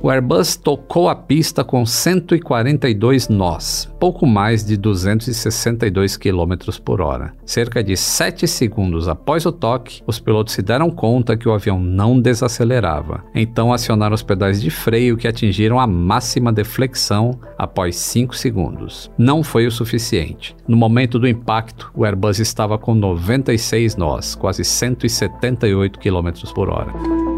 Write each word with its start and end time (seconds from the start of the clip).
O 0.00 0.10
Airbus 0.10 0.54
tocou 0.54 1.08
a 1.08 1.16
pista 1.16 1.64
com 1.64 1.84
142 1.84 3.28
nós, 3.28 3.92
pouco 3.98 4.24
mais 4.26 4.64
de 4.64 4.76
262 4.76 6.16
km 6.16 6.54
por 6.84 7.00
hora. 7.00 7.34
Cerca 7.44 7.82
de 7.82 7.96
7 7.96 8.46
segundos 8.46 9.08
após 9.08 9.44
o 9.44 9.50
toque, 9.50 10.00
os 10.06 10.20
pilotos 10.20 10.54
se 10.54 10.62
deram 10.62 10.88
conta 10.88 11.36
que 11.36 11.48
o 11.48 11.52
avião 11.52 11.80
não 11.80 12.20
desacelerava. 12.20 13.24
Então 13.34 13.72
acionaram 13.72 14.14
os 14.14 14.22
pedais 14.22 14.62
de 14.62 14.70
freio 14.70 15.16
que 15.16 15.26
atingiram 15.26 15.80
a 15.80 15.86
máxima 15.86 16.52
deflexão 16.52 17.32
após 17.58 17.96
5 17.96 18.36
segundos. 18.36 19.10
Não 19.18 19.42
foi 19.42 19.66
o 19.66 19.72
suficiente. 19.72 20.54
No 20.68 20.76
momento 20.76 21.18
do 21.18 21.26
impacto, 21.26 21.90
o 21.92 22.04
Airbus 22.04 22.38
estava 22.38 22.78
com 22.78 22.94
96 22.94 23.96
nós, 23.96 24.36
quase 24.36 24.62
178 24.62 25.98
km 25.98 26.30
por 26.54 26.70
hora. 26.70 27.37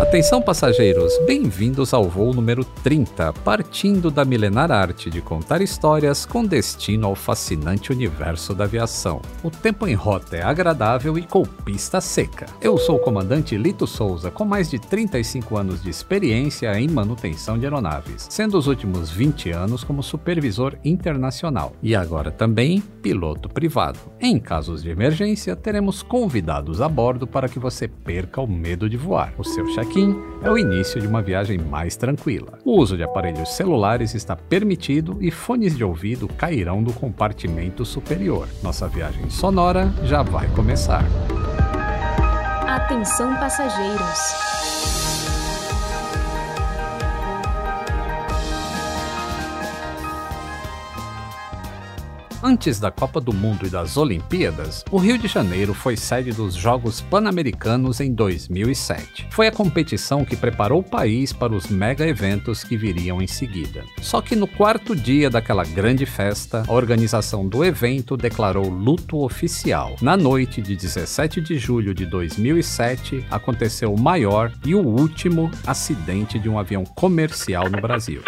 Atenção 0.00 0.42
passageiros, 0.42 1.12
bem-vindos 1.26 1.94
ao 1.94 2.04
voo 2.04 2.34
número 2.34 2.64
30, 2.64 3.32
partindo 3.44 4.10
da 4.10 4.24
milenar 4.24 4.70
arte 4.70 5.08
de 5.08 5.20
contar 5.20 5.62
histórias 5.62 6.26
com 6.26 6.44
destino 6.44 7.06
ao 7.06 7.14
fascinante 7.14 7.92
universo 7.92 8.54
da 8.54 8.64
aviação. 8.64 9.22
O 9.42 9.50
tempo 9.50 9.86
em 9.86 9.94
rota 9.94 10.36
é 10.36 10.42
agradável 10.42 11.16
e 11.16 11.22
com 11.22 11.44
pista 11.44 12.00
seca. 12.00 12.46
Eu 12.60 12.76
sou 12.76 12.96
o 12.96 13.00
comandante 13.00 13.56
Lito 13.56 13.86
Souza, 13.86 14.30
com 14.30 14.44
mais 14.44 14.68
de 14.68 14.78
35 14.78 15.56
anos 15.56 15.82
de 15.82 15.90
experiência 15.90 16.78
em 16.78 16.88
manutenção 16.88 17.58
de 17.58 17.64
aeronaves, 17.64 18.26
sendo 18.28 18.58
os 18.58 18.66
últimos 18.66 19.10
20 19.10 19.50
anos 19.50 19.84
como 19.84 20.02
supervisor 20.02 20.74
internacional 20.84 21.72
e 21.82 21.94
agora 21.94 22.30
também 22.30 22.82
piloto 23.02 23.48
privado. 23.48 23.98
Em 24.20 24.38
casos 24.38 24.82
de 24.82 24.90
emergência, 24.90 25.56
teremos 25.56 26.02
convidados 26.02 26.80
a 26.80 26.88
bordo 26.88 27.26
para 27.26 27.48
que 27.48 27.58
você 27.58 27.86
perca 27.86 28.40
o 28.40 28.46
medo 28.46 28.88
de 28.88 28.96
voar. 28.96 29.32
O 29.38 29.44
seu 29.44 29.70
check-in 29.80 30.14
é 30.42 30.50
o 30.50 30.58
início 30.58 31.00
de 31.00 31.06
uma 31.06 31.22
viagem 31.22 31.58
mais 31.58 31.96
tranquila. 31.96 32.58
O 32.64 32.78
uso 32.78 32.96
de 32.96 33.02
aparelhos 33.02 33.50
celulares 33.50 34.14
está 34.14 34.36
permitido 34.36 35.16
e 35.20 35.30
fones 35.30 35.76
de 35.76 35.84
ouvido 35.84 36.28
cairão 36.28 36.82
do 36.82 36.92
compartimento 36.92 37.84
superior. 37.84 38.48
Nossa 38.62 38.86
viagem 38.88 39.28
sonora 39.30 39.92
já 40.04 40.22
vai 40.22 40.48
começar. 40.48 41.04
Atenção 42.66 43.34
passageiros. 43.36 44.69
Antes 52.42 52.80
da 52.80 52.90
Copa 52.90 53.20
do 53.20 53.34
Mundo 53.34 53.66
e 53.66 53.68
das 53.68 53.98
Olimpíadas, 53.98 54.82
o 54.90 54.96
Rio 54.96 55.18
de 55.18 55.28
Janeiro 55.28 55.74
foi 55.74 55.94
sede 55.94 56.32
dos 56.32 56.54
Jogos 56.54 57.02
Pan-Americanos 57.02 58.00
em 58.00 58.14
2007. 58.14 59.28
Foi 59.30 59.46
a 59.46 59.52
competição 59.52 60.24
que 60.24 60.34
preparou 60.34 60.80
o 60.80 60.82
país 60.82 61.34
para 61.34 61.52
os 61.52 61.66
mega 61.66 62.06
eventos 62.08 62.64
que 62.64 62.78
viriam 62.78 63.20
em 63.20 63.26
seguida. 63.26 63.84
Só 64.00 64.22
que 64.22 64.34
no 64.34 64.46
quarto 64.46 64.96
dia 64.96 65.28
daquela 65.28 65.64
grande 65.64 66.06
festa, 66.06 66.62
a 66.66 66.72
organização 66.72 67.46
do 67.46 67.62
evento 67.62 68.16
declarou 68.16 68.70
luto 68.70 69.22
oficial. 69.22 69.96
Na 70.00 70.16
noite 70.16 70.62
de 70.62 70.74
17 70.74 71.42
de 71.42 71.58
julho 71.58 71.92
de 71.92 72.06
2007, 72.06 73.22
aconteceu 73.30 73.92
o 73.92 74.00
maior 74.00 74.50
e 74.64 74.74
o 74.74 74.80
último 74.80 75.50
acidente 75.66 76.38
de 76.38 76.48
um 76.48 76.58
avião 76.58 76.84
comercial 76.84 77.68
no 77.68 77.82
Brasil 77.82 78.22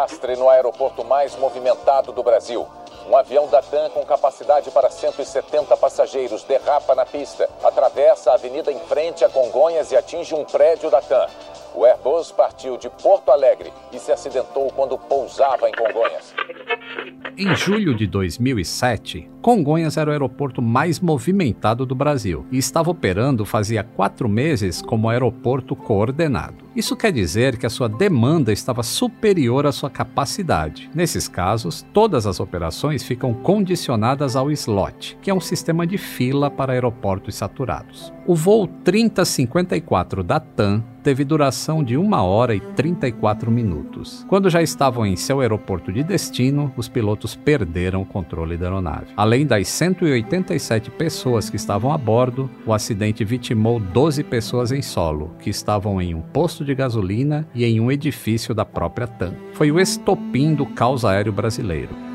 desastre 0.00 0.36
no 0.36 0.48
aeroporto 0.48 1.04
mais 1.04 1.36
movimentado 1.36 2.12
do 2.12 2.22
Brasil. 2.22 2.66
Um 3.08 3.16
avião 3.16 3.48
da 3.48 3.60
TAM 3.60 3.90
com 3.90 4.04
capacidade 4.04 4.70
para 4.70 4.88
170 4.88 5.76
passageiros 5.76 6.44
derrapa 6.44 6.94
na 6.94 7.04
pista, 7.04 7.48
atravessa 7.62 8.30
a 8.30 8.34
avenida 8.34 8.70
em 8.72 8.78
frente 8.80 9.24
a 9.24 9.28
Congonhas 9.28 9.90
e 9.92 9.96
atinge 9.96 10.34
um 10.34 10.44
prédio 10.44 10.90
da 10.90 11.00
TAM. 11.00 11.26
O 11.74 11.84
Airbus 11.84 12.32
partiu 12.32 12.76
de 12.76 12.88
Porto 12.88 13.30
Alegre 13.30 13.72
e 13.92 13.98
se 13.98 14.10
acidentou 14.10 14.70
quando 14.74 14.96
pousava 14.96 15.68
em 15.68 15.72
Congonhas. 15.72 16.34
Em 17.36 17.54
julho 17.54 17.94
de 17.94 18.06
2007, 18.06 19.30
Congonhas 19.40 19.96
era 19.96 20.10
o 20.10 20.12
aeroporto 20.12 20.60
mais 20.60 21.00
movimentado 21.00 21.86
do 21.86 21.94
Brasil 21.94 22.46
e 22.50 22.58
estava 22.58 22.90
operando 22.90 23.46
fazia 23.46 23.82
quatro 23.84 24.28
meses 24.28 24.82
como 24.82 25.08
aeroporto 25.08 25.74
coordenado. 25.74 26.64
Isso 26.74 26.96
quer 26.96 27.12
dizer 27.12 27.58
que 27.58 27.66
a 27.66 27.70
sua 27.70 27.88
demanda 27.88 28.52
estava 28.52 28.84
superior 28.84 29.66
à 29.66 29.72
sua 29.72 29.90
capacidade. 29.90 30.88
Nesses 30.94 31.26
casos, 31.26 31.84
todas 31.92 32.26
as 32.26 32.38
operações 32.38 33.02
ficam 33.02 33.34
condicionadas 33.34 34.36
ao 34.36 34.52
slot, 34.52 35.18
que 35.20 35.30
é 35.30 35.34
um 35.34 35.40
sistema 35.40 35.84
de 35.84 35.98
fila 35.98 36.48
para 36.48 36.72
aeroportos 36.72 37.34
saturados. 37.34 38.12
O 38.24 38.36
voo 38.36 38.68
3054 38.84 40.22
da 40.22 40.38
TAM 40.38 40.84
teve 41.02 41.24
duração 41.24 41.82
de 41.82 41.96
1 41.96 42.12
hora 42.12 42.54
e 42.54 42.60
34 42.60 43.50
minutos. 43.50 44.24
Quando 44.28 44.50
já 44.50 44.62
estavam 44.62 45.06
em 45.06 45.16
seu 45.16 45.40
aeroporto 45.40 45.92
de 45.92 46.02
destino, 46.02 46.72
os 46.76 46.88
pilotos 46.88 47.34
perderam 47.34 48.02
o 48.02 48.06
controle 48.06 48.56
da 48.56 48.66
aeronave. 48.66 49.12
Além 49.16 49.46
das 49.46 49.66
187 49.68 50.90
pessoas 50.90 51.48
que 51.48 51.56
estavam 51.56 51.92
a 51.92 51.98
bordo, 51.98 52.50
o 52.66 52.72
acidente 52.72 53.24
vitimou 53.24 53.80
12 53.80 54.22
pessoas 54.24 54.70
em 54.70 54.82
solo, 54.82 55.32
que 55.40 55.50
estavam 55.50 56.00
em 56.00 56.14
um 56.14 56.20
posto 56.20 56.59
de 56.64 56.74
gasolina 56.74 57.46
e 57.54 57.64
em 57.64 57.80
um 57.80 57.90
edifício 57.90 58.54
da 58.54 58.64
própria 58.64 59.06
TAM. 59.06 59.34
Foi 59.52 59.70
o 59.70 59.78
estopim 59.78 60.54
do 60.54 60.66
caos 60.66 61.04
aéreo 61.04 61.32
brasileiro. 61.32 62.09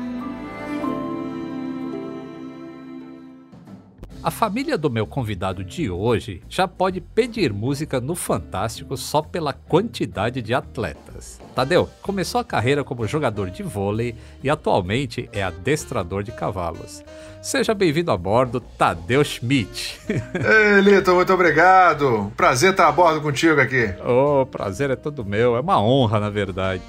A 4.26 4.30
família 4.32 4.76
do 4.76 4.90
meu 4.90 5.06
convidado 5.06 5.62
de 5.62 5.88
hoje 5.88 6.42
já 6.48 6.66
pode 6.66 7.00
pedir 7.00 7.52
música 7.52 8.00
no 8.00 8.16
Fantástico 8.16 8.96
só 8.96 9.22
pela 9.22 9.52
quantidade 9.52 10.42
de 10.42 10.52
atletas. 10.52 11.40
Tadeu 11.54 11.88
começou 12.02 12.40
a 12.40 12.44
carreira 12.44 12.82
como 12.82 13.06
jogador 13.06 13.50
de 13.50 13.62
vôlei 13.62 14.16
e 14.42 14.50
atualmente 14.50 15.30
é 15.32 15.44
adestrador 15.44 16.24
de 16.24 16.32
cavalos. 16.32 17.04
Seja 17.40 17.72
bem-vindo 17.72 18.10
a 18.10 18.16
bordo, 18.16 18.58
Tadeu 18.58 19.22
Schmidt. 19.22 20.00
Ei, 20.10 20.80
Lito, 20.80 21.14
muito 21.14 21.32
obrigado. 21.32 22.32
Prazer 22.36 22.72
estar 22.72 22.88
a 22.88 22.92
bordo 22.92 23.20
contigo 23.20 23.60
aqui. 23.60 23.94
Oh, 24.04 24.44
prazer 24.44 24.90
é 24.90 24.96
todo 24.96 25.24
meu, 25.24 25.56
é 25.56 25.60
uma 25.60 25.80
honra, 25.80 26.18
na 26.18 26.30
verdade. 26.30 26.82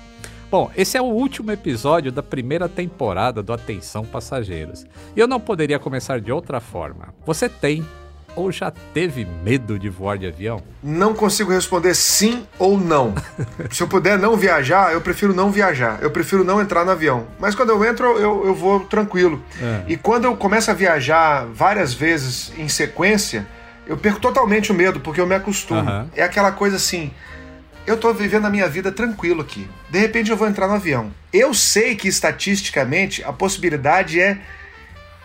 Bom, 0.50 0.72
esse 0.78 0.98
é 0.98 1.02
o 1.02 1.06
último 1.06 1.52
episódio 1.52 2.10
da 2.10 2.24
primeira 2.24 2.70
temporada 2.70 3.44
do 3.44 3.52
Atenção 3.52 4.06
Passageiros. 4.06 4.86
E 5.14 5.20
eu 5.20 5.28
não 5.28 5.42
poderia 5.42 5.78
começar 5.78 6.22
de 6.22 6.32
outra 6.32 6.62
forma. 6.62 7.14
Você 7.26 7.50
tem 7.50 7.86
ou 8.34 8.50
já 8.50 8.72
teve 8.72 9.26
medo 9.26 9.78
de 9.78 9.90
voar 9.90 10.18
de 10.18 10.26
avião? 10.26 10.62
Não 10.82 11.14
consigo 11.14 11.52
responder 11.52 11.94
sim 11.96 12.46
ou 12.58 12.80
não. 12.80 13.14
Se 13.72 13.84
eu 13.84 13.90
puder 13.90 14.18
não 14.18 14.38
viajar, 14.38 14.94
eu 14.94 15.02
prefiro 15.02 15.34
não 15.34 15.52
viajar. 15.52 16.00
Eu 16.02 16.12
prefiro 16.12 16.46
não 16.46 16.62
entrar 16.62 16.86
no 16.86 16.92
avião. 16.92 17.26
Mas 17.40 17.54
quando 17.54 17.72
eu 17.72 17.84
entro, 17.84 18.06
eu, 18.18 18.46
eu 18.46 18.56
vou 18.56 18.82
tranquilo. 18.82 19.44
É. 19.62 19.82
E 19.88 19.98
quando 19.98 20.26
eu 20.26 20.38
começo 20.38 20.72
a 20.72 20.74
viajar 20.74 21.46
várias 21.52 21.94
vezes 21.94 22.54
em 22.58 22.70
sequência, 22.70 23.46
eu 23.86 23.98
perco 23.98 24.20
totalmente 24.22 24.72
o 24.72 24.76
medo, 24.76 25.02
porque 25.02 25.20
eu 25.20 25.28
me 25.28 25.36
acostumo. 25.36 25.82
Uhum. 25.82 26.08
É 26.16 26.24
aquela 26.24 26.54
coisa 26.54 26.78
assim 26.78 27.12
eu 27.88 27.98
tô 27.98 28.14
vivendo 28.14 28.46
a 28.46 28.50
minha 28.50 28.68
vida 28.68 28.92
tranquilo 28.92 29.42
aqui. 29.42 29.68
De 29.90 29.98
repente 29.98 30.30
eu 30.30 30.36
vou 30.36 30.48
entrar 30.48 30.68
no 30.68 30.74
avião. 30.74 31.12
Eu 31.32 31.54
sei 31.54 31.96
que 31.96 32.10
estatisticamente 32.10 33.24
a 33.24 33.32
possibilidade 33.32 34.20
é 34.20 34.38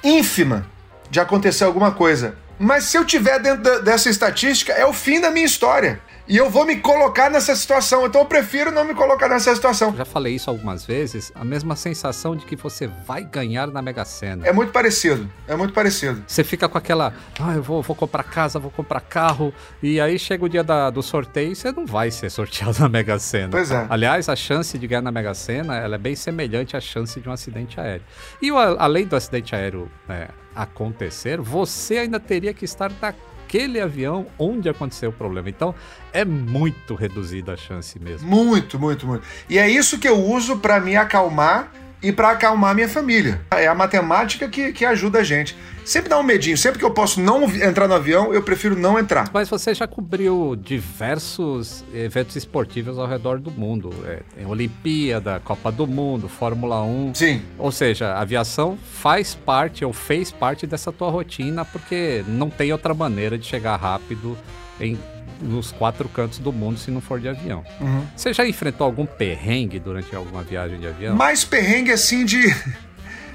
ínfima 0.03 0.65
de 1.11 1.19
acontecer 1.19 1.65
alguma 1.65 1.91
coisa. 1.91 2.37
Mas 2.59 2.85
se 2.85 2.97
eu 2.97 3.05
tiver 3.05 3.41
dentro 3.41 3.83
dessa 3.83 4.09
estatística, 4.09 4.73
é 4.73 4.87
o 4.87 4.93
fim 4.93 5.21
da 5.21 5.31
minha 5.31 5.45
história 5.45 6.01
e 6.33 6.37
eu 6.39 6.49
vou 6.49 6.65
me 6.65 6.77
colocar 6.77 7.29
nessa 7.29 7.55
situação. 7.55 8.07
Então 8.07 8.23
eu 8.23 8.27
prefiro 8.27 8.73
não 8.73 8.87
me 8.87 8.95
colocar 8.95 9.29
nessa 9.29 9.55
situação. 9.55 9.95
Já 9.95 10.07
falei 10.07 10.35
isso 10.35 10.49
algumas 10.49 10.83
vezes, 10.83 11.31
a 11.35 11.45
mesma 11.45 11.77
sensação 11.77 12.35
de 12.35 12.47
que 12.47 12.57
você 12.57 12.87
vai 12.87 13.23
ganhar 13.23 13.67
na 13.67 13.83
Mega 13.83 14.03
Sena. 14.07 14.47
É 14.47 14.51
muito 14.51 14.73
parecido, 14.73 15.31
é 15.47 15.55
muito 15.55 15.75
parecido. 15.75 16.25
Você 16.27 16.43
fica 16.43 16.71
com 16.71 16.79
aquela, 16.79 17.13
ah, 17.39 17.53
eu 17.53 17.63
vou, 17.63 17.83
vou 17.83 17.95
comprar 17.95 18.23
casa, 18.23 18.59
vou 18.59 18.71
comprar 18.71 19.03
carro, 19.03 19.53
e 19.83 20.01
aí 20.01 20.19
chega 20.19 20.43
o 20.43 20.49
dia 20.49 20.65
da, 20.65 20.89
do 20.89 21.03
sorteio 21.03 21.53
e 21.53 21.55
você 21.55 21.71
não 21.71 21.85
vai 21.85 22.11
ser 22.11 22.31
sorteado 22.31 22.77
na 22.81 22.89
Mega 22.89 23.19
Sena. 23.19 23.51
Pois 23.51 23.71
é. 23.71 23.87
Aliás, 23.91 24.31
a 24.31 24.35
chance 24.35 24.79
de 24.79 24.87
ganhar 24.87 25.03
na 25.03 25.13
Mega 25.13 25.35
Sena, 25.35 25.77
ela 25.77 25.97
é 25.97 25.99
bem 25.99 26.17
semelhante 26.17 26.75
à 26.75 26.81
chance 26.81 27.21
de 27.21 27.29
um 27.29 27.33
acidente 27.33 27.79
aéreo. 27.79 28.07
E 28.41 28.49
além 28.79 29.05
do 29.05 29.15
acidente 29.17 29.55
aéreo 29.55 29.87
é, 30.09 30.29
acontecer, 30.55 31.39
você 31.43 31.99
ainda 31.99 32.19
teria 32.19 32.55
que 32.55 32.65
estar 32.65 32.91
na 33.03 33.13
naquele 33.53 33.81
avião 33.81 34.27
onde 34.39 34.69
aconteceu 34.69 35.11
o 35.11 35.13
problema. 35.13 35.51
Então 35.51 35.75
é 36.13 36.25
muito 36.25 36.95
reduzida 36.95 37.53
a 37.53 37.57
chance 37.57 37.99
mesmo. 37.99 38.29
Muito, 38.29 38.79
muito, 38.79 39.07
muito. 39.07 39.25
E 39.49 39.59
é 39.59 39.69
isso 39.69 39.99
que 39.99 40.09
eu 40.09 40.19
uso 40.19 40.59
para 40.59 40.81
me 40.81 40.97
acalmar 40.97 41.71
e 42.03 42.13
para 42.13 42.31
acalmar 42.31 42.75
minha 42.75 42.89
família. 42.89 43.41
É 43.51 43.67
a 43.67 43.75
matemática 43.75 44.49
que, 44.49 44.73
que 44.73 44.85
ajuda 44.85 45.21
a 45.21 45.25
gente. 45.25 45.57
Sempre 45.85 46.09
dá 46.09 46.19
um 46.19 46.23
medinho. 46.23 46.57
Sempre 46.57 46.79
que 46.79 46.85
eu 46.85 46.91
posso 46.91 47.21
não 47.21 47.45
entrar 47.45 47.89
no 47.89 47.95
avião, 47.95 48.33
eu 48.33 48.43
prefiro 48.43 48.77
não 48.77 48.99
entrar. 48.99 49.29
Mas 49.33 49.49
você 49.49 49.75
já 49.75 49.87
cobriu 49.87 50.57
diversos 50.57 51.85
eventos 51.93 52.37
esportivos 52.37 52.99
ao 52.99 53.07
redor 53.07 53.39
do 53.39 53.51
mundo. 53.51 53.91
É, 54.07 54.47
Olimpíada, 54.47 55.41
Copa 55.41 55.71
do 55.73 55.87
Mundo, 55.87 56.29
Fórmula 56.29 56.83
1. 56.83 57.15
Sim. 57.15 57.43
Ou 57.59 57.73
seja, 57.73 58.13
a 58.13 58.21
aviação 58.21 58.79
faz 58.93 59.35
parte 59.35 59.85
ou 59.85 59.93
fez 59.93 60.31
parte 60.31 60.67
dessa 60.67 60.93
tua 60.93 61.11
rotina 61.11 61.65
porque 61.65 62.25
não 62.29 62.49
tem 62.49 62.73
outra 62.73 62.95
maneira 62.95 63.37
de 63.37 63.47
chegar 63.47 63.77
rápido 63.77 64.37
em 64.81 64.99
nos 65.43 65.73
quatro 65.73 66.09
cantos 66.09 66.39
do 66.39 66.53
mundo 66.53 66.79
se 66.79 66.91
não 66.91 67.01
for 67.01 67.21
de 67.21 67.29
avião. 67.29 67.65
Uhum. 67.81 68.07
Você 68.17 68.33
já 68.33 68.47
enfrentou 68.47 68.87
algum 68.87 69.05
perrengue 69.05 69.79
durante 69.79 70.15
alguma 70.15 70.43
viagem 70.43 70.79
de 70.79 70.87
avião? 70.87 71.17
Mais 71.17 71.45
perrengue 71.45 71.91
assim 71.91 72.25
de 72.25 72.55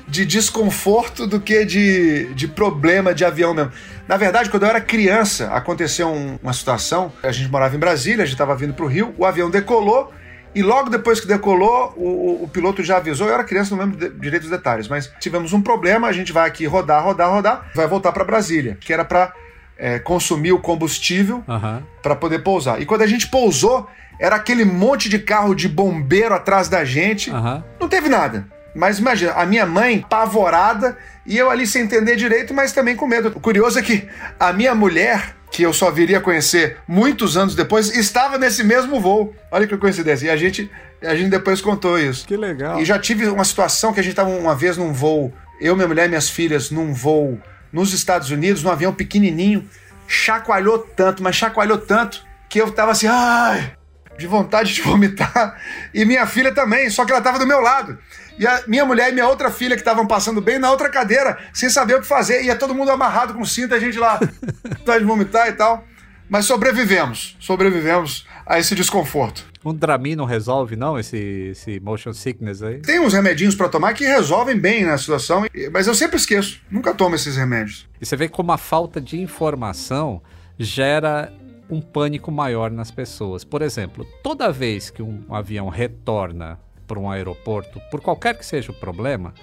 de 0.07 0.25
desconforto 0.25 1.27
do 1.27 1.39
que 1.39 1.65
de, 1.65 2.33
de 2.33 2.47
problema 2.47 3.13
de 3.13 3.25
avião 3.25 3.53
mesmo. 3.53 3.71
Na 4.07 4.15
verdade, 4.15 4.49
quando 4.49 4.63
eu 4.63 4.69
era 4.69 4.79
criança, 4.79 5.51
aconteceu 5.51 6.07
um, 6.07 6.39
uma 6.41 6.53
situação. 6.53 7.11
A 7.21 7.31
gente 7.31 7.51
morava 7.51 7.75
em 7.75 7.79
Brasília, 7.79 8.23
a 8.23 8.25
gente 8.25 8.35
estava 8.35 8.55
vindo 8.55 8.73
para 8.73 8.85
o 8.85 8.87
Rio, 8.87 9.13
o 9.17 9.25
avião 9.25 9.49
decolou. 9.49 10.13
E 10.55 10.63
logo 10.63 10.89
depois 10.89 11.19
que 11.19 11.27
decolou, 11.27 11.93
o, 11.97 12.43
o, 12.43 12.47
piloto 12.47 12.81
já 12.81 12.97
avisou. 12.97 13.27
Eu 13.27 13.33
era 13.33 13.43
criança, 13.43 13.75
não 13.75 13.83
lembro 13.83 13.97
de, 13.97 14.09
direito 14.17 14.43
os 14.43 14.49
detalhes, 14.49 14.87
mas 14.87 15.11
tivemos 15.19 15.51
um 15.51 15.61
problema. 15.61 16.07
A 16.07 16.13
gente 16.13 16.31
vai 16.31 16.47
aqui 16.47 16.65
rodar, 16.65 17.03
rodar, 17.03 17.29
rodar, 17.29 17.69
vai 17.75 17.85
voltar 17.85 18.13
para 18.13 18.23
Brasília, 18.23 18.77
que 18.79 18.93
era 18.93 19.03
para 19.03 19.33
é, 19.77 19.99
consumir 19.99 20.51
o 20.51 20.59
combustível 20.59 21.43
uhum. 21.47 21.81
para 22.01 22.15
poder 22.15 22.39
pousar. 22.39 22.81
E 22.81 22.85
quando 22.85 23.01
a 23.01 23.07
gente 23.07 23.27
pousou, 23.27 23.87
era 24.19 24.35
aquele 24.35 24.65
monte 24.65 25.09
de 25.09 25.19
carro 25.19 25.53
de 25.53 25.67
bombeiro 25.67 26.33
atrás 26.33 26.67
da 26.67 26.83
gente. 26.83 27.29
Uhum. 27.29 27.63
Não 27.79 27.87
teve 27.87 28.09
nada. 28.09 28.47
Mas 28.73 28.99
imagina, 28.99 29.33
a 29.33 29.45
minha 29.45 29.65
mãe 29.65 30.05
pavorada 30.07 30.97
e 31.25 31.37
eu 31.37 31.49
ali 31.49 31.65
sem 31.65 31.83
entender 31.83 32.15
direito, 32.15 32.53
mas 32.53 32.71
também 32.71 32.95
com 32.95 33.07
medo. 33.07 33.29
O 33.35 33.39
curioso 33.39 33.79
é 33.79 33.81
que 33.81 34.07
a 34.39 34.53
minha 34.53 34.75
mulher, 34.75 35.35
que 35.51 35.63
eu 35.63 35.73
só 35.73 35.89
viria 35.89 36.19
a 36.19 36.21
conhecer 36.21 36.77
muitos 36.87 37.35
anos 37.35 37.55
depois, 37.55 37.95
estava 37.95 38.37
nesse 38.37 38.63
mesmo 38.63 38.99
voo. 38.99 39.35
Olha 39.51 39.67
que 39.67 39.75
coincidência. 39.77 40.27
E 40.27 40.29
a 40.29 40.37
gente, 40.37 40.69
a 41.01 41.15
gente 41.15 41.29
depois 41.29 41.59
contou 41.59 41.97
isso. 41.97 42.27
Que 42.27 42.37
legal. 42.37 42.79
E 42.79 42.85
já 42.85 42.99
tive 42.99 43.27
uma 43.27 43.43
situação 43.43 43.91
que 43.91 43.99
a 43.99 44.03
gente 44.03 44.13
estava 44.13 44.29
uma 44.29 44.55
vez 44.55 44.77
num 44.77 44.93
voo, 44.93 45.33
eu, 45.59 45.75
minha 45.75 45.87
mulher 45.87 46.05
e 46.05 46.09
minhas 46.09 46.29
filhas, 46.29 46.69
num 46.69 46.93
voo 46.93 47.39
nos 47.71 47.93
Estados 47.93 48.31
Unidos, 48.31 48.63
num 48.63 48.71
avião 48.71 48.93
pequenininho, 48.93 49.67
chacoalhou 50.07 50.79
tanto, 50.79 51.21
mas 51.21 51.35
chacoalhou 51.35 51.77
tanto, 51.77 52.25
que 52.49 52.59
eu 52.59 52.71
tava 52.71 52.91
assim, 52.91 53.07
ai, 53.07 53.73
de 54.17 54.25
vontade 54.27 54.73
de 54.73 54.81
vomitar. 54.83 55.59
E 55.93 56.05
minha 56.05 56.25
filha 56.25 56.53
também, 56.53 56.89
só 56.89 57.05
que 57.05 57.11
ela 57.11 57.21
tava 57.21 57.39
do 57.39 57.47
meu 57.47 57.61
lado. 57.61 57.97
E 58.39 58.45
a 58.45 58.63
minha 58.67 58.85
mulher 58.85 59.09
e 59.09 59.13
minha 59.13 59.27
outra 59.27 59.49
filha 59.49 59.75
que 59.75 59.81
estavam 59.81 60.05
passando 60.05 60.39
bem 60.39 60.59
na 60.59 60.69
outra 60.69 60.89
cadeira, 60.89 61.37
sem 61.53 61.69
saber 61.69 61.95
o 61.95 62.01
que 62.01 62.07
fazer. 62.07 62.43
Ia 62.43 62.55
todo 62.55 62.73
mundo 62.73 62.91
amarrado 62.91 63.33
com 63.33 63.43
cinta, 63.43 63.75
a 63.75 63.79
gente 63.79 63.97
lá, 63.97 64.19
de 64.99 65.05
vomitar 65.05 65.47
e 65.47 65.53
tal. 65.53 65.83
Mas 66.29 66.45
sobrevivemos, 66.45 67.35
sobrevivemos 67.39 68.27
a 68.45 68.59
esse 68.59 68.75
desconforto. 68.75 69.45
Um 69.67 69.73
Dramin 69.73 70.15
não 70.15 70.23
resolve, 70.23 70.77
não, 70.77 70.97
esse, 70.97 71.17
esse 71.51 71.77
motion 71.81 72.13
sickness 72.13 72.63
aí? 72.63 72.79
Tem 72.79 73.01
uns 73.01 73.11
remedinhos 73.11 73.53
para 73.53 73.67
tomar 73.67 73.93
que 73.93 74.05
resolvem 74.05 74.57
bem 74.57 74.85
na 74.85 74.97
situação, 74.97 75.45
mas 75.73 75.87
eu 75.87 75.93
sempre 75.93 76.15
esqueço, 76.15 76.61
nunca 76.71 76.93
tomo 76.93 77.15
esses 77.15 77.35
remédios. 77.35 77.85
E 77.99 78.05
você 78.05 78.15
vê 78.15 78.29
como 78.29 78.51
a 78.53 78.57
falta 78.57 79.01
de 79.01 79.19
informação 79.19 80.21
gera 80.57 81.33
um 81.69 81.81
pânico 81.81 82.31
maior 82.31 82.71
nas 82.71 82.91
pessoas. 82.91 83.43
Por 83.43 83.61
exemplo, 83.61 84.07
toda 84.23 84.53
vez 84.53 84.89
que 84.89 85.03
um 85.03 85.23
avião 85.29 85.67
retorna 85.67 86.57
para 86.87 86.97
um 86.97 87.11
aeroporto, 87.11 87.81
por 87.91 87.99
qualquer 87.99 88.37
que 88.37 88.45
seja 88.45 88.71
o 88.71 88.75
problema, 88.75 89.33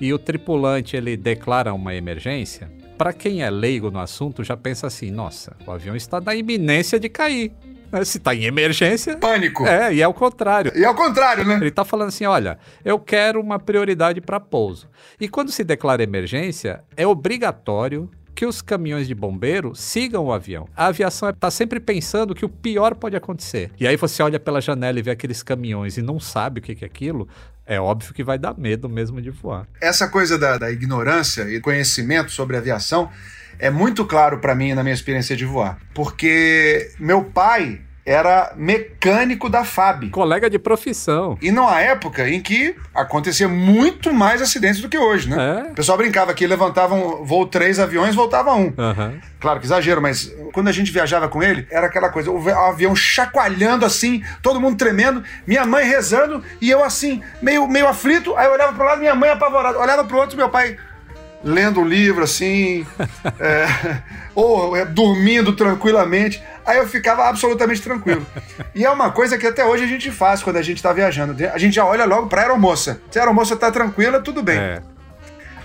e 0.00 0.12
o 0.12 0.18
tripulante 0.18 0.96
ele 0.96 1.16
declara 1.16 1.72
uma 1.72 1.94
emergência, 1.94 2.68
para 2.98 3.12
quem 3.12 3.42
é 3.42 3.50
leigo 3.50 3.90
no 3.90 4.00
assunto 4.00 4.42
já 4.42 4.56
pensa 4.56 4.88
assim: 4.88 5.10
nossa, 5.10 5.56
o 5.64 5.70
avião 5.70 5.94
está 5.94 6.20
na 6.20 6.34
iminência 6.34 6.98
de 6.98 7.08
cair. 7.08 7.52
Se 8.04 8.18
está 8.18 8.34
em 8.34 8.44
emergência. 8.44 9.16
Pânico. 9.16 9.66
É, 9.66 9.92
e 9.94 10.02
é 10.02 10.08
o 10.08 10.14
contrário. 10.14 10.72
E 10.74 10.84
é 10.84 10.90
o 10.90 10.94
contrário, 10.94 11.44
né? 11.44 11.56
Ele 11.56 11.68
está 11.68 11.84
falando 11.84 12.08
assim: 12.08 12.24
olha, 12.24 12.58
eu 12.84 12.98
quero 12.98 13.40
uma 13.40 13.58
prioridade 13.58 14.20
para 14.20 14.38
pouso. 14.38 14.88
E 15.20 15.28
quando 15.28 15.50
se 15.50 15.64
declara 15.64 16.02
emergência, 16.02 16.82
é 16.96 17.06
obrigatório 17.06 18.10
que 18.34 18.46
os 18.46 18.62
caminhões 18.62 19.06
de 19.06 19.14
bombeiro 19.14 19.74
sigam 19.74 20.24
o 20.24 20.32
avião. 20.32 20.66
A 20.74 20.86
aviação 20.86 21.28
está 21.28 21.50
sempre 21.50 21.78
pensando 21.78 22.34
que 22.34 22.44
o 22.44 22.48
pior 22.48 22.94
pode 22.94 23.14
acontecer. 23.14 23.70
E 23.78 23.86
aí 23.86 23.96
você 23.96 24.22
olha 24.22 24.40
pela 24.40 24.62
janela 24.62 24.98
e 24.98 25.02
vê 25.02 25.10
aqueles 25.10 25.42
caminhões 25.42 25.98
e 25.98 26.02
não 26.02 26.18
sabe 26.18 26.60
o 26.60 26.62
que 26.62 26.82
é 26.82 26.86
aquilo, 26.86 27.28
é 27.66 27.78
óbvio 27.78 28.14
que 28.14 28.24
vai 28.24 28.38
dar 28.38 28.56
medo 28.56 28.88
mesmo 28.88 29.20
de 29.20 29.30
voar. 29.30 29.68
Essa 29.80 30.08
coisa 30.08 30.38
da, 30.38 30.56
da 30.56 30.70
ignorância 30.70 31.42
e 31.50 31.60
conhecimento 31.60 32.32
sobre 32.32 32.56
aviação 32.56 33.10
é 33.60 33.70
muito 33.70 34.04
claro 34.04 34.38
para 34.38 34.54
mim 34.54 34.74
na 34.74 34.82
minha 34.82 34.94
experiência 34.94 35.36
de 35.36 35.44
voar. 35.44 35.78
Porque 35.94 36.90
meu 36.98 37.24
pai 37.24 37.80
era 38.04 38.52
mecânico 38.56 39.48
da 39.48 39.64
FAB. 39.64 40.10
Colega 40.10 40.48
de 40.48 40.58
profissão. 40.58 41.38
E 41.40 41.52
numa 41.52 41.80
época 41.80 42.28
em 42.28 42.40
que 42.40 42.74
acontecia 42.94 43.46
muito 43.46 44.12
mais 44.12 44.40
acidentes 44.42 44.80
do 44.80 44.88
que 44.88 44.98
hoje, 44.98 45.28
né? 45.28 45.64
É. 45.66 45.70
O 45.70 45.74
pessoal 45.74 45.98
brincava 45.98 46.32
que 46.34 46.46
levantavam 46.46 47.24
voo 47.24 47.46
três 47.46 47.78
aviões, 47.78 48.14
voltava 48.14 48.52
um. 48.54 48.72
Uhum. 48.76 49.20
Claro 49.38 49.60
que 49.60 49.66
exagero, 49.66 50.02
mas 50.02 50.34
quando 50.52 50.68
a 50.68 50.72
gente 50.72 50.90
viajava 50.90 51.28
com 51.28 51.42
ele, 51.42 51.66
era 51.70 51.86
aquela 51.86 52.08
coisa, 52.08 52.30
o 52.30 52.50
avião 52.50 52.96
chacoalhando 52.96 53.84
assim, 53.84 54.22
todo 54.42 54.60
mundo 54.60 54.76
tremendo, 54.76 55.22
minha 55.46 55.64
mãe 55.64 55.86
rezando 55.86 56.42
e 56.60 56.68
eu 56.68 56.82
assim, 56.82 57.22
meio, 57.40 57.68
meio 57.68 57.86
aflito, 57.86 58.36
aí 58.36 58.46
eu 58.46 58.52
olhava 58.52 58.72
pro 58.72 58.84
lado, 58.84 58.98
minha 58.98 59.14
mãe 59.14 59.30
apavorada, 59.30 59.78
olhava 59.78 60.04
pro 60.04 60.18
outro, 60.18 60.36
meu 60.36 60.48
pai 60.48 60.76
lendo 61.42 61.80
um 61.80 61.84
livro 61.84 62.24
assim, 62.24 62.86
é, 63.40 63.66
ou 64.34 64.76
é, 64.76 64.84
dormindo 64.84 65.54
tranquilamente. 65.54 66.42
Aí 66.64 66.78
eu 66.78 66.86
ficava 66.86 67.28
absolutamente 67.28 67.82
tranquilo. 67.82 68.26
E 68.74 68.84
é 68.84 68.90
uma 68.90 69.10
coisa 69.10 69.36
que 69.38 69.46
até 69.46 69.64
hoje 69.64 69.84
a 69.84 69.86
gente 69.86 70.10
faz 70.10 70.42
quando 70.42 70.56
a 70.56 70.62
gente 70.62 70.76
está 70.76 70.92
viajando. 70.92 71.36
A 71.52 71.58
gente 71.58 71.74
já 71.74 71.84
olha 71.84 72.04
logo 72.04 72.28
para 72.28 72.42
a 72.42 72.44
aeromoça. 72.44 73.00
Se 73.10 73.18
a 73.18 73.22
aeromoça 73.22 73.54
está 73.54 73.70
tranquila, 73.70 74.20
tudo 74.20 74.42
bem. 74.42 74.58
É. 74.58 74.82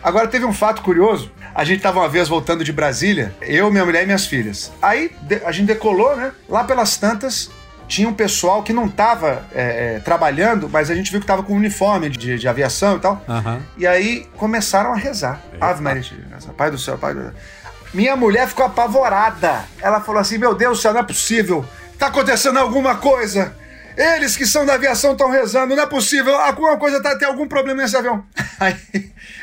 Agora 0.06 0.28
teve 0.28 0.46
um 0.46 0.54
fato 0.54 0.82
curioso. 0.84 1.32
A 1.54 1.64
gente 1.64 1.78
estava 1.78 2.00
uma 2.00 2.08
vez 2.08 2.28
voltando 2.28 2.64
de 2.64 2.72
Brasília, 2.72 3.34
eu, 3.42 3.72
minha 3.72 3.84
mulher 3.84 4.04
e 4.04 4.06
minhas 4.06 4.28
filhas. 4.28 4.72
Aí 4.80 5.12
a 5.44 5.52
gente 5.52 5.66
decolou, 5.66 6.16
né? 6.16 6.32
Lá 6.48 6.64
pelas 6.64 6.96
tantas, 6.98 7.50
tinha 7.88 8.08
um 8.08 8.14
pessoal 8.14 8.64
que 8.64 8.74
não 8.74 8.86
estava 8.86 9.46
é, 9.54 9.96
é, 9.96 10.00
trabalhando, 10.00 10.70
mas 10.70 10.90
a 10.90 10.96
gente 10.96 11.12
viu 11.12 11.20
que 11.20 11.24
estava 11.24 11.44
com 11.44 11.54
uniforme 11.54 12.10
de, 12.10 12.38
de 12.38 12.48
aviação 12.48 12.98
e 12.98 13.00
tal. 13.00 13.24
Uhum. 13.28 13.62
E 13.78 13.88
aí 13.88 14.28
começaram 14.38 14.94
a 14.94 14.96
rezar. 14.96 15.42
Eita. 15.54 15.66
Ave 15.66 15.82
Maria, 15.82 16.04
Pai 16.58 16.72
do 16.72 16.78
céu, 16.78 16.98
Pai 16.98 17.14
do 17.14 17.22
céu. 17.22 17.34
Minha 17.94 18.16
mulher 18.16 18.48
ficou 18.48 18.66
apavorada. 18.66 19.66
Ela 19.80 20.02
falou 20.02 20.20
assim: 20.20 20.38
Meu 20.38 20.54
Deus 20.54 20.78
do 20.78 20.82
céu, 20.82 20.94
não 20.94 21.00
é 21.00 21.04
possível. 21.04 21.66
Tá 21.98 22.08
acontecendo 22.08 22.58
alguma 22.58 22.96
coisa. 22.96 23.56
Eles 23.98 24.36
que 24.36 24.46
são 24.46 24.66
da 24.66 24.74
aviação 24.74 25.14
estão 25.14 25.32
rezando, 25.32 25.76
não 25.76 25.84
é 25.84 25.86
possível. 25.86 26.36
Alguma 26.36 26.76
coisa 26.78 27.02
tá, 27.02 27.18
tem 27.18 27.28
algum 27.28 27.48
problema 27.48 27.82
nesse 27.82 27.96
avião. 27.96 28.26
Aí 28.60 28.76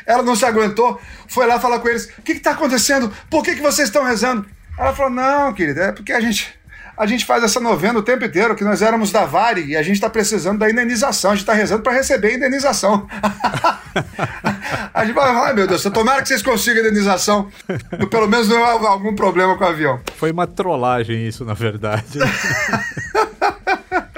ela 0.05 0.21
não 0.21 0.35
se 0.35 0.45
aguentou, 0.45 1.01
foi 1.27 1.47
lá 1.47 1.59
falar 1.59 1.79
com 1.79 1.87
eles: 1.87 2.09
O 2.17 2.21
que 2.21 2.33
está 2.33 2.51
acontecendo? 2.51 3.11
Por 3.29 3.43
que, 3.43 3.55
que 3.55 3.61
vocês 3.61 3.87
estão 3.87 4.03
rezando? 4.03 4.45
Ela 4.77 4.93
falou: 4.93 5.11
Não, 5.11 5.53
querida, 5.53 5.85
é 5.85 5.91
porque 5.91 6.13
a 6.13 6.19
gente 6.19 6.53
a 6.97 7.05
gente 7.05 7.25
faz 7.25 7.43
essa 7.43 7.59
novena 7.59 7.99
o 7.99 8.03
tempo 8.03 8.23
inteiro, 8.23 8.55
que 8.55 8.63
nós 8.63 8.81
éramos 8.81 9.11
da 9.11 9.25
Vare 9.25 9.65
e 9.65 9.75
a 9.75 9.83
gente 9.83 9.95
está 9.95 10.09
precisando 10.09 10.59
da 10.59 10.69
indenização, 10.69 11.31
a 11.31 11.33
gente 11.33 11.43
está 11.43 11.53
rezando 11.53 11.81
para 11.81 11.93
receber 11.93 12.29
a 12.29 12.33
indenização. 12.35 13.07
a 14.93 15.05
gente 15.05 15.15
fala, 15.15 15.47
ai 15.47 15.53
meu 15.53 15.67
Deus, 15.67 15.83
tomara 15.83 16.21
que 16.21 16.27
vocês 16.27 16.41
consigam 16.41 16.83
a 16.83 16.87
indenização, 16.87 17.49
pelo 18.09 18.27
menos 18.27 18.47
não 18.47 18.63
há 18.63 18.89
algum 18.89 19.15
problema 19.15 19.57
com 19.57 19.63
o 19.63 19.67
avião. 19.67 19.99
Foi 20.15 20.31
uma 20.31 20.47
trollagem 20.47 21.27
isso, 21.27 21.43
na 21.43 21.53
verdade. 21.53 22.19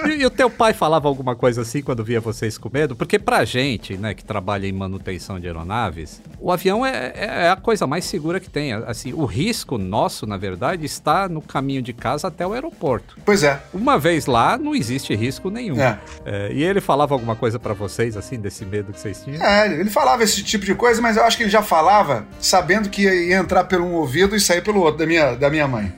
E, 0.07 0.21
e, 0.21 0.25
o 0.25 0.29
teu 0.29 0.50
pai 0.50 0.74
falava 0.74 1.07
alguma 1.07 1.35
coisa 1.35 1.62
assim 1.62 1.81
quando 1.81 2.03
via 2.03 2.19
vocês 2.19 2.57
com 2.57 2.69
medo? 2.71 2.95
Porque 2.95 3.17
pra 3.19 3.45
gente, 3.45 3.97
né, 3.97 4.13
que 4.13 4.24
trabalha 4.24 4.67
em 4.67 4.71
manutenção 4.71 5.39
de 5.39 5.47
aeronaves, 5.47 6.21
o 6.39 6.51
avião 6.51 6.85
é, 6.85 7.13
é, 7.15 7.25
é 7.45 7.50
a 7.50 7.55
coisa 7.55 7.88
mais 7.88 8.05
segura 8.05 8.39
que 8.39 8.50
tem. 8.50 8.74
Assim, 8.74 9.13
o 9.13 9.25
risco 9.25 9.77
nosso, 9.77 10.25
na 10.25 10.38
verdade, 10.38 10.85
está 10.85 11.27
no 11.27 11.41
caminho 11.41 11.81
de 11.81 11.93
casa 11.93 12.27
até 12.27 12.45
o 12.45 12.53
aeroporto. 12.53 13.17
Pois 13.25 13.43
é. 13.43 13.62
Uma 13.74 13.97
vez 13.97 14.25
lá, 14.25 14.57
não 14.57 14.75
existe 14.75 15.15
risco 15.15 15.50
nenhum. 15.50 15.79
É. 15.79 16.00
É, 16.25 16.51
e 16.51 16.63
ele 16.63 16.81
falava 16.81 17.13
alguma 17.13 17.35
coisa 17.35 17.59
para 17.59 17.74
vocês, 17.74 18.17
assim, 18.17 18.39
desse 18.39 18.65
medo 18.65 18.91
que 18.91 19.00
vocês 19.00 19.21
tinham? 19.24 19.43
É, 19.43 19.67
ele 19.67 19.89
falava 19.89 20.24
esse 20.24 20.43
tipo 20.43 20.65
de 20.65 20.75
coisa, 20.75 21.01
mas 21.01 21.17
eu 21.17 21.24
acho 21.24 21.38
que 21.38 21.43
ele 21.43 21.50
já 21.50 21.62
falava 21.62 22.25
sabendo 22.39 22.89
que 22.89 23.03
ia 23.03 23.38
entrar 23.38 23.63
pelo 23.65 23.85
um 23.85 23.93
ouvido 23.93 24.35
e 24.35 24.39
sair 24.39 24.62
pelo 24.62 24.81
outro 24.81 25.00
da 25.00 25.05
minha, 25.05 25.35
da 25.35 25.50
minha 25.50 25.67
mãe. 25.67 25.93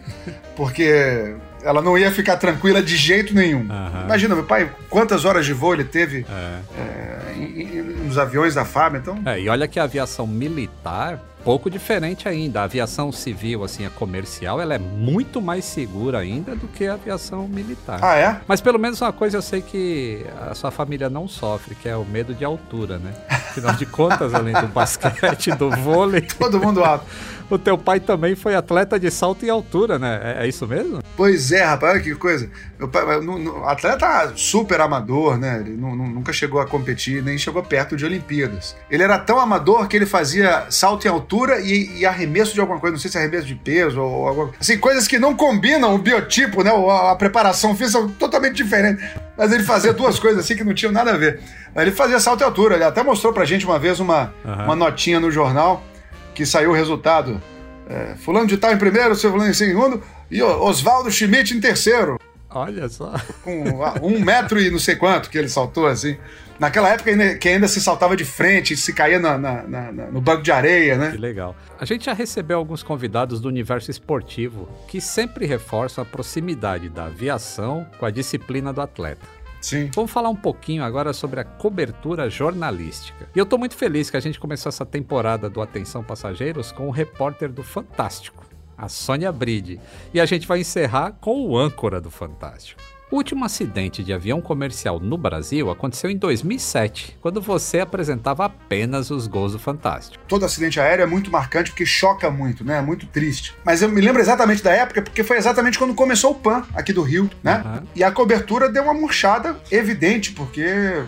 Porque 0.55 1.35
ela 1.67 1.81
não 1.81 1.97
ia 1.97 2.09
ficar 2.11 2.37
tranquila 2.37 2.81
de 2.81 2.95
jeito 2.95 3.35
nenhum. 3.35 3.59
Uhum. 3.59 4.03
Imagina, 4.05 4.35
meu 4.35 4.45
pai, 4.45 4.71
quantas 4.89 5.25
horas 5.25 5.45
de 5.45 5.51
voo 5.51 5.73
ele 5.73 5.83
teve 5.83 6.25
é. 6.29 6.59
É, 6.79 7.33
em, 7.35 7.61
em, 7.61 7.81
nos 8.05 8.17
aviões 8.17 8.55
da 8.55 8.63
FAB, 8.63 8.95
então... 8.95 9.21
É, 9.25 9.39
e 9.39 9.49
olha 9.49 9.67
que 9.67 9.79
a 9.79 9.83
aviação 9.83 10.25
militar 10.25 11.19
pouco 11.47 11.69
diferente 11.69 12.27
ainda. 12.27 12.59
A 12.59 12.63
aviação 12.65 13.09
civil, 13.09 13.63
assim, 13.63 13.85
a 13.85 13.89
comercial, 13.89 14.59
ela 14.59 14.75
é 14.75 14.77
muito 14.77 15.41
mais 15.41 15.63
segura 15.63 16.19
ainda 16.19 16.53
do 16.53 16.67
que 16.67 16.85
a 16.85 16.95
aviação 16.95 17.47
militar. 17.47 17.99
Ah, 18.01 18.15
é? 18.15 18.41
Mas 18.45 18.59
pelo 18.59 18.77
menos 18.77 18.99
uma 18.99 19.13
coisa 19.13 19.37
eu 19.37 19.41
sei 19.41 19.61
que 19.61 20.25
a 20.49 20.53
sua 20.53 20.71
família 20.71 21.09
não 21.09 21.25
sofre, 21.25 21.73
que 21.75 21.87
é 21.87 21.95
o 21.95 22.03
medo 22.03 22.33
de 22.33 22.43
altura, 22.43 22.97
né? 22.97 23.13
Afinal 23.29 23.73
de 23.75 23.85
contas, 23.85 24.33
além 24.33 24.53
do 24.55 24.67
basquete, 24.67 25.51
do 25.51 25.69
vôlei. 25.69 26.21
Todo 26.37 26.59
mundo 26.59 26.83
alto. 26.83 27.05
O 27.49 27.57
teu 27.57 27.77
pai 27.77 27.99
também 27.99 28.35
foi 28.35 28.55
atleta 28.55 28.99
de 28.99 29.09
salto 29.09 29.45
em 29.45 29.49
altura, 29.49 29.97
né? 29.97 30.19
É, 30.23 30.45
é 30.45 30.47
isso 30.47 30.67
mesmo? 30.67 30.99
Pois 31.15 31.51
é, 31.51 31.63
rapaz, 31.63 31.93
olha 31.93 32.01
que 32.01 32.15
coisa. 32.15 32.49
Meu 32.77 32.87
pai, 32.87 33.19
no, 33.21 33.37
no, 33.37 33.67
atleta 33.67 34.33
super 34.35 34.81
amador, 34.81 35.37
né? 35.37 35.61
Ele 35.61 35.75
nunca 35.77 36.33
chegou 36.33 36.59
a 36.59 36.67
competir, 36.67 37.23
nem 37.23 37.37
chegou 37.37 37.63
perto 37.63 37.95
de 37.95 38.05
Olimpíadas. 38.05 38.75
Ele 38.89 39.03
era 39.03 39.17
tão 39.17 39.39
amador 39.39 39.87
que 39.87 39.95
ele 39.95 40.05
fazia 40.05 40.65
salto 40.69 41.05
em 41.05 41.09
altura 41.09 41.59
e, 41.59 41.99
e 41.99 42.05
arremesso 42.05 42.53
de 42.53 42.59
alguma 42.59 42.79
coisa, 42.79 42.93
não 42.93 42.99
sei 42.99 43.09
se 43.09 43.17
é 43.17 43.21
arremesso 43.21 43.47
de 43.47 43.55
peso 43.55 44.01
ou 44.01 44.27
alguma 44.27 44.51
Assim, 44.59 44.77
coisas 44.77 45.07
que 45.07 45.17
não 45.17 45.35
combinam 45.35 45.95
o 45.95 45.97
biotipo, 45.97 46.63
né? 46.63 46.71
A, 46.71 47.11
a 47.11 47.15
preparação 47.15 47.75
física 47.75 48.07
totalmente 48.19 48.55
diferente. 48.55 49.03
Mas 49.37 49.51
ele 49.51 49.63
fazia 49.63 49.93
duas 49.93 50.19
coisas 50.19 50.43
assim 50.43 50.55
que 50.55 50.63
não 50.63 50.73
tinham 50.73 50.91
nada 50.91 51.13
a 51.13 51.17
ver. 51.17 51.39
Ele 51.75 51.91
fazia 51.91 52.19
salto 52.19 52.41
em 52.41 52.45
altura. 52.45 52.75
Ele 52.75 52.83
até 52.83 53.03
mostrou 53.03 53.31
pra 53.31 53.45
gente 53.45 53.65
uma 53.65 53.77
vez 53.77 53.99
uma, 53.99 54.33
uhum. 54.43 54.63
uma 54.65 54.75
notinha 54.75 55.19
no 55.19 55.29
jornal 55.31 55.83
que 56.37 56.45
saiu 56.45 56.69
o 56.69 56.73
resultado. 56.73 57.41
É, 57.89 58.13
fulano 58.17 58.45
de 58.45 58.57
tal 58.57 58.71
em 58.71 58.77
primeiro, 58.77 59.15
seu 59.15 59.31
fulano 59.31 59.49
em 59.49 59.55
segundo 59.55 60.03
e 60.29 60.39
Oswaldo 60.43 61.09
Schmidt 61.09 61.55
em 61.55 61.59
terceiro. 61.59 62.19
Olha 62.47 62.87
só. 62.87 63.13
Com 63.43 63.63
um 64.03 64.19
metro 64.19 64.61
e 64.61 64.69
não 64.69 64.77
sei 64.77 64.95
quanto 64.95 65.31
que 65.31 65.37
ele 65.37 65.49
saltou 65.49 65.87
assim. 65.87 66.15
Naquela 66.59 66.89
época 66.89 67.09
ainda, 67.09 67.35
que 67.35 67.49
ainda 67.49 67.67
se 67.67 67.81
saltava 67.81 68.15
de 68.15 68.23
frente, 68.23 68.77
se 68.77 68.93
caía 68.93 69.19
na, 69.19 69.37
na, 69.37 69.63
na, 69.63 69.91
no 69.91 70.21
banco 70.21 70.43
de 70.43 70.51
areia, 70.51 70.95
né? 70.95 71.11
Que 71.11 71.17
legal. 71.17 71.55
A 71.79 71.85
gente 71.85 72.05
já 72.05 72.13
recebeu 72.13 72.57
alguns 72.57 72.83
convidados 72.83 73.39
do 73.41 73.47
universo 73.47 73.89
esportivo 73.89 74.69
que 74.87 75.01
sempre 75.01 75.45
reforçam 75.45 76.03
a 76.03 76.05
proximidade 76.05 76.89
da 76.89 77.05
aviação 77.05 77.85
com 77.99 78.05
a 78.05 78.11
disciplina 78.11 78.71
do 78.71 78.81
atleta. 78.81 79.25
Sim. 79.67 79.91
Vamos 79.93 80.11
falar 80.11 80.29
um 80.29 80.35
pouquinho 80.35 80.81
agora 80.81 81.11
sobre 81.11 81.41
a 81.41 81.43
cobertura 81.43 82.29
jornalística. 82.29 83.27
E 83.35 83.37
eu 83.37 83.43
estou 83.43 83.59
muito 83.59 83.75
feliz 83.75 84.09
que 84.09 84.15
a 84.15 84.19
gente 84.21 84.39
começou 84.39 84.69
essa 84.69 84.85
temporada 84.85 85.49
do 85.49 85.61
Atenção 85.61 86.01
Passageiros 86.01 86.71
com 86.71 86.87
o 86.87 86.89
repórter 86.89 87.51
do 87.51 87.61
Fantástico, 87.63 88.45
a 88.77 88.87
Sônia 88.87 89.29
Bride. 89.29 89.77
E 90.13 90.21
a 90.21 90.25
gente 90.25 90.47
vai 90.47 90.61
encerrar 90.61 91.17
com 91.19 91.45
o 91.45 91.57
âncora 91.57 91.99
do 91.99 92.09
Fantástico. 92.09 92.81
O 93.09 93.15
último 93.15 93.45
acidente 93.45 94.03
de 94.03 94.11
avião 94.11 94.41
comercial 94.41 94.99
no 94.99 95.17
Brasil 95.17 95.71
aconteceu 95.71 96.09
em 96.09 96.17
2007, 96.17 97.17
quando 97.21 97.39
você 97.39 97.79
apresentava 97.79 98.43
apenas 98.43 99.09
os 99.09 99.27
gols 99.27 99.53
do 99.53 99.59
Fantástico. 99.59 100.21
Todo 100.27 100.43
acidente 100.43 100.77
aéreo 100.77 101.03
é 101.03 101.05
muito 101.05 101.31
marcante 101.31 101.71
porque 101.71 101.85
choca 101.85 102.29
muito, 102.29 102.65
né? 102.65 102.79
É 102.79 102.81
muito 102.81 103.05
triste. 103.07 103.55
Mas 103.63 103.81
eu 103.81 103.87
me 103.87 104.01
lembro 104.01 104.21
exatamente 104.21 104.61
da 104.61 104.73
época 104.73 105.01
porque 105.01 105.23
foi 105.23 105.37
exatamente 105.37 105.79
quando 105.79 105.95
começou 105.95 106.31
o 106.31 106.35
PAN 106.35 106.65
aqui 106.75 106.91
do 106.91 107.01
Rio, 107.01 107.29
né? 107.41 107.63
Uhum. 107.65 107.87
E 107.95 108.03
a 108.03 108.11
cobertura 108.11 108.67
deu 108.67 108.83
uma 108.83 108.93
murchada 108.93 109.57
evidente, 109.71 110.33
porque 110.33 111.05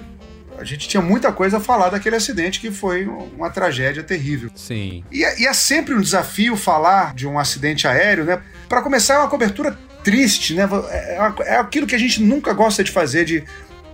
a 0.58 0.63
gente 0.63 0.88
tinha 0.88 1.01
muita 1.01 1.34
coisa 1.34 1.58
a 1.58 1.60
falar 1.60 1.89
daquele 1.89 2.15
acidente 2.15 2.62
que 2.62 2.72
foi 2.72 3.06
uma 3.08 3.50
tragédia 3.50 4.03
terrível. 4.03 4.50
Sim. 4.56 5.03
E, 5.12 5.25
é, 5.25 5.41
e 5.41 5.46
é 5.46 5.53
sempre 5.53 5.94
um 5.94 6.01
desafio 6.01 6.56
falar 6.56 7.13
de 7.13 7.27
um 7.27 7.38
acidente 7.38 7.89
aéreo, 7.89 8.24
né? 8.24 8.41
Para 8.70 8.82
começar, 8.82 9.15
é 9.15 9.18
uma 9.20 9.27
cobertura 9.27 9.77
triste, 10.03 10.53
né? 10.53 10.68
É, 10.89 11.18
é, 11.18 11.53
é 11.53 11.58
aquilo 11.58 11.88
que 11.88 11.96
a 11.96 12.00
gente 12.00 12.22
nunca 12.22 12.53
gosta 12.53 12.84
de 12.84 12.91
fazer, 12.91 13.25
de, 13.25 13.44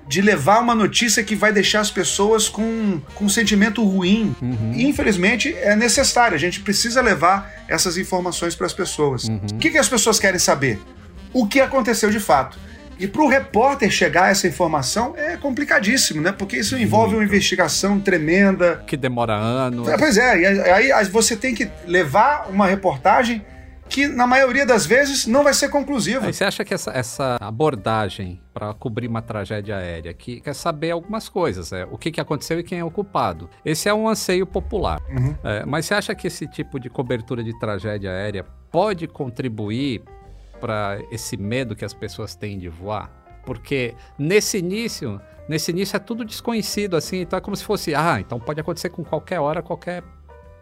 de 0.07 0.21
levar 0.21 0.59
uma 0.61 0.75
notícia 0.75 1.23
que 1.23 1.35
vai 1.35 1.51
deixar 1.51 1.79
as 1.79 1.91
pessoas 1.91 2.47
com, 2.47 2.99
com 3.15 3.25
um 3.25 3.29
sentimento 3.29 3.83
ruim. 3.83 4.35
Uhum. 4.41 4.73
E, 4.73 4.85
infelizmente, 4.85 5.53
é 5.55 5.75
necessário. 5.75 6.35
A 6.35 6.39
gente 6.39 6.59
precisa 6.59 7.01
levar 7.01 7.51
essas 7.67 7.97
informações 7.97 8.55
para 8.55 8.65
as 8.65 8.73
pessoas. 8.73 9.25
Uhum. 9.25 9.39
O 9.53 9.57
que, 9.57 9.71
que 9.71 9.77
as 9.77 9.89
pessoas 9.89 10.19
querem 10.19 10.39
saber? 10.39 10.79
O 11.33 11.47
que 11.47 11.59
aconteceu 11.59 12.09
de 12.09 12.19
fato. 12.19 12.57
E 12.97 13.07
para 13.07 13.21
o 13.21 13.27
repórter 13.27 13.91
chegar 13.91 14.25
a 14.25 14.29
essa 14.29 14.47
informação 14.47 15.15
é 15.17 15.35
complicadíssimo, 15.35 16.21
né? 16.21 16.31
Porque 16.31 16.57
isso 16.57 16.77
envolve 16.77 17.15
Muito. 17.15 17.19
uma 17.19 17.25
investigação 17.25 17.99
tremenda. 17.99 18.83
Que 18.87 18.95
demora 18.95 19.33
anos. 19.33 19.87
É, 19.89 19.97
pois 19.97 20.17
é, 20.17 20.71
aí 20.71 21.05
você 21.05 21.35
tem 21.35 21.53
que 21.53 21.69
levar 21.85 22.47
uma 22.49 22.65
reportagem 22.65 23.43
que 23.89 24.07
na 24.07 24.27
maioria 24.27 24.65
das 24.65 24.85
vezes 24.85 25.25
não 25.25 25.43
vai 25.43 25.53
ser 25.53 25.69
conclusiva. 25.69 26.25
Aí 26.25 26.33
você 26.33 26.43
acha 26.43 26.65
que 26.65 26.73
essa, 26.73 26.91
essa 26.91 27.37
abordagem 27.39 28.41
para 28.53 28.73
cobrir 28.73 29.07
uma 29.07 29.21
tragédia 29.21 29.77
aérea, 29.77 30.13
que 30.13 30.39
quer 30.41 30.53
saber 30.53 30.91
algumas 30.91 31.29
coisas, 31.29 31.71
é, 31.71 31.85
o 31.85 31.97
que, 31.97 32.11
que 32.11 32.21
aconteceu 32.21 32.59
e 32.59 32.63
quem 32.63 32.79
é 32.79 32.83
o 32.83 32.91
culpado. 32.91 33.49
Esse 33.63 33.89
é 33.89 33.93
um 33.93 34.07
anseio 34.07 34.45
popular. 34.45 35.01
Uhum. 35.09 35.35
É, 35.43 35.65
mas 35.65 35.85
você 35.85 35.93
acha 35.93 36.15
que 36.15 36.27
esse 36.27 36.47
tipo 36.47 36.79
de 36.79 36.89
cobertura 36.89 37.43
de 37.43 37.57
tragédia 37.59 38.11
aérea 38.11 38.45
pode 38.71 39.07
contribuir 39.07 40.03
para 40.59 40.99
esse 41.11 41.37
medo 41.37 41.75
que 41.75 41.85
as 41.85 41.93
pessoas 41.93 42.35
têm 42.35 42.57
de 42.57 42.69
voar? 42.69 43.11
Porque 43.45 43.93
nesse 44.17 44.57
início, 44.57 45.21
nesse 45.47 45.71
início 45.71 45.95
é 45.95 45.99
tudo 45.99 46.25
desconhecido, 46.25 46.95
assim, 46.95 47.21
então 47.21 47.37
é 47.37 47.41
como 47.41 47.55
se 47.55 47.63
fosse, 47.63 47.93
ah, 47.93 48.19
então 48.19 48.39
pode 48.39 48.59
acontecer 48.59 48.89
com 48.89 49.03
qualquer 49.03 49.39
hora, 49.39 49.61
qualquer 49.61 50.03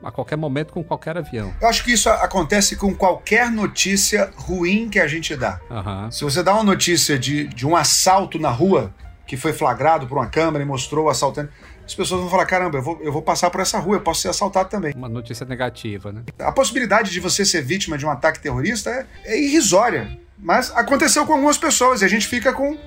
a 0.04 0.12
qualquer 0.12 0.36
momento 0.36 0.74
com 0.74 0.84
qualquer 0.84 1.18
avião. 1.18 1.54
Eu 1.62 1.68
acho 1.68 1.84
que 1.84 1.92
isso 1.92 2.10
acontece 2.10 2.76
com 2.76 2.94
qualquer 2.94 3.50
notícia 3.50 4.32
ruim 4.36 4.90
que 4.90 5.00
a 5.00 5.08
gente 5.08 5.36
dá. 5.36 5.60
Uhum. 5.70 6.12
Se 6.12 6.24
você 6.24 6.44
dá 6.44 6.54
uma 6.54 6.64
notícia 6.64 7.18
de, 7.18 7.48
de 7.48 7.66
um 7.66 7.76
assalto 7.76 8.40
na 8.40 8.50
rua, 8.50 8.94
que 9.26 9.38
foi 9.38 9.54
flagrado 9.54 10.06
por 10.06 10.18
uma 10.18 10.28
câmera 10.28 10.64
e 10.64 10.68
mostrou 10.68 11.06
o 11.06 11.10
assaltante, 11.10 11.52
as 11.86 11.94
pessoas 11.94 12.22
vão 12.22 12.30
falar: 12.30 12.46
caramba, 12.46 12.78
eu 12.78 12.82
vou, 12.82 13.00
eu 13.02 13.12
vou 13.12 13.22
passar 13.22 13.50
por 13.50 13.62
essa 13.62 13.80
rua, 13.80 13.98
eu 13.98 14.02
posso 14.02 14.22
ser 14.22 14.30
assaltado 14.30 14.70
também. 14.70 14.94
Uma 14.96 15.10
notícia 15.10 15.46
negativa, 15.46 16.12
né? 16.12 16.24
A 16.40 16.52
possibilidade 16.52 17.12
de 17.12 17.20
você 17.20 17.46
ser 17.46 17.62
vítima 17.62 17.98
de 17.98 18.06
um 18.06 18.10
ataque 18.10 18.40
terrorista 18.40 18.90
é, 18.90 19.06
é 19.26 19.40
irrisória. 19.40 20.20
Mas 20.38 20.72
aconteceu 20.76 21.26
com 21.26 21.34
algumas 21.34 21.58
pessoas 21.58 22.02
e 22.02 22.06
a 22.06 22.08
gente 22.08 22.28
fica 22.28 22.52
com 22.52 22.78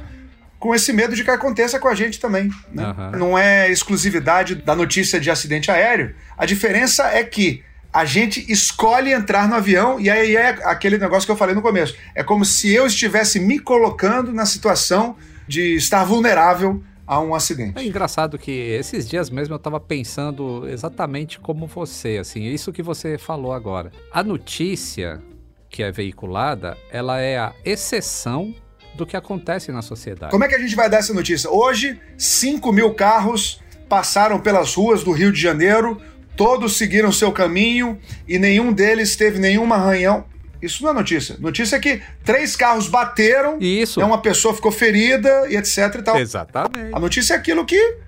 com 0.58 0.74
esse 0.74 0.92
medo 0.92 1.14
de 1.14 1.22
que 1.22 1.30
aconteça 1.30 1.78
com 1.78 1.88
a 1.88 1.94
gente 1.94 2.18
também. 2.18 2.50
Né? 2.72 2.86
Uhum. 2.86 3.18
Não 3.18 3.38
é 3.38 3.70
exclusividade 3.70 4.54
da 4.54 4.74
notícia 4.74 5.20
de 5.20 5.30
acidente 5.30 5.70
aéreo. 5.70 6.14
A 6.36 6.46
diferença 6.46 7.04
é 7.04 7.22
que 7.22 7.62
a 7.92 8.04
gente 8.04 8.44
escolhe 8.50 9.12
entrar 9.12 9.48
no 9.48 9.54
avião 9.54 9.98
e 9.98 10.10
aí 10.10 10.36
é 10.36 10.50
aquele 10.64 10.98
negócio 10.98 11.26
que 11.26 11.32
eu 11.32 11.36
falei 11.36 11.54
no 11.54 11.62
começo. 11.62 11.96
É 12.14 12.22
como 12.22 12.44
se 12.44 12.72
eu 12.72 12.86
estivesse 12.86 13.40
me 13.40 13.58
colocando 13.58 14.32
na 14.32 14.44
situação 14.44 15.16
de 15.48 15.76
estar 15.76 16.04
vulnerável 16.04 16.82
a 17.06 17.20
um 17.20 17.34
acidente. 17.34 17.78
É 17.78 17.86
engraçado 17.86 18.36
que 18.36 18.50
esses 18.50 19.08
dias 19.08 19.30
mesmo 19.30 19.54
eu 19.54 19.58
estava 19.58 19.78
pensando 19.78 20.68
exatamente 20.68 21.38
como 21.38 21.66
você, 21.66 22.18
assim, 22.18 22.42
isso 22.44 22.72
que 22.72 22.82
você 22.82 23.16
falou 23.16 23.52
agora. 23.52 23.92
A 24.12 24.22
notícia 24.22 25.22
que 25.70 25.82
é 25.82 25.92
veiculada, 25.92 26.76
ela 26.90 27.20
é 27.20 27.38
a 27.38 27.52
exceção 27.64 28.54
do 28.96 29.06
que 29.06 29.16
acontece 29.16 29.70
na 29.70 29.82
sociedade. 29.82 30.30
Como 30.30 30.44
é 30.44 30.48
que 30.48 30.54
a 30.54 30.58
gente 30.58 30.74
vai 30.74 30.88
dar 30.88 30.98
essa 30.98 31.12
notícia? 31.12 31.50
Hoje, 31.50 32.00
5 32.16 32.72
mil 32.72 32.94
carros 32.94 33.60
passaram 33.88 34.40
pelas 34.40 34.74
ruas 34.74 35.04
do 35.04 35.12
Rio 35.12 35.30
de 35.30 35.40
Janeiro, 35.40 36.00
todos 36.36 36.76
seguiram 36.76 37.12
seu 37.12 37.30
caminho 37.32 37.98
e 38.26 38.38
nenhum 38.38 38.72
deles 38.72 39.16
teve 39.16 39.38
nenhum 39.38 39.72
arranhão. 39.72 40.24
Isso 40.60 40.82
não 40.82 40.90
é 40.90 40.94
notícia. 40.94 41.36
Notícia 41.38 41.76
é 41.76 41.78
que 41.78 42.02
três 42.24 42.56
carros 42.56 42.88
bateram, 42.88 43.58
Isso. 43.60 44.00
Né, 44.00 44.06
uma 44.06 44.20
pessoa 44.20 44.54
ficou 44.54 44.72
ferida 44.72 45.46
e 45.48 45.56
etc 45.56 45.94
e 45.98 46.02
tal. 46.02 46.18
Exatamente. 46.18 46.94
A 46.94 46.98
notícia 46.98 47.34
é 47.34 47.36
aquilo 47.36 47.64
que, 47.64 47.98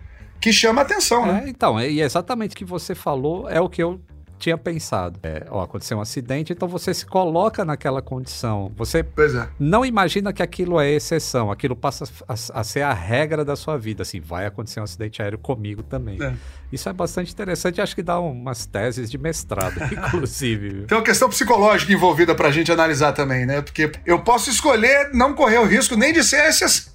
que 0.40 0.52
chama 0.52 0.80
a 0.80 0.84
atenção, 0.84 1.24
é, 1.26 1.32
né? 1.32 1.44
Então, 1.46 1.80
e 1.80 2.00
exatamente 2.00 2.54
o 2.54 2.56
que 2.56 2.64
você 2.64 2.94
falou 2.94 3.48
é 3.48 3.60
o 3.60 3.68
que 3.68 3.82
eu 3.82 4.00
tinha 4.38 4.56
pensado. 4.56 5.18
É, 5.22 5.46
ó, 5.50 5.62
aconteceu 5.62 5.98
um 5.98 6.00
acidente, 6.00 6.52
então 6.52 6.68
você 6.68 6.94
se 6.94 7.04
coloca 7.04 7.64
naquela 7.64 8.00
condição. 8.00 8.72
Você 8.76 9.00
é. 9.00 9.48
não 9.58 9.84
imagina 9.84 10.32
que 10.32 10.42
aquilo 10.42 10.80
é 10.80 10.90
exceção, 10.90 11.50
aquilo 11.50 11.76
passa 11.76 12.04
a, 12.26 12.32
a, 12.32 12.64
ser 12.64 12.82
a 12.82 12.92
regra 12.92 13.44
da 13.44 13.56
sua 13.56 13.76
vida. 13.76 14.02
Assim, 14.02 14.20
vai 14.20 14.46
acontecer 14.46 14.80
um 14.80 14.84
acidente 14.84 15.20
aéreo 15.20 15.38
comigo 15.38 15.82
também. 15.82 16.22
É. 16.22 16.34
Isso 16.72 16.88
é 16.88 16.92
bastante 16.92 17.32
interessante, 17.32 17.80
acho 17.80 17.94
que 17.94 18.02
dá 18.02 18.20
umas 18.20 18.66
teses 18.66 19.10
de 19.10 19.16
mestrado, 19.16 19.80
inclusive. 19.90 20.86
Tem 20.86 20.98
uma 20.98 21.04
questão 21.04 21.28
psicológica 21.28 21.92
envolvida 21.92 22.34
pra 22.34 22.50
gente 22.50 22.70
analisar 22.70 23.12
também, 23.12 23.46
né? 23.46 23.62
Porque 23.62 23.90
eu 24.04 24.20
posso 24.20 24.50
escolher 24.50 25.10
não 25.14 25.34
correr 25.34 25.58
o 25.58 25.64
risco 25.64 25.96
nem 25.96 26.12
de 26.12 26.22
ser 26.22 26.46
exceção. 26.48 26.92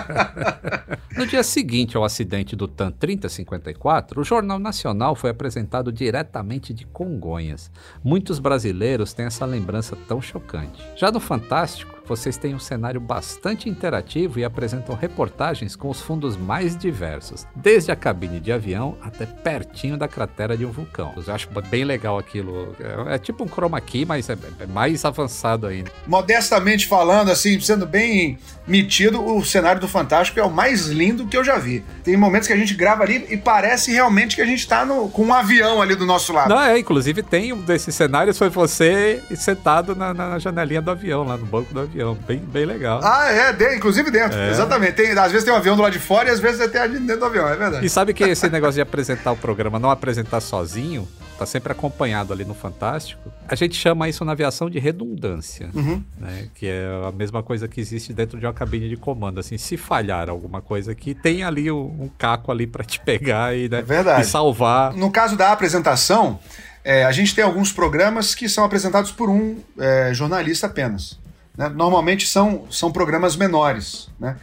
no 1.16 1.26
dia 1.26 1.42
seguinte 1.42 1.96
ao 1.96 2.04
acidente 2.04 2.56
do 2.56 2.66
TAN 2.66 2.90
3054, 2.90 4.20
o 4.20 4.24
Jornal 4.24 4.58
Nacional 4.58 5.14
foi 5.14 5.30
apresentado 5.30 5.92
diretamente 5.92 6.72
de 6.72 6.86
Congonhas. 6.86 7.70
Muitos 8.02 8.38
brasileiros 8.38 9.12
têm 9.12 9.26
essa 9.26 9.44
lembrança 9.44 9.96
tão 10.08 10.20
chocante. 10.22 10.82
Já 10.96 11.12
no 11.12 11.20
Fantástico, 11.20 11.99
vocês 12.10 12.36
têm 12.36 12.56
um 12.56 12.58
cenário 12.58 13.00
bastante 13.00 13.68
interativo 13.68 14.40
e 14.40 14.44
apresentam 14.44 14.96
reportagens 14.96 15.76
com 15.76 15.88
os 15.88 16.00
fundos 16.00 16.36
mais 16.36 16.76
diversos, 16.76 17.46
desde 17.54 17.92
a 17.92 17.96
cabine 17.96 18.40
de 18.40 18.50
avião 18.50 18.98
até 19.00 19.24
pertinho 19.24 19.96
da 19.96 20.08
cratera 20.08 20.56
de 20.56 20.66
um 20.66 20.72
vulcão. 20.72 21.14
Eu 21.16 21.32
acho 21.32 21.48
bem 21.70 21.84
legal 21.84 22.18
aquilo. 22.18 22.74
É, 22.80 23.14
é 23.14 23.18
tipo 23.18 23.44
um 23.44 23.46
chroma 23.46 23.80
key, 23.80 24.04
mas 24.04 24.28
é, 24.28 24.36
é 24.58 24.66
mais 24.66 25.04
avançado 25.04 25.68
ainda. 25.68 25.92
Modestamente 26.04 26.88
falando, 26.88 27.30
assim, 27.30 27.60
sendo 27.60 27.86
bem 27.86 28.36
metido, 28.66 29.24
o 29.24 29.44
cenário 29.44 29.80
do 29.80 29.86
Fantástico 29.86 30.40
é 30.40 30.42
o 30.42 30.50
mais 30.50 30.86
lindo 30.86 31.28
que 31.28 31.36
eu 31.36 31.44
já 31.44 31.58
vi. 31.58 31.84
Tem 32.02 32.16
momentos 32.16 32.48
que 32.48 32.52
a 32.52 32.56
gente 32.56 32.74
grava 32.74 33.04
ali 33.04 33.24
e 33.30 33.36
parece 33.36 33.92
realmente 33.92 34.34
que 34.34 34.42
a 34.42 34.46
gente 34.46 34.66
tá 34.66 34.84
no, 34.84 35.08
com 35.10 35.26
um 35.26 35.32
avião 35.34 35.80
ali 35.80 35.94
do 35.94 36.04
nosso 36.04 36.32
lado. 36.32 36.48
Não, 36.48 36.60
é, 36.60 36.76
inclusive 36.76 37.22
tem 37.22 37.52
um 37.52 37.60
desses 37.60 37.94
cenários, 37.94 38.36
foi 38.36 38.48
você 38.48 39.22
sentado 39.36 39.94
na, 39.94 40.12
na 40.12 40.38
janelinha 40.40 40.82
do 40.82 40.90
avião, 40.90 41.22
lá 41.22 41.36
no 41.36 41.46
banco 41.46 41.72
do 41.72 41.80
avião. 41.80 41.99
Bem, 42.26 42.38
bem 42.38 42.64
legal. 42.64 43.00
Ah, 43.02 43.30
é, 43.30 43.52
de, 43.52 43.76
inclusive 43.76 44.10
dentro. 44.10 44.38
É. 44.38 44.50
Exatamente. 44.50 44.92
Tem, 44.92 45.10
às 45.10 45.32
vezes 45.32 45.44
tem 45.44 45.52
um 45.52 45.56
avião 45.56 45.76
do 45.76 45.82
lado 45.82 45.92
de 45.92 45.98
fora 45.98 46.28
e 46.28 46.32
às 46.32 46.40
vezes 46.40 46.66
tem 46.70 46.80
ali 46.80 46.98
dentro 46.98 47.20
do 47.20 47.26
avião, 47.26 47.48
é 47.48 47.56
verdade. 47.56 47.84
E 47.84 47.88
sabe 47.88 48.14
que 48.14 48.24
esse 48.24 48.48
negócio 48.48 48.74
de 48.74 48.80
apresentar 48.80 49.32
o 49.32 49.36
programa, 49.36 49.78
não 49.78 49.90
apresentar 49.90 50.40
sozinho, 50.40 51.08
tá 51.38 51.46
sempre 51.46 51.72
acompanhado 51.72 52.32
ali 52.32 52.44
no 52.44 52.54
Fantástico. 52.54 53.32
A 53.48 53.54
gente 53.54 53.74
chama 53.74 54.08
isso 54.08 54.24
na 54.24 54.32
aviação 54.32 54.68
de 54.68 54.78
redundância, 54.78 55.70
uhum. 55.74 56.04
né? 56.18 56.48
Que 56.54 56.66
é 56.66 56.86
a 57.08 57.10
mesma 57.10 57.42
coisa 57.42 57.66
que 57.66 57.80
existe 57.80 58.12
dentro 58.12 58.38
de 58.38 58.44
uma 58.44 58.52
cabine 58.52 58.88
de 58.88 58.96
comando. 58.96 59.40
Assim, 59.40 59.56
se 59.56 59.76
falhar 59.76 60.28
alguma 60.28 60.60
coisa 60.60 60.92
aqui, 60.92 61.14
tem 61.14 61.42
ali 61.42 61.70
um, 61.70 62.02
um 62.02 62.10
caco 62.18 62.52
ali 62.52 62.66
para 62.66 62.84
te 62.84 63.00
pegar 63.00 63.56
e, 63.56 63.68
né, 63.68 63.82
é 63.88 64.20
e 64.20 64.24
salvar. 64.24 64.92
No 64.92 65.10
caso 65.10 65.34
da 65.34 65.50
apresentação, 65.50 66.38
é, 66.84 67.04
a 67.04 67.12
gente 67.12 67.34
tem 67.34 67.42
alguns 67.42 67.72
programas 67.72 68.34
que 68.34 68.48
são 68.48 68.64
apresentados 68.64 69.10
por 69.10 69.30
um 69.30 69.56
é, 69.78 70.12
jornalista 70.12 70.66
apenas. 70.66 71.18
Né? 71.60 71.68
Normalmente 71.68 72.26
são, 72.26 72.64
são 72.70 72.90
programas 72.90 73.36
menores. 73.36 74.08
Né? 74.18 74.34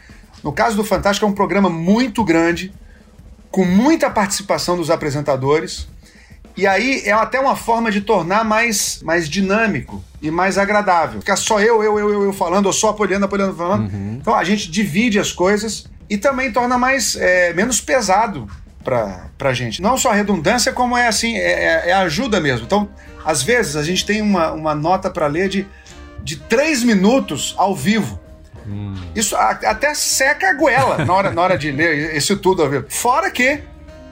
No 0.44 0.52
caso 0.52 0.76
do 0.76 0.84
Fantástico, 0.84 1.26
é 1.26 1.28
um 1.28 1.32
programa 1.32 1.68
muito 1.68 2.22
grande, 2.22 2.72
com 3.50 3.64
muita 3.64 4.08
participação 4.08 4.76
dos 4.76 4.88
apresentadores. 4.88 5.88
E 6.56 6.64
aí 6.64 7.02
é 7.04 7.10
até 7.10 7.40
uma 7.40 7.56
forma 7.56 7.90
de 7.90 8.02
tornar 8.02 8.44
mais, 8.44 9.00
mais 9.02 9.28
dinâmico 9.28 10.02
e 10.22 10.30
mais 10.30 10.58
agradável. 10.58 11.18
Ficar 11.18 11.34
só 11.34 11.60
eu, 11.60 11.82
eu, 11.82 11.98
eu, 11.98 12.08
eu, 12.08 12.22
eu 12.22 12.32
falando, 12.32 12.66
ou 12.66 12.72
só 12.72 12.90
apoiando, 12.90 13.24
apoiando, 13.24 13.56
falando. 13.56 13.92
Uhum. 13.92 14.18
Então 14.20 14.32
a 14.32 14.44
gente 14.44 14.70
divide 14.70 15.18
as 15.18 15.32
coisas 15.32 15.86
e 16.08 16.16
também 16.16 16.52
torna 16.52 16.78
mais 16.78 17.16
é, 17.16 17.52
menos 17.52 17.80
pesado 17.80 18.48
pra, 18.84 19.26
pra 19.36 19.52
gente. 19.52 19.82
Não 19.82 19.98
só 19.98 20.12
a 20.12 20.14
redundância, 20.14 20.72
como 20.72 20.96
é 20.96 21.08
assim, 21.08 21.36
é, 21.36 21.64
é, 21.64 21.90
é 21.90 21.92
ajuda 21.94 22.38
mesmo. 22.38 22.64
Então, 22.64 22.88
às 23.24 23.42
vezes, 23.42 23.74
a 23.74 23.82
gente 23.82 24.06
tem 24.06 24.22
uma, 24.22 24.52
uma 24.52 24.74
nota 24.74 25.10
para 25.10 25.26
ler 25.26 25.48
de, 25.48 25.66
de 26.22 26.36
três 26.36 26.82
minutos 26.82 27.54
ao 27.56 27.74
vivo. 27.74 28.18
Hum. 28.66 28.94
Isso 29.14 29.34
até 29.36 29.94
seca 29.94 30.50
a 30.50 30.54
goela 30.54 31.04
na 31.04 31.14
hora, 31.14 31.30
na 31.30 31.42
hora 31.42 31.58
de 31.58 31.70
ler 31.72 32.14
isso 32.14 32.36
tudo 32.36 32.62
ao 32.62 32.68
vivo. 32.68 32.86
Fora 32.88 33.30
que, 33.30 33.62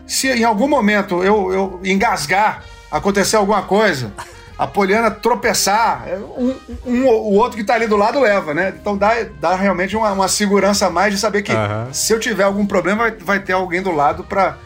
se 0.07 0.29
em 0.29 0.45
algum 0.45 0.69
momento 0.69 1.23
eu, 1.23 1.53
eu 1.53 1.81
engasgar, 1.85 2.63
acontecer 2.91 3.37
alguma 3.37 3.63
coisa, 3.63 4.13
a 4.59 4.67
Poliana 4.67 5.11
tropeçar, 5.11 6.07
um, 6.39 6.55
um, 6.87 7.07
o 7.07 7.35
outro 7.35 7.59
que 7.59 7.65
tá 7.65 7.75
ali 7.75 7.87
do 7.87 7.97
lado 7.97 8.19
leva, 8.19 8.55
né? 8.55 8.73
Então 8.81 8.97
dá, 8.97 9.13
dá 9.39 9.55
realmente 9.55 9.95
uma, 9.95 10.11
uma 10.13 10.29
segurança 10.29 10.87
a 10.87 10.91
mais 10.91 11.13
de 11.13 11.21
saber 11.21 11.43
que 11.43 11.53
uhum. 11.53 11.93
se 11.93 12.13
eu 12.13 12.19
tiver 12.19 12.45
algum 12.45 12.65
problema, 12.65 13.03
vai, 13.03 13.11
vai 13.13 13.41
ter 13.41 13.53
alguém 13.53 13.83
do 13.83 13.91
lado 13.91 14.25
para 14.25 14.57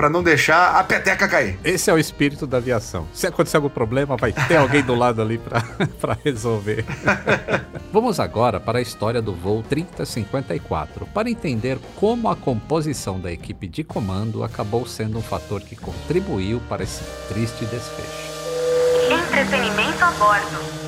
para 0.00 0.08
não 0.08 0.22
deixar 0.22 0.76
a 0.76 0.82
peteca 0.82 1.28
cair. 1.28 1.58
Esse 1.62 1.90
é 1.90 1.92
o 1.92 1.98
espírito 1.98 2.46
da 2.46 2.56
aviação. 2.56 3.06
Se 3.12 3.26
acontecer 3.26 3.58
algum 3.58 3.68
problema, 3.68 4.16
vai 4.16 4.32
ter 4.32 4.56
alguém 4.56 4.82
do 4.82 4.94
lado 4.94 5.20
ali 5.20 5.36
para 5.36 6.16
resolver. 6.24 6.86
Vamos 7.92 8.18
agora 8.18 8.58
para 8.58 8.78
a 8.78 8.80
história 8.80 9.20
do 9.20 9.34
voo 9.34 9.62
3054, 9.62 11.04
para 11.04 11.28
entender 11.28 11.78
como 11.96 12.30
a 12.30 12.36
composição 12.36 13.20
da 13.20 13.30
equipe 13.30 13.68
de 13.68 13.84
comando 13.84 14.42
acabou 14.42 14.86
sendo 14.86 15.18
um 15.18 15.22
fator 15.22 15.60
que 15.60 15.76
contribuiu 15.76 16.62
para 16.66 16.82
esse 16.82 17.04
triste 17.28 17.66
desfecho. 17.66 18.30
Entretenimento 19.10 20.02
a 20.02 20.10
bordo. 20.12 20.79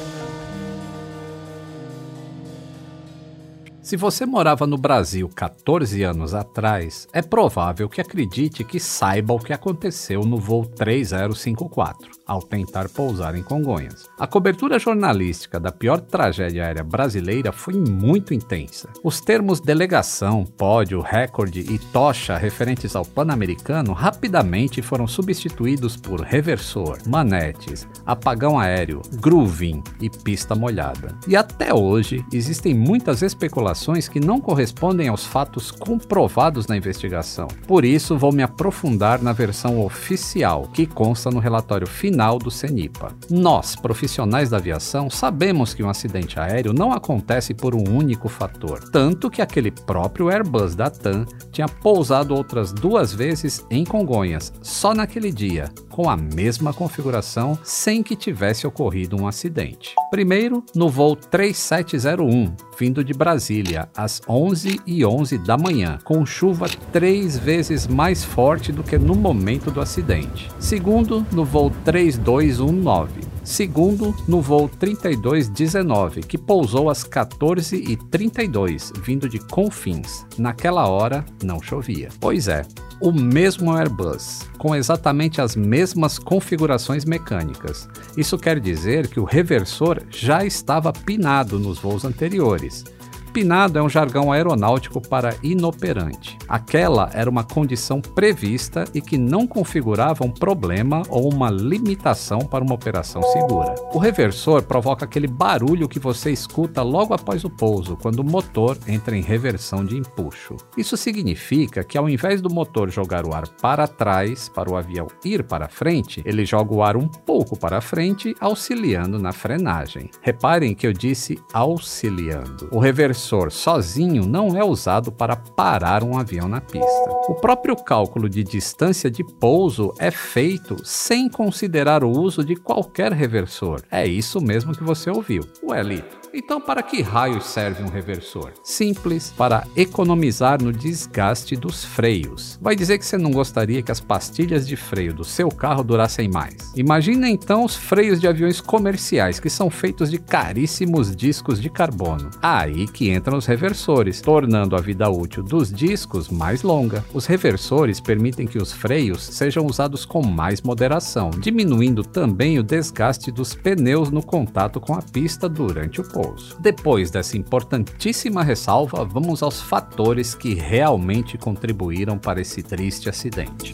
Se 3.82 3.96
você 3.96 4.24
morava 4.24 4.64
no 4.64 4.78
Brasil 4.78 5.28
14 5.28 6.04
anos 6.04 6.34
atrás, 6.34 7.08
é 7.12 7.20
provável 7.20 7.88
que 7.88 8.00
acredite 8.00 8.62
que 8.62 8.78
saiba 8.78 9.34
o 9.34 9.40
que 9.40 9.52
aconteceu 9.52 10.20
no 10.20 10.38
voo 10.38 10.64
3054 10.64 12.21
ao 12.32 12.40
tentar 12.40 12.88
pousar 12.88 13.36
em 13.36 13.42
Congonhas. 13.42 14.08
A 14.18 14.26
cobertura 14.26 14.78
jornalística 14.78 15.60
da 15.60 15.70
pior 15.70 16.00
tragédia 16.00 16.64
aérea 16.64 16.82
brasileira 16.82 17.52
foi 17.52 17.74
muito 17.74 18.32
intensa. 18.32 18.88
Os 19.04 19.20
termos 19.20 19.60
delegação, 19.60 20.46
pódio, 20.46 21.02
recorde 21.02 21.60
e 21.60 21.78
tocha 21.78 22.38
referentes 22.38 22.96
ao 22.96 23.04
Pan-Americano 23.04 23.92
rapidamente 23.92 24.80
foram 24.80 25.06
substituídos 25.06 25.94
por 25.94 26.22
reversor, 26.22 26.96
manetes, 27.06 27.86
apagão 28.06 28.58
aéreo, 28.58 29.02
grooving 29.20 29.82
e 30.00 30.08
pista 30.08 30.54
molhada. 30.54 31.14
E 31.28 31.36
até 31.36 31.74
hoje 31.74 32.24
existem 32.32 32.72
muitas 32.72 33.20
especulações 33.20 34.08
que 34.08 34.18
não 34.18 34.40
correspondem 34.40 35.08
aos 35.08 35.26
fatos 35.26 35.70
comprovados 35.70 36.66
na 36.66 36.78
investigação. 36.78 37.46
Por 37.66 37.84
isso 37.84 38.16
vou 38.16 38.32
me 38.32 38.42
aprofundar 38.42 39.20
na 39.20 39.34
versão 39.34 39.84
oficial 39.84 40.62
que 40.72 40.86
consta 40.86 41.30
no 41.30 41.38
relatório 41.38 41.86
final 41.86 42.21
final 42.22 42.38
do 42.38 42.52
CENIPA. 42.52 43.16
Nós, 43.28 43.74
profissionais 43.74 44.50
da 44.50 44.58
aviação, 44.58 45.10
sabemos 45.10 45.74
que 45.74 45.82
um 45.82 45.88
acidente 45.88 46.38
aéreo 46.38 46.72
não 46.72 46.92
acontece 46.92 47.52
por 47.52 47.74
um 47.74 47.82
único 47.82 48.28
fator, 48.28 48.78
tanto 48.92 49.28
que 49.28 49.42
aquele 49.42 49.72
próprio 49.72 50.30
Airbus 50.30 50.76
da 50.76 50.88
TAM 50.88 51.26
tinha 51.50 51.66
pousado 51.66 52.32
outras 52.32 52.72
duas 52.72 53.12
vezes 53.12 53.66
em 53.68 53.84
Congonhas, 53.84 54.52
só 54.62 54.94
naquele 54.94 55.32
dia, 55.32 55.68
com 55.90 56.08
a 56.08 56.16
mesma 56.16 56.72
configuração, 56.72 57.58
sem 57.64 58.04
que 58.04 58.14
tivesse 58.14 58.68
ocorrido 58.68 59.20
um 59.20 59.26
acidente. 59.26 59.94
Primeiro, 60.10 60.64
no 60.74 60.88
voo 60.88 61.16
3701, 61.16 62.54
vindo 62.78 63.04
de 63.04 63.12
Brasília, 63.12 63.88
às 63.96 64.20
11h11 64.20 65.44
da 65.44 65.58
manhã, 65.58 65.98
com 66.04 66.24
chuva 66.24 66.68
três 66.92 67.38
vezes 67.38 67.86
mais 67.86 68.24
forte 68.24 68.72
do 68.72 68.82
que 68.82 68.96
no 68.96 69.14
momento 69.14 69.70
do 69.70 69.80
acidente. 69.80 70.48
Segundo, 70.58 71.26
no 71.32 71.44
voo 71.44 71.70
3219 72.18 73.32
segundo 73.44 74.14
no 74.26 74.40
voo 74.40 74.68
3219, 74.68 76.22
que 76.22 76.38
pousou 76.38 76.88
às 76.88 77.04
14h32, 77.04 78.92
vindo 79.00 79.28
de 79.28 79.38
Confins. 79.38 80.24
Naquela 80.38 80.86
hora 80.86 81.24
não 81.42 81.60
chovia. 81.60 82.08
Pois 82.20 82.48
é, 82.48 82.64
o 83.00 83.12
mesmo 83.12 83.76
Airbus, 83.76 84.48
com 84.58 84.74
exatamente 84.74 85.40
as 85.40 85.56
mesmas 85.56 86.18
configurações 86.18 87.04
mecânicas. 87.04 87.88
Isso 88.16 88.38
quer 88.38 88.60
dizer 88.60 89.08
que 89.08 89.20
o 89.20 89.24
reversor 89.24 90.02
já 90.10 90.44
estava 90.44 90.92
pinado 90.92 91.58
nos 91.58 91.78
voos 91.78 92.04
anteriores. 92.04 92.84
Pinado 93.32 93.78
é 93.78 93.82
um 93.82 93.88
jargão 93.88 94.30
aeronáutico 94.30 95.00
para 95.00 95.34
inoperante. 95.42 96.36
Aquela 96.46 97.08
era 97.14 97.30
uma 97.30 97.42
condição 97.42 97.98
prevista 97.98 98.84
e 98.92 99.00
que 99.00 99.16
não 99.16 99.46
configurava 99.46 100.22
um 100.22 100.30
problema 100.30 101.02
ou 101.08 101.32
uma 101.32 101.48
limitação 101.48 102.40
para 102.40 102.62
uma 102.62 102.74
operação 102.74 103.22
segura. 103.22 103.74
O 103.94 103.98
reversor 103.98 104.62
provoca 104.62 105.06
aquele 105.06 105.26
barulho 105.26 105.88
que 105.88 105.98
você 105.98 106.30
escuta 106.30 106.82
logo 106.82 107.14
após 107.14 107.42
o 107.42 107.48
pouso, 107.48 107.96
quando 107.96 108.18
o 108.18 108.24
motor 108.24 108.76
entra 108.86 109.16
em 109.16 109.22
reversão 109.22 109.82
de 109.82 109.96
empuxo. 109.96 110.56
Isso 110.76 110.98
significa 110.98 111.82
que 111.82 111.96
ao 111.96 112.10
invés 112.10 112.42
do 112.42 112.52
motor 112.52 112.90
jogar 112.90 113.24
o 113.24 113.34
ar 113.34 113.48
para 113.48 113.88
trás, 113.88 114.50
para 114.50 114.70
o 114.70 114.76
avião 114.76 115.06
ir 115.24 115.42
para 115.42 115.68
frente, 115.68 116.22
ele 116.26 116.44
joga 116.44 116.74
o 116.74 116.82
ar 116.82 116.98
um 116.98 117.08
pouco 117.08 117.58
para 117.58 117.80
frente, 117.80 118.36
auxiliando 118.38 119.18
na 119.18 119.32
frenagem. 119.32 120.10
Reparem 120.20 120.74
que 120.74 120.86
eu 120.86 120.92
disse 120.92 121.38
auxiliando. 121.54 122.68
O 122.70 122.78
reversor 122.78 123.21
sensor 123.22 123.52
sozinho 123.52 124.26
não 124.26 124.56
é 124.56 124.64
usado 124.64 125.12
para 125.12 125.36
parar 125.36 126.02
um 126.02 126.18
avião 126.18 126.48
na 126.48 126.60
pista. 126.60 127.10
O 127.28 127.34
próprio 127.36 127.76
cálculo 127.76 128.28
de 128.28 128.42
distância 128.42 129.08
de 129.08 129.22
pouso 129.22 129.94
é 129.98 130.10
feito 130.10 130.76
sem 130.84 131.28
considerar 131.28 132.02
o 132.02 132.10
uso 132.10 132.44
de 132.44 132.56
qualquer 132.56 133.12
reversor. 133.12 133.82
É 133.90 134.04
isso 134.04 134.40
mesmo 134.40 134.74
que 134.74 134.82
você 134.82 135.08
ouviu. 135.08 135.42
O 135.62 135.72
Elito. 135.72 136.21
Então, 136.34 136.58
para 136.58 136.82
que 136.82 137.02
raios 137.02 137.44
serve 137.44 137.82
um 137.82 137.88
reversor? 137.88 138.52
Simples, 138.62 139.34
para 139.36 139.66
economizar 139.76 140.62
no 140.62 140.72
desgaste 140.72 141.54
dos 141.54 141.84
freios. 141.84 142.58
Vai 142.60 142.74
dizer 142.74 142.96
que 142.98 143.04
você 143.04 143.18
não 143.18 143.30
gostaria 143.30 143.82
que 143.82 143.92
as 143.92 144.00
pastilhas 144.00 144.66
de 144.66 144.74
freio 144.74 145.12
do 145.12 145.24
seu 145.24 145.50
carro 145.50 145.84
durassem 145.84 146.28
mais. 146.28 146.72
Imagina 146.74 147.28
então 147.28 147.64
os 147.64 147.76
freios 147.76 148.18
de 148.18 148.26
aviões 148.26 148.62
comerciais, 148.62 149.38
que 149.38 149.50
são 149.50 149.68
feitos 149.68 150.10
de 150.10 150.18
caríssimos 150.18 151.14
discos 151.14 151.60
de 151.60 151.68
carbono. 151.68 152.30
Aí 152.40 152.88
que 152.88 153.12
entram 153.12 153.36
os 153.36 153.44
reversores, 153.44 154.22
tornando 154.22 154.74
a 154.74 154.80
vida 154.80 155.10
útil 155.10 155.42
dos 155.42 155.70
discos 155.70 156.30
mais 156.30 156.62
longa. 156.62 157.04
Os 157.12 157.26
reversores 157.26 158.00
permitem 158.00 158.46
que 158.46 158.58
os 158.58 158.72
freios 158.72 159.22
sejam 159.22 159.66
usados 159.66 160.06
com 160.06 160.22
mais 160.22 160.62
moderação, 160.62 161.30
diminuindo 161.30 162.02
também 162.02 162.58
o 162.58 162.62
desgaste 162.62 163.30
dos 163.30 163.54
pneus 163.54 164.10
no 164.10 164.22
contato 164.22 164.80
com 164.80 164.94
a 164.94 165.02
pista 165.02 165.46
durante 165.46 166.00
o 166.00 166.04
pouso. 166.04 166.21
Depois 166.58 167.10
dessa 167.10 167.36
importantíssima 167.36 168.42
ressalva, 168.42 169.04
vamos 169.04 169.42
aos 169.42 169.60
fatores 169.60 170.34
que 170.34 170.54
realmente 170.54 171.36
contribuíram 171.36 172.18
para 172.18 172.40
esse 172.40 172.62
triste 172.62 173.08
acidente. 173.08 173.72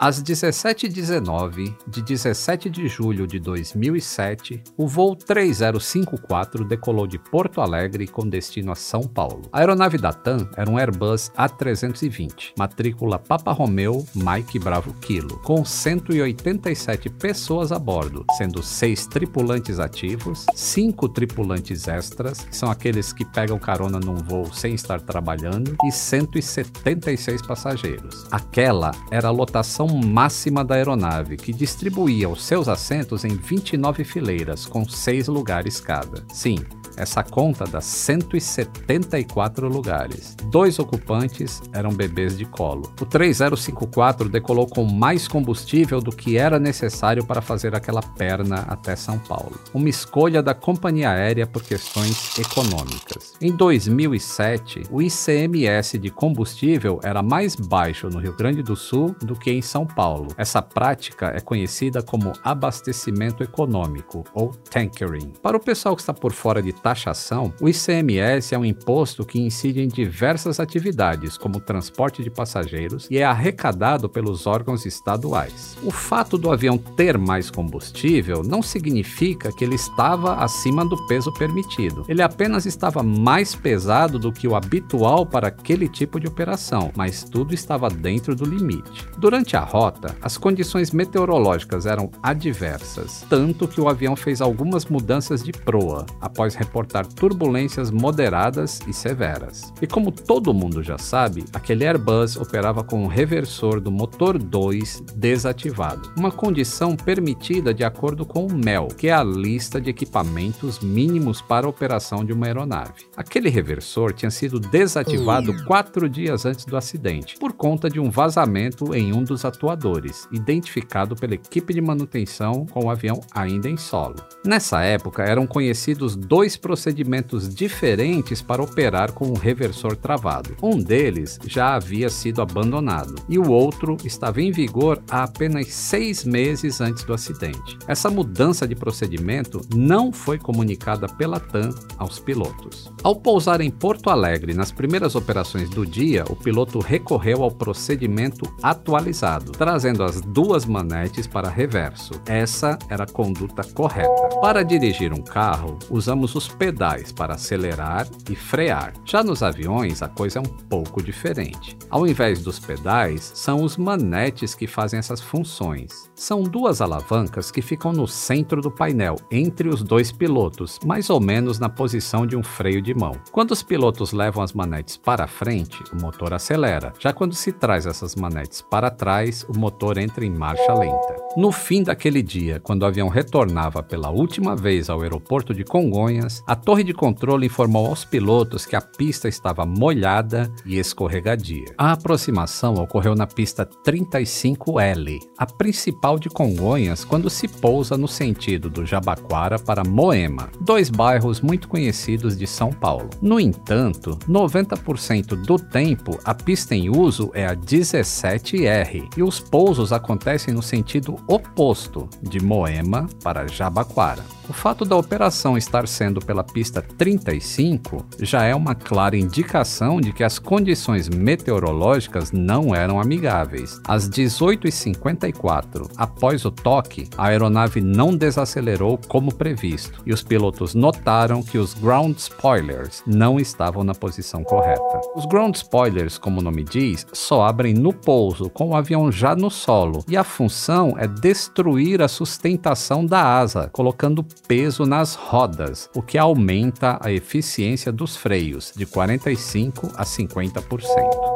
Às 0.00 0.22
17h19 0.22 1.76
de 1.86 2.00
17 2.00 2.70
de 2.70 2.88
julho 2.88 3.26
de 3.26 3.38
2007, 3.38 4.62
o 4.74 4.88
voo 4.88 5.14
3054 5.14 6.64
decolou 6.64 7.06
de 7.06 7.18
Porto 7.18 7.60
Alegre 7.60 8.06
com 8.06 8.26
destino 8.26 8.72
a 8.72 8.74
São 8.74 9.02
Paulo. 9.02 9.42
A 9.52 9.58
aeronave 9.58 9.98
da 9.98 10.10
TAM 10.10 10.48
era 10.56 10.70
um 10.70 10.78
Airbus 10.78 11.30
A320, 11.36 12.52
matrícula 12.56 13.18
Papa 13.18 13.52
Romeo 13.52 14.02
Mike 14.14 14.58
Bravo 14.58 14.94
Kilo, 15.02 15.38
com 15.40 15.66
187 15.66 17.10
pessoas 17.10 17.70
a 17.70 17.78
bordo, 17.78 18.24
sendo 18.38 18.62
seis 18.62 19.06
tripulantes 19.06 19.78
ativos, 19.78 20.46
cinco 20.54 21.10
tripulantes 21.10 21.88
extras, 21.88 22.40
que 22.40 22.56
são 22.56 22.70
aqueles 22.70 23.12
que 23.12 23.26
pegam 23.26 23.58
carona 23.58 24.00
num 24.00 24.16
voo 24.16 24.50
sem 24.50 24.72
estar 24.72 25.02
trabalhando, 25.02 25.76
e 25.84 25.92
176 25.92 27.42
passageiros. 27.42 28.24
Aquela 28.30 28.92
era 29.10 29.28
a 29.28 29.30
lotação 29.30 29.89
máxima 29.98 30.64
da 30.64 30.74
aeronave, 30.74 31.36
que 31.36 31.52
distribuía 31.52 32.28
os 32.28 32.44
seus 32.44 32.68
assentos 32.68 33.24
em 33.24 33.36
29 33.36 34.04
fileiras, 34.04 34.66
com 34.66 34.88
seis 34.88 35.28
lugares 35.28 35.80
cada. 35.80 36.24
Sim, 36.32 36.58
essa 37.00 37.22
conta 37.22 37.64
dá 37.64 37.80
174 37.80 39.68
lugares. 39.68 40.36
Dois 40.50 40.78
ocupantes 40.78 41.62
eram 41.72 41.90
bebês 41.90 42.36
de 42.36 42.44
colo. 42.44 42.92
O 43.00 43.06
3054 43.06 44.28
decolou 44.28 44.66
com 44.66 44.84
mais 44.84 45.26
combustível 45.26 46.00
do 46.00 46.10
que 46.10 46.36
era 46.36 46.58
necessário 46.58 47.24
para 47.24 47.40
fazer 47.40 47.74
aquela 47.74 48.02
perna 48.02 48.66
até 48.68 48.94
São 48.94 49.18
Paulo. 49.18 49.58
Uma 49.72 49.88
escolha 49.88 50.42
da 50.42 50.52
companhia 50.54 51.10
aérea 51.10 51.46
por 51.46 51.62
questões 51.62 52.38
econômicas. 52.38 53.32
Em 53.40 53.50
2007, 53.50 54.82
o 54.90 55.00
ICMS 55.00 55.98
de 55.98 56.10
combustível 56.10 57.00
era 57.02 57.22
mais 57.22 57.56
baixo 57.56 58.08
no 58.10 58.18
Rio 58.18 58.36
Grande 58.36 58.62
do 58.62 58.76
Sul 58.76 59.16
do 59.22 59.34
que 59.34 59.50
em 59.50 59.62
São 59.62 59.86
Paulo. 59.86 60.28
Essa 60.36 60.60
prática 60.60 61.32
é 61.34 61.40
conhecida 61.40 62.02
como 62.02 62.32
abastecimento 62.44 63.42
econômico 63.42 64.24
ou 64.34 64.50
tankering. 64.70 65.32
Para 65.42 65.56
o 65.56 65.60
pessoal 65.60 65.96
que 65.96 66.02
está 66.02 66.12
por 66.12 66.32
fora 66.32 66.60
de 66.62 66.72
taxação, 66.90 67.54
o 67.60 67.68
ICMS 67.68 68.52
é 68.52 68.58
um 68.58 68.64
imposto 68.64 69.24
que 69.24 69.40
incide 69.40 69.80
em 69.80 69.86
diversas 69.86 70.58
atividades, 70.58 71.38
como 71.38 71.60
transporte 71.60 72.20
de 72.20 72.30
passageiros, 72.30 73.06
e 73.08 73.18
é 73.18 73.24
arrecadado 73.24 74.08
pelos 74.08 74.44
órgãos 74.44 74.84
estaduais. 74.84 75.76
O 75.84 75.92
fato 75.92 76.36
do 76.36 76.50
avião 76.50 76.76
ter 76.76 77.16
mais 77.16 77.48
combustível 77.48 78.42
não 78.42 78.60
significa 78.60 79.52
que 79.52 79.62
ele 79.62 79.76
estava 79.76 80.34
acima 80.42 80.84
do 80.84 80.96
peso 81.06 81.32
permitido. 81.34 82.04
Ele 82.08 82.22
apenas 82.22 82.66
estava 82.66 83.04
mais 83.04 83.54
pesado 83.54 84.18
do 84.18 84.32
que 84.32 84.48
o 84.48 84.56
habitual 84.56 85.24
para 85.24 85.46
aquele 85.46 85.88
tipo 85.88 86.18
de 86.18 86.26
operação, 86.26 86.90
mas 86.96 87.22
tudo 87.22 87.54
estava 87.54 87.88
dentro 87.88 88.34
do 88.34 88.44
limite. 88.44 89.06
Durante 89.16 89.56
a 89.56 89.60
rota, 89.60 90.16
as 90.20 90.36
condições 90.36 90.90
meteorológicas 90.90 91.86
eram 91.86 92.10
adversas, 92.20 93.24
tanto 93.30 93.68
que 93.68 93.80
o 93.80 93.88
avião 93.88 94.16
fez 94.16 94.40
algumas 94.40 94.86
mudanças 94.86 95.44
de 95.44 95.52
proa 95.52 96.04
após 96.20 96.56
reportar 96.70 97.04
turbulências 97.04 97.90
moderadas 97.90 98.78
e 98.86 98.92
severas. 98.92 99.72
E 99.82 99.86
como 99.88 100.12
todo 100.12 100.54
mundo 100.54 100.84
já 100.84 100.96
sabe, 100.96 101.44
aquele 101.52 101.84
Airbus 101.84 102.36
operava 102.36 102.84
com 102.84 103.02
o 103.02 103.08
reversor 103.08 103.80
do 103.80 103.90
motor 103.90 104.38
2 104.38 105.02
desativado, 105.16 106.12
uma 106.16 106.30
condição 106.30 106.94
permitida 106.96 107.74
de 107.74 107.82
acordo 107.82 108.24
com 108.24 108.46
o 108.46 108.54
MEL, 108.54 108.86
que 108.96 109.08
é 109.08 109.12
a 109.12 109.24
lista 109.24 109.80
de 109.80 109.90
equipamentos 109.90 110.78
mínimos 110.78 111.42
para 111.42 111.66
a 111.66 111.68
operação 111.68 112.24
de 112.24 112.32
uma 112.32 112.46
aeronave. 112.46 113.06
Aquele 113.16 113.48
reversor 113.48 114.12
tinha 114.12 114.30
sido 114.30 114.60
desativado 114.60 115.64
quatro 115.64 116.08
dias 116.08 116.46
antes 116.46 116.64
do 116.64 116.76
acidente, 116.76 117.36
por 117.38 117.52
conta 117.52 117.90
de 117.90 117.98
um 117.98 118.10
vazamento 118.10 118.94
em 118.94 119.12
um 119.12 119.24
dos 119.24 119.44
atuadores, 119.44 120.28
identificado 120.30 121.16
pela 121.16 121.34
equipe 121.34 121.74
de 121.74 121.80
manutenção 121.80 122.64
com 122.66 122.84
o 122.84 122.90
avião 122.90 123.20
ainda 123.34 123.68
em 123.68 123.76
solo. 123.76 124.16
Nessa 124.44 124.82
época 124.82 125.24
eram 125.24 125.46
conhecidos 125.46 126.14
dois 126.14 126.59
procedimentos 126.60 127.52
diferentes 127.52 128.42
para 128.42 128.62
operar 128.62 129.12
com 129.12 129.28
o 129.30 129.38
reversor 129.38 129.96
travado. 129.96 130.56
Um 130.62 130.78
deles 130.78 131.38
já 131.46 131.74
havia 131.74 132.08
sido 132.08 132.42
abandonado 132.42 133.14
e 133.28 133.38
o 133.38 133.50
outro 133.50 133.96
estava 134.04 134.40
em 134.40 134.52
vigor 134.52 135.02
há 135.10 135.24
apenas 135.24 135.68
seis 135.68 136.24
meses 136.24 136.80
antes 136.80 137.04
do 137.04 137.14
acidente. 137.14 137.78
Essa 137.86 138.10
mudança 138.10 138.68
de 138.68 138.74
procedimento 138.74 139.60
não 139.74 140.12
foi 140.12 140.38
comunicada 140.38 141.08
pela 141.08 141.40
TAM 141.40 141.70
aos 141.96 142.18
pilotos. 142.18 142.90
Ao 143.02 143.16
pousar 143.16 143.60
em 143.60 143.70
Porto 143.70 144.10
Alegre 144.10 144.54
nas 144.54 144.70
primeiras 144.70 145.14
operações 145.14 145.70
do 145.70 145.86
dia, 145.86 146.24
o 146.28 146.36
piloto 146.36 146.78
recorreu 146.78 147.42
ao 147.42 147.50
procedimento 147.50 148.50
atualizado, 148.62 149.52
trazendo 149.52 150.02
as 150.02 150.20
duas 150.20 150.66
manetes 150.66 151.26
para 151.26 151.48
reverso. 151.48 152.20
Essa 152.26 152.78
era 152.88 153.04
a 153.04 153.08
conduta 153.08 153.62
correta. 153.64 154.28
Para 154.40 154.62
dirigir 154.62 155.12
um 155.12 155.22
carro, 155.22 155.78
usamos 155.90 156.34
os 156.34 156.49
pedais 156.50 157.12
para 157.12 157.34
acelerar 157.34 158.06
e 158.28 158.34
frear. 158.34 158.92
Já 159.04 159.22
nos 159.22 159.42
aviões, 159.42 160.02
a 160.02 160.08
coisa 160.08 160.38
é 160.38 160.42
um 160.42 160.56
pouco 160.68 161.02
diferente. 161.02 161.76
Ao 161.88 162.06
invés 162.06 162.42
dos 162.42 162.58
pedais, 162.58 163.30
são 163.34 163.62
os 163.62 163.76
manetes 163.76 164.54
que 164.54 164.66
fazem 164.66 164.98
essas 164.98 165.20
funções. 165.20 166.09
São 166.20 166.42
duas 166.42 166.82
alavancas 166.82 167.50
que 167.50 167.62
ficam 167.62 167.94
no 167.94 168.06
centro 168.06 168.60
do 168.60 168.70
painel, 168.70 169.16
entre 169.30 169.70
os 169.70 169.82
dois 169.82 170.12
pilotos, 170.12 170.78
mais 170.84 171.08
ou 171.08 171.18
menos 171.18 171.58
na 171.58 171.70
posição 171.70 172.26
de 172.26 172.36
um 172.36 172.42
freio 172.42 172.82
de 172.82 172.92
mão. 172.92 173.12
Quando 173.32 173.52
os 173.52 173.62
pilotos 173.62 174.12
levam 174.12 174.44
as 174.44 174.52
manetes 174.52 174.98
para 174.98 175.26
frente, 175.26 175.82
o 175.90 175.96
motor 175.98 176.34
acelera. 176.34 176.92
Já 176.98 177.10
quando 177.10 177.34
se 177.34 177.52
traz 177.52 177.86
essas 177.86 178.14
manetes 178.14 178.60
para 178.60 178.90
trás, 178.90 179.46
o 179.48 179.58
motor 179.58 179.96
entra 179.96 180.22
em 180.22 180.30
marcha 180.30 180.74
lenta. 180.74 181.16
No 181.38 181.50
fim 181.50 181.82
daquele 181.82 182.20
dia, 182.22 182.60
quando 182.60 182.82
o 182.82 182.86
avião 182.86 183.08
retornava 183.08 183.82
pela 183.82 184.10
última 184.10 184.54
vez 184.54 184.90
ao 184.90 185.00
aeroporto 185.00 185.54
de 185.54 185.64
Congonhas, 185.64 186.42
a 186.46 186.54
torre 186.54 186.84
de 186.84 186.92
controle 186.92 187.46
informou 187.46 187.86
aos 187.86 188.04
pilotos 188.04 188.66
que 188.66 188.76
a 188.76 188.82
pista 188.82 189.26
estava 189.26 189.64
molhada 189.64 190.52
e 190.66 190.78
escorregadia. 190.78 191.72
A 191.78 191.92
aproximação 191.92 192.74
ocorreu 192.74 193.14
na 193.14 193.26
pista 193.26 193.64
35L, 193.64 195.18
a 195.38 195.46
principal 195.46 196.09
de 196.18 196.28
Congonhas, 196.28 197.04
quando 197.04 197.30
se 197.30 197.46
pousa 197.46 197.96
no 197.96 198.08
sentido 198.08 198.68
do 198.68 198.84
Jabaquara 198.86 199.58
para 199.58 199.84
Moema, 199.84 200.50
dois 200.60 200.90
bairros 200.90 201.40
muito 201.40 201.68
conhecidos 201.68 202.36
de 202.36 202.46
São 202.46 202.72
Paulo. 202.72 203.10
No 203.20 203.38
entanto, 203.38 204.18
90% 204.28 205.36
do 205.36 205.58
tempo 205.58 206.18
a 206.24 206.34
pista 206.34 206.74
em 206.74 206.88
uso 206.88 207.30
é 207.34 207.46
a 207.46 207.54
17R 207.54 209.10
e 209.16 209.22
os 209.22 209.40
pousos 209.40 209.92
acontecem 209.92 210.54
no 210.54 210.62
sentido 210.62 211.16
oposto, 211.26 212.08
de 212.22 212.40
Moema 212.40 213.06
para 213.22 213.46
Jabaquara. 213.46 214.24
O 214.50 214.52
fato 214.52 214.84
da 214.84 214.96
operação 214.96 215.56
estar 215.56 215.86
sendo 215.86 216.20
pela 216.20 216.42
pista 216.42 216.82
35 216.82 218.04
já 218.18 218.42
é 218.42 218.52
uma 218.52 218.74
clara 218.74 219.16
indicação 219.16 220.00
de 220.00 220.12
que 220.12 220.24
as 220.24 220.40
condições 220.40 221.08
meteorológicas 221.08 222.32
não 222.32 222.74
eram 222.74 223.00
amigáveis. 223.00 223.80
Às 223.86 224.10
18h54, 224.10 225.88
após 226.00 226.46
o 226.46 226.50
toque, 226.50 227.06
a 227.18 227.26
aeronave 227.26 227.82
não 227.82 228.16
desacelerou 228.16 228.98
como 229.06 229.34
previsto 229.34 230.00
e 230.06 230.14
os 230.14 230.22
pilotos 230.22 230.74
notaram 230.74 231.42
que 231.42 231.58
os 231.58 231.74
ground 231.74 232.16
spoilers 232.16 233.02
não 233.06 233.38
estavam 233.38 233.84
na 233.84 233.94
posição 233.94 234.42
correta. 234.42 235.00
Os 235.14 235.26
ground 235.26 235.54
spoilers, 235.54 236.16
como 236.16 236.40
o 236.40 236.42
nome 236.42 236.64
diz, 236.64 237.06
só 237.12 237.42
abrem 237.42 237.74
no 237.74 237.92
pouso 237.92 238.48
com 238.48 238.70
o 238.70 238.74
avião 238.74 239.12
já 239.12 239.36
no 239.36 239.50
solo 239.50 240.02
e 240.08 240.16
a 240.16 240.24
função 240.24 240.94
é 240.96 241.06
destruir 241.06 242.00
a 242.00 242.08
sustentação 242.08 243.04
da 243.04 243.22
asa, 243.22 243.68
colocando 243.70 244.24
peso 244.48 244.86
nas 244.86 245.14
rodas, 245.14 245.90
o 245.94 246.00
que 246.00 246.16
aumenta 246.16 246.98
a 246.98 247.12
eficiência 247.12 247.92
dos 247.92 248.16
freios 248.16 248.72
de 248.74 248.86
45 248.86 249.88
a 249.94 250.04
50%. 250.04 250.80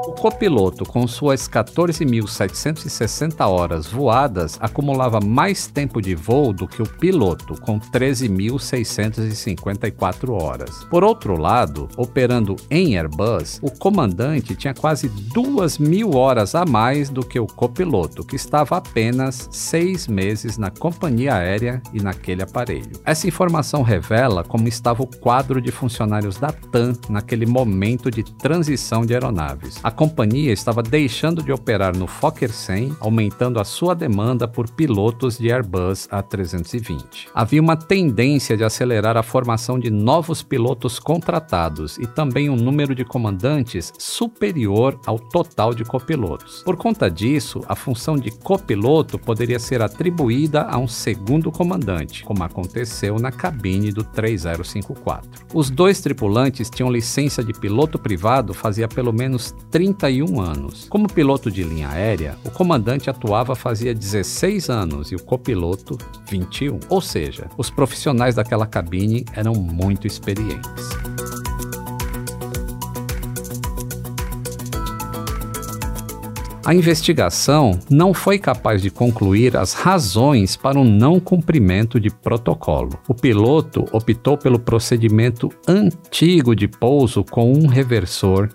O 0.07 0.12
copiloto, 0.12 0.87
com 0.87 1.07
suas 1.07 1.46
14.760 1.46 3.46
horas 3.46 3.87
voadas, 3.87 4.54
acumulava 4.61 5.19
mais 5.21 5.67
tempo 5.67 6.01
de 6.01 6.14
voo 6.14 6.53
do 6.53 6.69
que 6.69 6.83
o 6.83 6.87
piloto, 6.87 7.61
com 7.61 7.81
13.654 7.81 10.31
horas. 10.31 10.85
Por 10.85 11.03
outro 11.05 11.37
lado, 11.37 11.88
operando 11.97 12.57
em 12.71 12.97
Airbus, 12.97 13.59
o 13.62 13.71
comandante 13.71 14.57
tinha 14.57 14.75
quase 14.75 15.09
2.000 15.09 16.14
horas 16.14 16.55
a 16.55 16.64
mais 16.64 17.11
do 17.11 17.25
que 17.25 17.38
o 17.38 17.47
copiloto, 17.47 18.25
que 18.25 18.37
estava 18.37 18.77
apenas 18.77 19.49
seis 19.51 20.09
meses 20.09 20.59
na 20.59 20.71
companhia 20.71 21.35
aérea 21.35 21.83
e 21.93 22.03
naquele 22.03 22.43
aparelho. 22.43 23.01
Essa 23.05 23.29
informação 23.29 23.83
revela 23.83 24.45
como 24.45 24.69
estava 24.69 25.03
o 25.03 25.07
quadro 25.07 25.61
de 25.61 25.71
funcionários 25.71 26.38
da 26.38 26.53
TAM 26.53 26.95
naquele 27.09 27.47
momento 27.47 28.11
de 28.11 28.23
transição 28.23 29.05
de 29.05 29.14
aeronaves. 29.14 29.79
A 29.83 29.90
companhia 29.90 30.53
estava 30.53 30.83
deixando 30.83 31.43
de 31.43 31.53
operar 31.53 31.97
no 31.97 32.07
Fokker 32.07 32.51
100, 32.51 32.97
aumentando 33.01 33.61
a 33.61 33.64
sua 33.64 33.95
demanda 33.95 34.34
por 34.49 34.68
pilotos 34.68 35.38
de 35.38 35.53
Airbus 35.53 36.09
A320. 36.09 37.29
Havia 37.33 37.62
uma 37.62 37.77
tendência 37.77 38.57
de 38.57 38.64
acelerar 38.64 39.16
a 39.16 39.23
formação 39.23 39.79
de 39.79 39.90
novos 39.90 40.42
pilotos 40.42 40.99
contratados 40.99 41.97
e 41.99 42.07
também 42.07 42.51
um 42.51 42.57
número 42.57 42.94
de 42.94 43.05
comandantes 43.05 43.92
superior 43.99 44.99
ao 45.07 45.18
total 45.18 45.73
de 45.73 45.85
copilotos. 45.85 46.62
Por 46.64 46.77
conta 46.77 47.09
disso, 47.09 47.61
a 47.68 47.77
função 47.77 48.16
de 48.16 48.33
copiloto 48.33 49.18
poderia 49.18 49.59
ser 49.61 49.81
atribuída 49.81 50.62
a 50.62 50.77
um 50.77 50.88
segundo 50.88 51.53
comandante, 51.53 52.25
como 52.25 52.42
aconteceu 52.42 53.16
na 53.20 53.31
cabine 53.31 53.92
do 53.92 54.03
3054. 54.03 55.47
Os 55.55 55.70
dois 55.70 56.01
tripulantes 56.01 56.68
tinham 56.68 56.90
licença 56.90 57.44
de 57.44 57.53
piloto 57.53 57.99
privado 57.99 58.53
fazia 58.53 58.88
pelo 58.88 59.12
menos 59.12 59.55
31 59.70 60.40
anos. 60.40 60.87
Como 60.88 61.07
piloto 61.07 61.51
de 61.51 61.62
linha 61.62 61.88
aérea, 61.88 62.37
o 62.44 62.51
comandante 62.51 63.11
atuava 63.11 63.55
fazia 63.55 63.94
16 63.94 64.23
anos 64.70 65.12
e 65.12 65.14
o 65.14 65.22
copiloto 65.22 65.98
21. 66.28 66.80
Ou 66.88 67.00
seja, 67.00 67.48
os 67.56 67.70
profissionais 67.70 68.34
daquela 68.34 68.66
cabine 68.66 69.24
eram 69.34 69.54
muito 69.54 70.06
experientes. 70.06 70.88
A 76.66 76.74
investigação 76.74 77.78
não 77.90 78.14
foi 78.14 78.38
capaz 78.38 78.80
de 78.80 78.90
concluir 78.90 79.54
as 79.54 79.74
razões 79.74 80.56
para 80.56 80.80
o 80.80 80.84
não 80.84 81.20
cumprimento 81.20 82.00
de 82.00 82.08
protocolo. 82.08 82.98
O 83.06 83.12
piloto 83.12 83.84
optou 83.92 84.38
pelo 84.38 84.58
procedimento 84.58 85.50
antigo 85.68 86.56
de 86.56 86.66
pouso 86.66 87.22
com 87.22 87.52
um 87.52 87.66
reversor 87.66 88.48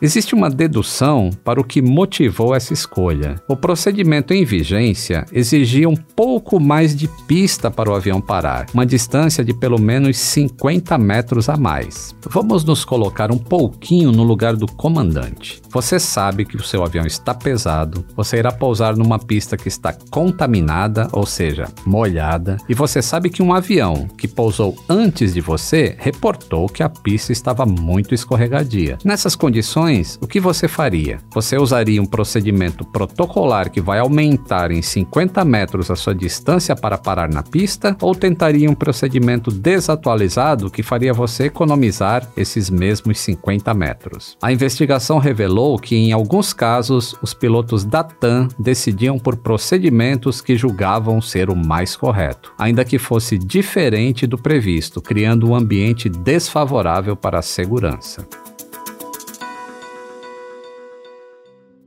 Existe 0.00 0.34
uma 0.34 0.50
dedução 0.50 1.30
para 1.44 1.60
o 1.60 1.64
que 1.64 1.82
motivou 1.82 2.54
essa 2.54 2.72
escolha. 2.72 3.36
O 3.48 3.56
procedimento 3.56 4.32
em 4.32 4.44
vigência 4.44 5.24
exigia 5.32 5.88
um 5.88 5.96
pouco 5.96 6.60
mais 6.60 6.94
de 6.94 7.08
pista 7.26 7.70
para 7.70 7.90
o 7.90 7.94
avião 7.94 8.20
parar, 8.20 8.66
uma 8.72 8.86
distância 8.86 9.44
de 9.44 9.52
pelo 9.52 9.80
menos 9.80 10.16
50 10.16 10.96
metros 10.98 11.48
a 11.48 11.56
mais. 11.56 12.14
Vamos 12.28 12.64
nos 12.64 12.84
colocar 12.84 13.30
um 13.30 13.38
pouquinho 13.38 14.12
no 14.12 14.22
lugar 14.22 14.56
do 14.56 14.66
comandante. 14.66 15.62
Você 15.70 15.98
sabe 15.98 16.44
que 16.44 16.56
o 16.56 16.62
seu 16.62 16.84
avião 16.84 17.06
está 17.06 17.34
pesado, 17.34 18.04
você 18.14 18.38
irá 18.38 18.52
pousar 18.52 18.96
numa 18.96 19.18
pista 19.18 19.56
que 19.56 19.68
está 19.68 19.92
contaminada, 20.10 21.08
ou 21.12 21.26
seja, 21.26 21.66
molhada, 21.84 22.56
e 22.68 22.74
você 22.74 23.02
sabe 23.02 23.30
que 23.30 23.42
um 23.42 23.52
avião 23.52 24.06
que 24.16 24.28
pousou 24.28 24.76
antes 24.88 25.34
de 25.34 25.40
você 25.40 25.96
reportou 25.98 26.68
que 26.68 26.82
a 26.82 26.88
pista 26.88 27.32
estava 27.32 27.66
muito 27.66 28.14
escorregadia. 28.14 28.98
Nessas 29.24 29.36
condições, 29.36 30.18
o 30.20 30.26
que 30.26 30.38
você 30.38 30.68
faria? 30.68 31.18
Você 31.32 31.56
usaria 31.56 32.02
um 32.02 32.04
procedimento 32.04 32.84
protocolar 32.84 33.70
que 33.70 33.80
vai 33.80 33.98
aumentar 33.98 34.70
em 34.70 34.82
50 34.82 35.42
metros 35.46 35.90
a 35.90 35.96
sua 35.96 36.14
distância 36.14 36.76
para 36.76 36.98
parar 36.98 37.30
na 37.30 37.42
pista 37.42 37.96
ou 38.02 38.14
tentaria 38.14 38.70
um 38.70 38.74
procedimento 38.74 39.50
desatualizado 39.50 40.70
que 40.70 40.82
faria 40.82 41.14
você 41.14 41.44
economizar 41.44 42.28
esses 42.36 42.68
mesmos 42.68 43.18
50 43.18 43.72
metros? 43.72 44.36
A 44.42 44.52
investigação 44.52 45.16
revelou 45.16 45.78
que, 45.78 45.96
em 45.96 46.12
alguns 46.12 46.52
casos, 46.52 47.16
os 47.22 47.32
pilotos 47.32 47.82
da 47.82 48.04
TAM 48.04 48.48
decidiam 48.58 49.18
por 49.18 49.38
procedimentos 49.38 50.42
que 50.42 50.54
julgavam 50.54 51.22
ser 51.22 51.48
o 51.48 51.56
mais 51.56 51.96
correto, 51.96 52.52
ainda 52.58 52.84
que 52.84 52.98
fosse 52.98 53.38
diferente 53.38 54.26
do 54.26 54.36
previsto, 54.36 55.00
criando 55.00 55.48
um 55.48 55.54
ambiente 55.54 56.10
desfavorável 56.10 57.16
para 57.16 57.38
a 57.38 57.42
segurança. 57.42 58.28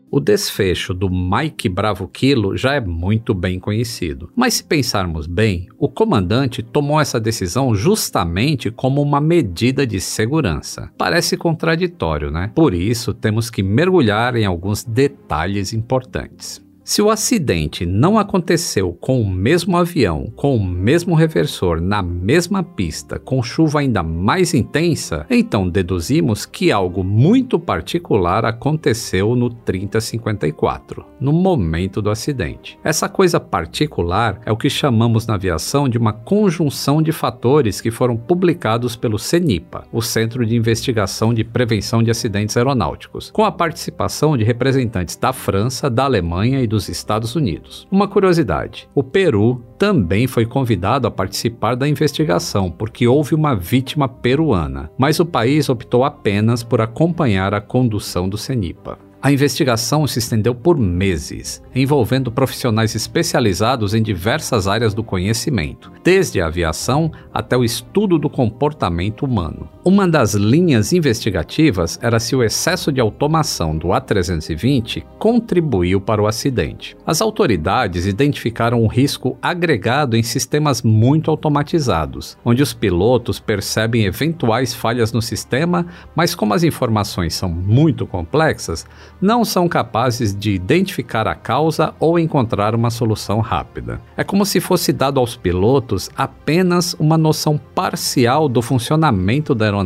O 0.09 0.19
desfecho 0.19 0.93
do 0.93 1.09
Mike 1.09 1.67
Bravo 1.67 2.07
Kilo 2.07 2.55
já 2.55 2.75
é 2.75 2.79
muito 2.79 3.33
bem 3.33 3.59
conhecido. 3.59 4.29
Mas 4.35 4.55
se 4.55 4.63
pensarmos 4.63 5.27
bem, 5.27 5.67
o 5.77 5.89
comandante 5.89 6.63
tomou 6.63 6.99
essa 6.99 7.19
decisão 7.19 7.75
justamente 7.75 8.71
como 8.71 9.01
uma 9.01 9.19
medida 9.19 9.85
de 9.85 9.99
segurança. 9.99 10.89
Parece 10.97 11.35
contraditório, 11.35 12.31
né? 12.31 12.51
Por 12.55 12.73
isso, 12.73 13.13
temos 13.13 13.49
que 13.49 13.61
mergulhar 13.61 14.35
em 14.35 14.45
alguns 14.45 14.83
detalhes 14.83 15.73
importantes. 15.73 16.65
Se 16.87 17.01
o 17.01 17.09
acidente 17.09 17.85
não 17.85 18.17
aconteceu 18.17 18.93
com 18.93 19.21
o 19.21 19.29
mesmo 19.29 19.75
avião, 19.75 20.31
com 20.37 20.55
o 20.55 20.65
mesmo 20.65 21.15
reversor, 21.15 21.81
na 21.81 22.01
mesma 22.01 22.63
pista, 22.63 23.19
com 23.19 23.43
chuva 23.43 23.81
ainda 23.81 24.01
mais 24.01 24.53
intensa, 24.53 25.25
então 25.29 25.67
deduzimos 25.67 26.45
que 26.45 26.71
algo 26.71 27.03
muito 27.03 27.59
particular 27.59 28.45
aconteceu 28.45 29.35
no 29.35 29.49
3054, 29.49 31.05
no 31.19 31.33
momento 31.33 32.01
do 32.01 32.09
acidente. 32.09 32.79
Essa 32.81 33.09
coisa 33.09 33.37
particular 33.37 34.39
é 34.45 34.51
o 34.53 34.55
que 34.55 34.69
chamamos 34.69 35.27
na 35.27 35.33
aviação 35.33 35.89
de 35.89 35.97
uma 35.97 36.13
conjunção 36.13 37.01
de 37.01 37.11
fatores 37.11 37.81
que 37.81 37.91
foram 37.91 38.15
publicados 38.15 38.95
pelo 38.95 39.19
CENIPA, 39.19 39.83
o 39.91 40.01
Centro 40.01 40.45
de 40.45 40.55
Investigação 40.55 41.33
de 41.33 41.43
Prevenção 41.43 42.01
de 42.01 42.11
Acidentes 42.11 42.55
Aeronáuticos, 42.55 43.29
com 43.29 43.43
a 43.43 43.51
participação 43.51 44.37
de 44.37 44.45
representantes 44.45 45.17
da 45.17 45.33
França, 45.33 45.89
da 45.89 46.05
Alemanha 46.05 46.61
e 46.61 46.67
do 46.67 46.76
dos 46.77 46.89
Estados 46.89 47.35
Unidos. 47.35 47.87
Uma 47.91 48.07
curiosidade: 48.07 48.87
o 48.93 49.03
Peru 49.03 49.63
também 49.77 50.27
foi 50.27 50.45
convidado 50.45 51.07
a 51.07 51.11
participar 51.11 51.75
da 51.75 51.87
investigação 51.87 52.71
porque 52.71 53.07
houve 53.07 53.33
uma 53.33 53.55
vítima 53.55 54.07
peruana, 54.07 54.91
mas 54.97 55.19
o 55.19 55.25
país 55.25 55.69
optou 55.69 56.03
apenas 56.03 56.63
por 56.63 56.79
acompanhar 56.79 57.53
a 57.53 57.61
condução 57.61 58.29
do 58.29 58.37
CENIPA. 58.37 58.99
A 59.19 59.31
investigação 59.31 60.05
se 60.05 60.19
estendeu 60.19 60.53
por 60.53 60.77
meses, 60.77 61.61
envolvendo 61.73 62.31
profissionais 62.31 62.93
especializados 62.93 63.95
em 63.95 64.01
diversas 64.01 64.67
áreas 64.67 64.93
do 64.93 65.03
conhecimento, 65.03 65.91
desde 66.03 66.39
a 66.39 66.45
aviação 66.45 67.11
até 67.33 67.57
o 67.57 67.63
estudo 67.63 68.19
do 68.19 68.29
comportamento 68.29 69.25
humano. 69.25 69.67
Uma 69.87 70.05
das 70.05 70.33
linhas 70.33 70.91
investigativas 70.91 71.97
era 72.01 72.19
se 72.19 72.35
o 72.35 72.43
excesso 72.43 72.91
de 72.91 72.99
automação 72.99 73.77
do 73.77 73.87
A320 73.87 75.05
contribuiu 75.17 76.01
para 76.01 76.21
o 76.21 76.27
acidente. 76.27 76.93
As 77.05 77.21
autoridades 77.21 78.05
identificaram 78.05 78.83
um 78.83 78.87
risco 78.87 79.37
agregado 79.41 80.17
em 80.17 80.23
sistemas 80.23 80.81
muito 80.81 81.31
automatizados, 81.31 82.37
onde 82.43 82.61
os 82.61 82.73
pilotos 82.73 83.39
percebem 83.39 84.03
eventuais 84.03 84.73
falhas 84.73 85.13
no 85.13 85.21
sistema, 85.21 85.85
mas 86.13 86.35
como 86.35 86.53
as 86.53 86.63
informações 86.63 87.33
são 87.33 87.47
muito 87.47 88.05
complexas, 88.05 88.85
não 89.21 89.45
são 89.45 89.69
capazes 89.69 90.35
de 90.37 90.51
identificar 90.51 91.29
a 91.29 91.33
causa 91.33 91.93
ou 91.97 92.19
encontrar 92.19 92.75
uma 92.75 92.89
solução 92.89 93.39
rápida. 93.39 94.01
É 94.17 94.23
como 94.25 94.45
se 94.45 94.59
fosse 94.59 94.91
dado 94.91 95.17
aos 95.17 95.37
pilotos 95.37 96.09
apenas 96.13 96.93
uma 96.95 97.17
noção 97.17 97.57
parcial 97.73 98.49
do 98.49 98.61
funcionamento 98.61 99.55
da 99.55 99.63
aeronave. 99.63 99.76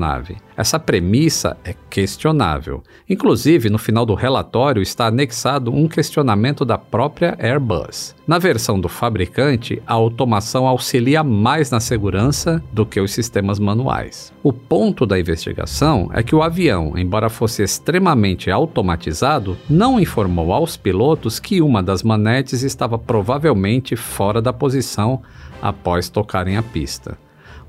Essa 0.55 0.79
premissa 0.79 1.57
é 1.63 1.73
questionável. 1.89 2.83
Inclusive, 3.09 3.69
no 3.69 3.77
final 3.77 4.05
do 4.05 4.13
relatório 4.13 4.81
está 4.81 5.07
anexado 5.07 5.73
um 5.73 5.87
questionamento 5.87 6.63
da 6.63 6.77
própria 6.77 7.35
Airbus. 7.39 8.15
Na 8.27 8.37
versão 8.37 8.79
do 8.79 8.87
fabricante, 8.87 9.81
a 9.87 9.93
automação 9.93 10.67
auxilia 10.67 11.23
mais 11.23 11.71
na 11.71 11.79
segurança 11.79 12.63
do 12.71 12.85
que 12.85 12.99
os 12.99 13.11
sistemas 13.11 13.59
manuais. 13.59 14.31
O 14.43 14.53
ponto 14.53 15.05
da 15.05 15.19
investigação 15.19 16.09
é 16.13 16.21
que 16.21 16.35
o 16.35 16.43
avião, 16.43 16.93
embora 16.95 17.29
fosse 17.29 17.63
extremamente 17.63 18.51
automatizado, 18.51 19.57
não 19.69 19.99
informou 19.99 20.53
aos 20.53 20.77
pilotos 20.77 21.39
que 21.39 21.61
uma 21.61 21.81
das 21.81 22.03
manetes 22.03 22.61
estava 22.61 22.97
provavelmente 22.97 23.95
fora 23.95 24.41
da 24.41 24.53
posição 24.53 25.21
após 25.61 26.09
tocarem 26.09 26.57
a 26.57 26.63
pista 26.63 27.17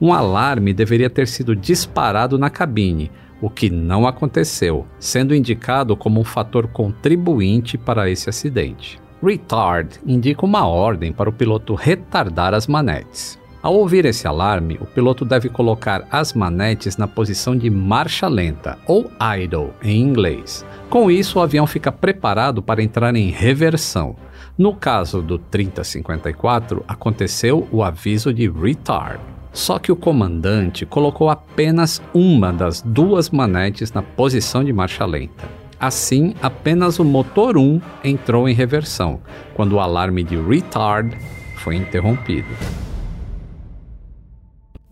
um 0.03 0.13
alarme 0.13 0.75
deveria 0.75 1.09
ter 1.09 1.29
sido 1.29 1.55
disparado 1.55 2.37
na 2.37 2.51
cabine, 2.51 3.09
o 3.41 3.49
que 3.49 3.71
não 3.71 4.05
aconteceu, 4.05 4.85
sendo 4.99 5.33
indicado 5.33 5.97
como 5.97 6.19
um 6.19 6.25
fator 6.25 6.67
contribuinte 6.67 7.79
para 7.79 8.11
esse 8.11 8.29
acidente. 8.29 9.01
Retard 9.23 10.01
indica 10.05 10.45
uma 10.45 10.67
ordem 10.67 11.13
para 11.13 11.31
o 11.31 11.33
piloto 11.33 11.77
retardar 11.77 12.53
as 12.53 12.67
manetes. 12.67 13.39
Ao 13.63 13.73
ouvir 13.77 14.05
esse 14.05 14.27
alarme, 14.27 14.77
o 14.81 14.87
piloto 14.87 15.25
deve 15.25 15.49
colocar 15.49 16.05
as 16.11 16.33
manetes 16.33 16.97
na 16.97 17.07
posição 17.07 17.57
de 17.57 17.71
marcha 17.71 18.27
lenta, 18.27 18.77
ou 18.89 19.09
idle 19.39 19.71
em 19.85 20.01
inglês. 20.01 20.67
Com 20.91 21.13
isso, 21.13 21.39
o 21.39 21.43
avião 21.43 21.65
fica 21.65 21.93
preparado 21.93 22.61
para 22.61 22.83
entrar 22.83 23.15
em 23.15 23.31
reversão. 23.31 24.17
No 24.59 24.75
caso 24.75 25.23
do 25.23 25.39
3054, 25.39 26.85
aconteceu 26.89 27.69
o 27.71 27.85
aviso 27.85 28.35
de 28.35 28.51
retard. 28.51 29.32
Só 29.53 29.79
que 29.79 29.93
o 29.93 29.97
comandante 29.97 30.87
colocou 30.87 31.29
apenas 31.29 32.03
uma 32.15 32.53
das 32.53 32.81
duas 32.81 33.31
manetes 33.31 33.93
na 33.93 34.03
posição 34.03 34.65
de 34.65 34.73
marcha 34.73 35.05
lenta. 35.05 35.49
Assim, 35.79 36.35
apenas 36.41 36.99
o 36.99 37.05
motor 37.05 37.59
1 37.59 37.81
entrou 38.05 38.49
em 38.49 38.55
reversão, 38.55 39.21
quando 39.55 39.73
o 39.73 39.81
alarme 39.81 40.23
de 40.23 40.37
retard 40.41 41.17
foi 41.57 41.77
interrompido. 41.77 42.49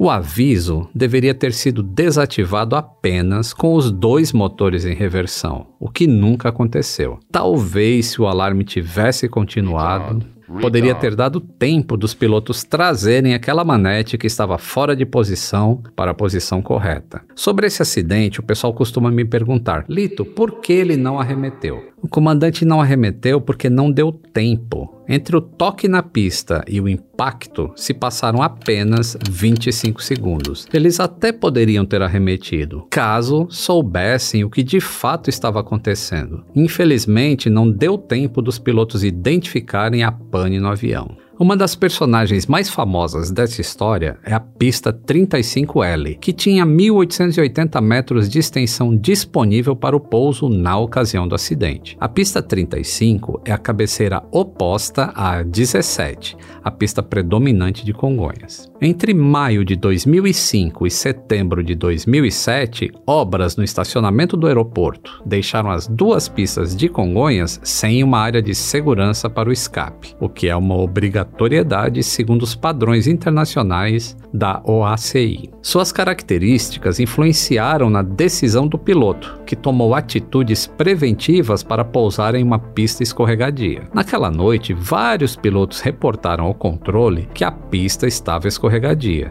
O 0.02 0.08
aviso 0.08 0.88
deveria 0.94 1.34
ter 1.34 1.52
sido 1.52 1.82
desativado 1.82 2.74
apenas 2.74 3.52
com 3.52 3.74
os 3.74 3.90
dois 3.90 4.32
motores 4.32 4.86
em 4.86 4.94
reversão, 4.94 5.66
o 5.78 5.90
que 5.90 6.06
nunca 6.06 6.48
aconteceu. 6.48 7.20
Talvez 7.30 8.06
se 8.06 8.22
o 8.22 8.26
alarme 8.26 8.64
tivesse 8.64 9.28
continuado, 9.28 10.26
Poderia 10.60 10.94
ter 10.94 11.14
dado 11.14 11.40
tempo 11.40 11.96
dos 11.96 12.14
pilotos 12.14 12.64
trazerem 12.64 13.34
aquela 13.34 13.64
manete 13.64 14.18
que 14.18 14.26
estava 14.26 14.58
fora 14.58 14.96
de 14.96 15.06
posição 15.06 15.82
para 15.94 16.10
a 16.10 16.14
posição 16.14 16.60
correta. 16.60 17.22
Sobre 17.34 17.66
esse 17.66 17.82
acidente, 17.82 18.40
o 18.40 18.42
pessoal 18.42 18.72
costuma 18.72 19.10
me 19.10 19.24
perguntar: 19.24 19.84
Lito, 19.88 20.24
por 20.24 20.60
que 20.60 20.72
ele 20.72 20.96
não 20.96 21.20
arremeteu? 21.20 21.89
O 22.02 22.08
comandante 22.08 22.64
não 22.64 22.80
arremeteu 22.80 23.40
porque 23.40 23.68
não 23.68 23.90
deu 23.90 24.10
tempo. 24.10 25.02
Entre 25.08 25.36
o 25.36 25.40
toque 25.40 25.88
na 25.88 26.02
pista 26.02 26.64
e 26.66 26.80
o 26.80 26.88
impacto 26.88 27.70
se 27.76 27.92
passaram 27.92 28.42
apenas 28.42 29.18
25 29.28 30.02
segundos. 30.02 30.66
Eles 30.72 31.00
até 31.00 31.32
poderiam 31.32 31.84
ter 31.84 32.00
arremetido, 32.00 32.86
caso 32.88 33.46
soubessem 33.50 34.44
o 34.44 34.50
que 34.50 34.62
de 34.62 34.80
fato 34.80 35.28
estava 35.28 35.60
acontecendo. 35.60 36.44
Infelizmente, 36.54 37.50
não 37.50 37.70
deu 37.70 37.98
tempo 37.98 38.40
dos 38.40 38.58
pilotos 38.58 39.04
identificarem 39.04 40.02
a 40.02 40.12
pane 40.12 40.58
no 40.58 40.68
avião. 40.68 41.16
Uma 41.40 41.56
das 41.56 41.74
personagens 41.74 42.46
mais 42.46 42.68
famosas 42.68 43.30
dessa 43.30 43.62
história 43.62 44.18
é 44.22 44.34
a 44.34 44.38
pista 44.38 44.92
35L, 44.92 46.18
que 46.18 46.34
tinha 46.34 46.66
1.880 46.66 47.80
metros 47.80 48.28
de 48.28 48.38
extensão 48.38 48.94
disponível 48.94 49.74
para 49.74 49.96
o 49.96 50.00
pouso 50.00 50.50
na 50.50 50.76
ocasião 50.76 51.26
do 51.26 51.34
acidente. 51.34 51.96
A 51.98 52.10
pista 52.10 52.42
35 52.42 53.40
é 53.46 53.52
a 53.52 53.58
cabeceira 53.58 54.22
oposta 54.30 55.12
à 55.14 55.42
17, 55.42 56.36
a 56.62 56.70
pista 56.70 57.02
predominante 57.02 57.86
de 57.86 57.94
Congonhas. 57.94 58.69
Entre 58.82 59.12
maio 59.12 59.62
de 59.62 59.76
2005 59.76 60.86
e 60.86 60.90
setembro 60.90 61.62
de 61.62 61.74
2007, 61.74 62.90
obras 63.06 63.54
no 63.54 63.62
estacionamento 63.62 64.38
do 64.38 64.46
aeroporto 64.46 65.22
deixaram 65.26 65.70
as 65.70 65.86
duas 65.86 66.30
pistas 66.30 66.74
de 66.74 66.88
Congonhas 66.88 67.60
sem 67.62 68.02
uma 68.02 68.18
área 68.18 68.40
de 68.40 68.54
segurança 68.54 69.28
para 69.28 69.50
o 69.50 69.52
escape, 69.52 70.16
o 70.18 70.30
que 70.30 70.48
é 70.48 70.56
uma 70.56 70.76
obrigatoriedade 70.76 72.02
segundo 72.02 72.42
os 72.42 72.54
padrões 72.54 73.06
internacionais 73.06 74.16
da 74.32 74.62
OACI. 74.64 75.50
Suas 75.60 75.92
características 75.92 76.98
influenciaram 77.00 77.90
na 77.90 78.00
decisão 78.00 78.66
do 78.66 78.78
piloto, 78.78 79.40
que 79.44 79.56
tomou 79.56 79.94
atitudes 79.94 80.66
preventivas 80.66 81.62
para 81.62 81.84
pousar 81.84 82.34
em 82.34 82.42
uma 82.42 82.58
pista 82.58 83.02
escorregadia. 83.02 83.82
Naquela 83.92 84.30
noite, 84.30 84.72
vários 84.72 85.36
pilotos 85.36 85.80
reportaram 85.80 86.46
ao 86.46 86.54
controle 86.54 87.28
que 87.34 87.44
a 87.44 87.52
pista 87.52 88.06
estava 88.06 88.48
escorregadia. 88.48 88.69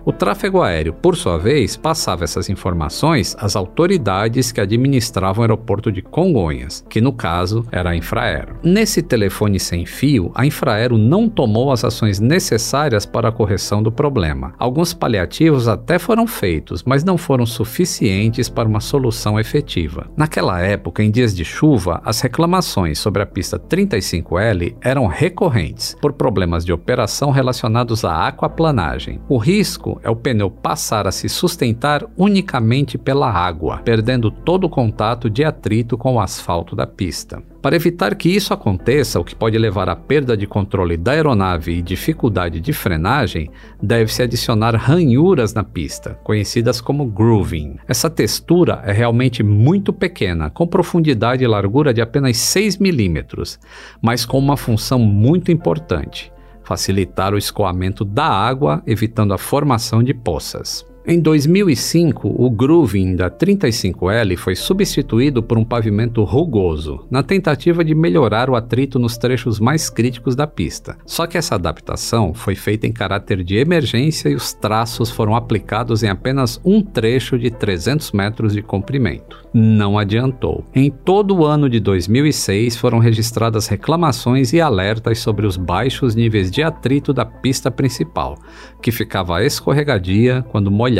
O 0.05 0.11
tráfego 0.11 0.61
aéreo, 0.61 0.93
por 0.93 1.15
sua 1.15 1.37
vez, 1.37 1.77
passava 1.77 2.23
essas 2.23 2.49
informações 2.49 3.35
às 3.39 3.55
autoridades 3.55 4.51
que 4.51 4.61
administravam 4.61 5.41
o 5.41 5.43
aeroporto 5.43 5.91
de 5.91 6.01
Congonhas, 6.01 6.83
que 6.89 7.01
no 7.01 7.13
caso 7.13 7.65
era 7.71 7.91
a 7.91 7.95
Infraero. 7.95 8.57
Nesse 8.63 9.01
telefone 9.01 9.59
sem 9.59 9.85
fio, 9.85 10.31
a 10.35 10.45
Infraero 10.45 10.97
não 10.97 11.29
tomou 11.29 11.71
as 11.71 11.83
ações 11.83 12.19
necessárias 12.19 13.05
para 13.05 13.29
a 13.29 13.31
correção 13.31 13.81
do 13.81 13.91
problema. 13.91 14.53
Alguns 14.57 14.93
paliativos 14.93 15.67
até 15.67 15.97
foram 15.97 16.27
feitos, 16.27 16.83
mas 16.83 17.03
não 17.03 17.17
foram 17.17 17.45
suficientes 17.45 18.49
para 18.49 18.67
uma 18.67 18.79
solução 18.79 19.39
efetiva. 19.39 20.09
Naquela 20.17 20.59
época, 20.59 21.03
em 21.03 21.11
dias 21.11 21.35
de 21.35 21.45
chuva, 21.45 22.01
as 22.03 22.21
reclamações 22.21 22.99
sobre 22.99 23.21
a 23.21 23.25
pista 23.25 23.59
35L 23.59 24.75
eram 24.81 25.07
recorrentes 25.07 25.95
por 26.01 26.13
problemas 26.13 26.65
de 26.65 26.73
operação 26.73 27.31
relacionados 27.31 28.03
à 28.03 28.27
aquaplanagem. 28.27 29.19
O 29.31 29.37
risco 29.37 30.01
é 30.03 30.09
o 30.09 30.15
pneu 30.15 30.49
passar 30.49 31.05
a 31.05 31.11
se 31.11 31.29
sustentar 31.29 32.03
unicamente 32.17 32.97
pela 32.97 33.31
água, 33.31 33.77
perdendo 33.77 34.31
todo 34.31 34.63
o 34.63 34.69
contato 34.69 35.29
de 35.29 35.43
atrito 35.43 35.95
com 35.99 36.15
o 36.15 36.19
asfalto 36.19 36.75
da 36.75 36.87
pista. 36.87 37.39
Para 37.61 37.75
evitar 37.75 38.15
que 38.15 38.27
isso 38.27 38.55
aconteça, 38.55 39.19
o 39.19 39.23
que 39.23 39.35
pode 39.35 39.55
levar 39.55 39.87
à 39.87 39.95
perda 39.95 40.35
de 40.35 40.47
controle 40.47 40.97
da 40.97 41.11
aeronave 41.11 41.73
e 41.73 41.81
dificuldade 41.83 42.59
de 42.59 42.73
frenagem, 42.73 43.51
deve-se 43.79 44.23
adicionar 44.23 44.75
ranhuras 44.75 45.53
na 45.53 45.63
pista, 45.63 46.17
conhecidas 46.23 46.81
como 46.81 47.05
grooving. 47.05 47.75
Essa 47.87 48.09
textura 48.09 48.81
é 48.83 48.91
realmente 48.91 49.43
muito 49.43 49.93
pequena, 49.93 50.49
com 50.49 50.65
profundidade 50.65 51.43
e 51.43 51.47
largura 51.47 51.93
de 51.93 52.01
apenas 52.01 52.35
6 52.37 52.79
milímetros, 52.79 53.59
mas 54.01 54.25
com 54.25 54.39
uma 54.39 54.57
função 54.57 54.97
muito 54.97 55.51
importante: 55.51 56.31
facilitar 56.69 57.33
o 57.33 57.37
escoamento 57.37 58.05
da 58.05 58.27
água, 58.27 58.83
evitando 58.85 59.33
a 59.33 59.39
formação 59.39 60.03
de 60.03 60.13
poças. 60.13 60.85
Em 61.11 61.19
2005, 61.19 62.35
o 62.37 62.51
grooving 62.51 63.15
da 63.15 63.31
35L 63.31 64.37
foi 64.37 64.55
substituído 64.55 65.41
por 65.41 65.57
um 65.57 65.65
pavimento 65.65 66.23
rugoso, 66.23 67.03
na 67.09 67.23
tentativa 67.23 67.83
de 67.83 67.95
melhorar 67.95 68.47
o 68.47 68.55
atrito 68.55 68.99
nos 68.99 69.17
trechos 69.17 69.59
mais 69.59 69.89
críticos 69.89 70.35
da 70.35 70.45
pista. 70.45 70.95
Só 71.07 71.25
que 71.25 71.35
essa 71.35 71.55
adaptação 71.55 72.31
foi 72.31 72.53
feita 72.53 72.85
em 72.85 72.91
caráter 72.91 73.43
de 73.43 73.57
emergência 73.57 74.29
e 74.29 74.35
os 74.35 74.53
traços 74.53 75.09
foram 75.09 75.35
aplicados 75.35 76.03
em 76.03 76.09
apenas 76.09 76.61
um 76.63 76.79
trecho 76.79 77.39
de 77.39 77.49
300 77.49 78.11
metros 78.11 78.53
de 78.53 78.61
comprimento. 78.61 79.43
Não 79.51 79.97
adiantou. 79.97 80.63
Em 80.75 80.91
todo 80.91 81.35
o 81.35 81.43
ano 81.43 81.67
de 81.67 81.79
2006 81.79 82.77
foram 82.77 82.99
registradas 82.99 83.65
reclamações 83.65 84.53
e 84.53 84.61
alertas 84.61 85.17
sobre 85.17 85.47
os 85.47 85.57
baixos 85.57 86.13
níveis 86.13 86.51
de 86.51 86.61
atrito 86.61 87.11
da 87.11 87.25
pista 87.25 87.71
principal, 87.71 88.37
que 88.79 88.91
ficava 88.91 89.43
escorregadia 89.43 90.45
quando 90.51 90.69
molhada 90.69 90.98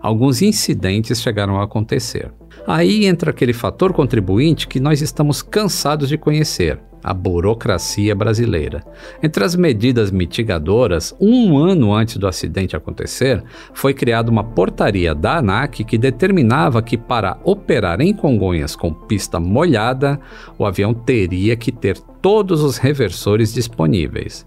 Alguns 0.00 0.42
incidentes 0.42 1.20
chegaram 1.20 1.60
a 1.60 1.64
acontecer. 1.64 2.32
Aí 2.66 3.06
entra 3.06 3.30
aquele 3.30 3.52
fator 3.52 3.92
contribuinte 3.92 4.68
que 4.68 4.80
nós 4.80 5.00
estamos 5.00 5.42
cansados 5.42 6.08
de 6.08 6.18
conhecer, 6.18 6.78
a 7.02 7.14
burocracia 7.14 8.14
brasileira. 8.14 8.82
Entre 9.22 9.44
as 9.44 9.54
medidas 9.54 10.10
mitigadoras, 10.10 11.14
um 11.20 11.56
ano 11.56 11.92
antes 11.92 12.16
do 12.16 12.26
acidente 12.26 12.76
acontecer, 12.76 13.42
foi 13.72 13.94
criada 13.94 14.30
uma 14.30 14.44
portaria 14.44 15.14
da 15.14 15.38
ANAC 15.38 15.84
que 15.84 15.98
determinava 15.98 16.82
que 16.82 16.96
para 16.96 17.38
operar 17.44 18.00
em 18.00 18.12
Congonhas 18.12 18.74
com 18.74 18.92
pista 18.92 19.38
molhada, 19.38 20.20
o 20.58 20.64
avião 20.64 20.92
teria 20.92 21.56
que 21.56 21.72
ter 21.72 21.98
todos 22.20 22.62
os 22.62 22.78
reversores 22.78 23.52
disponíveis. 23.52 24.46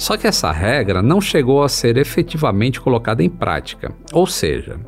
Só 0.00 0.16
que 0.16 0.26
essa 0.26 0.50
regra 0.50 1.02
não 1.02 1.20
chegou 1.20 1.62
a 1.62 1.68
ser 1.68 1.98
efetivamente 1.98 2.80
colocada 2.80 3.22
em 3.22 3.28
prática, 3.28 3.94
ou 4.14 4.26
seja, 4.26 4.80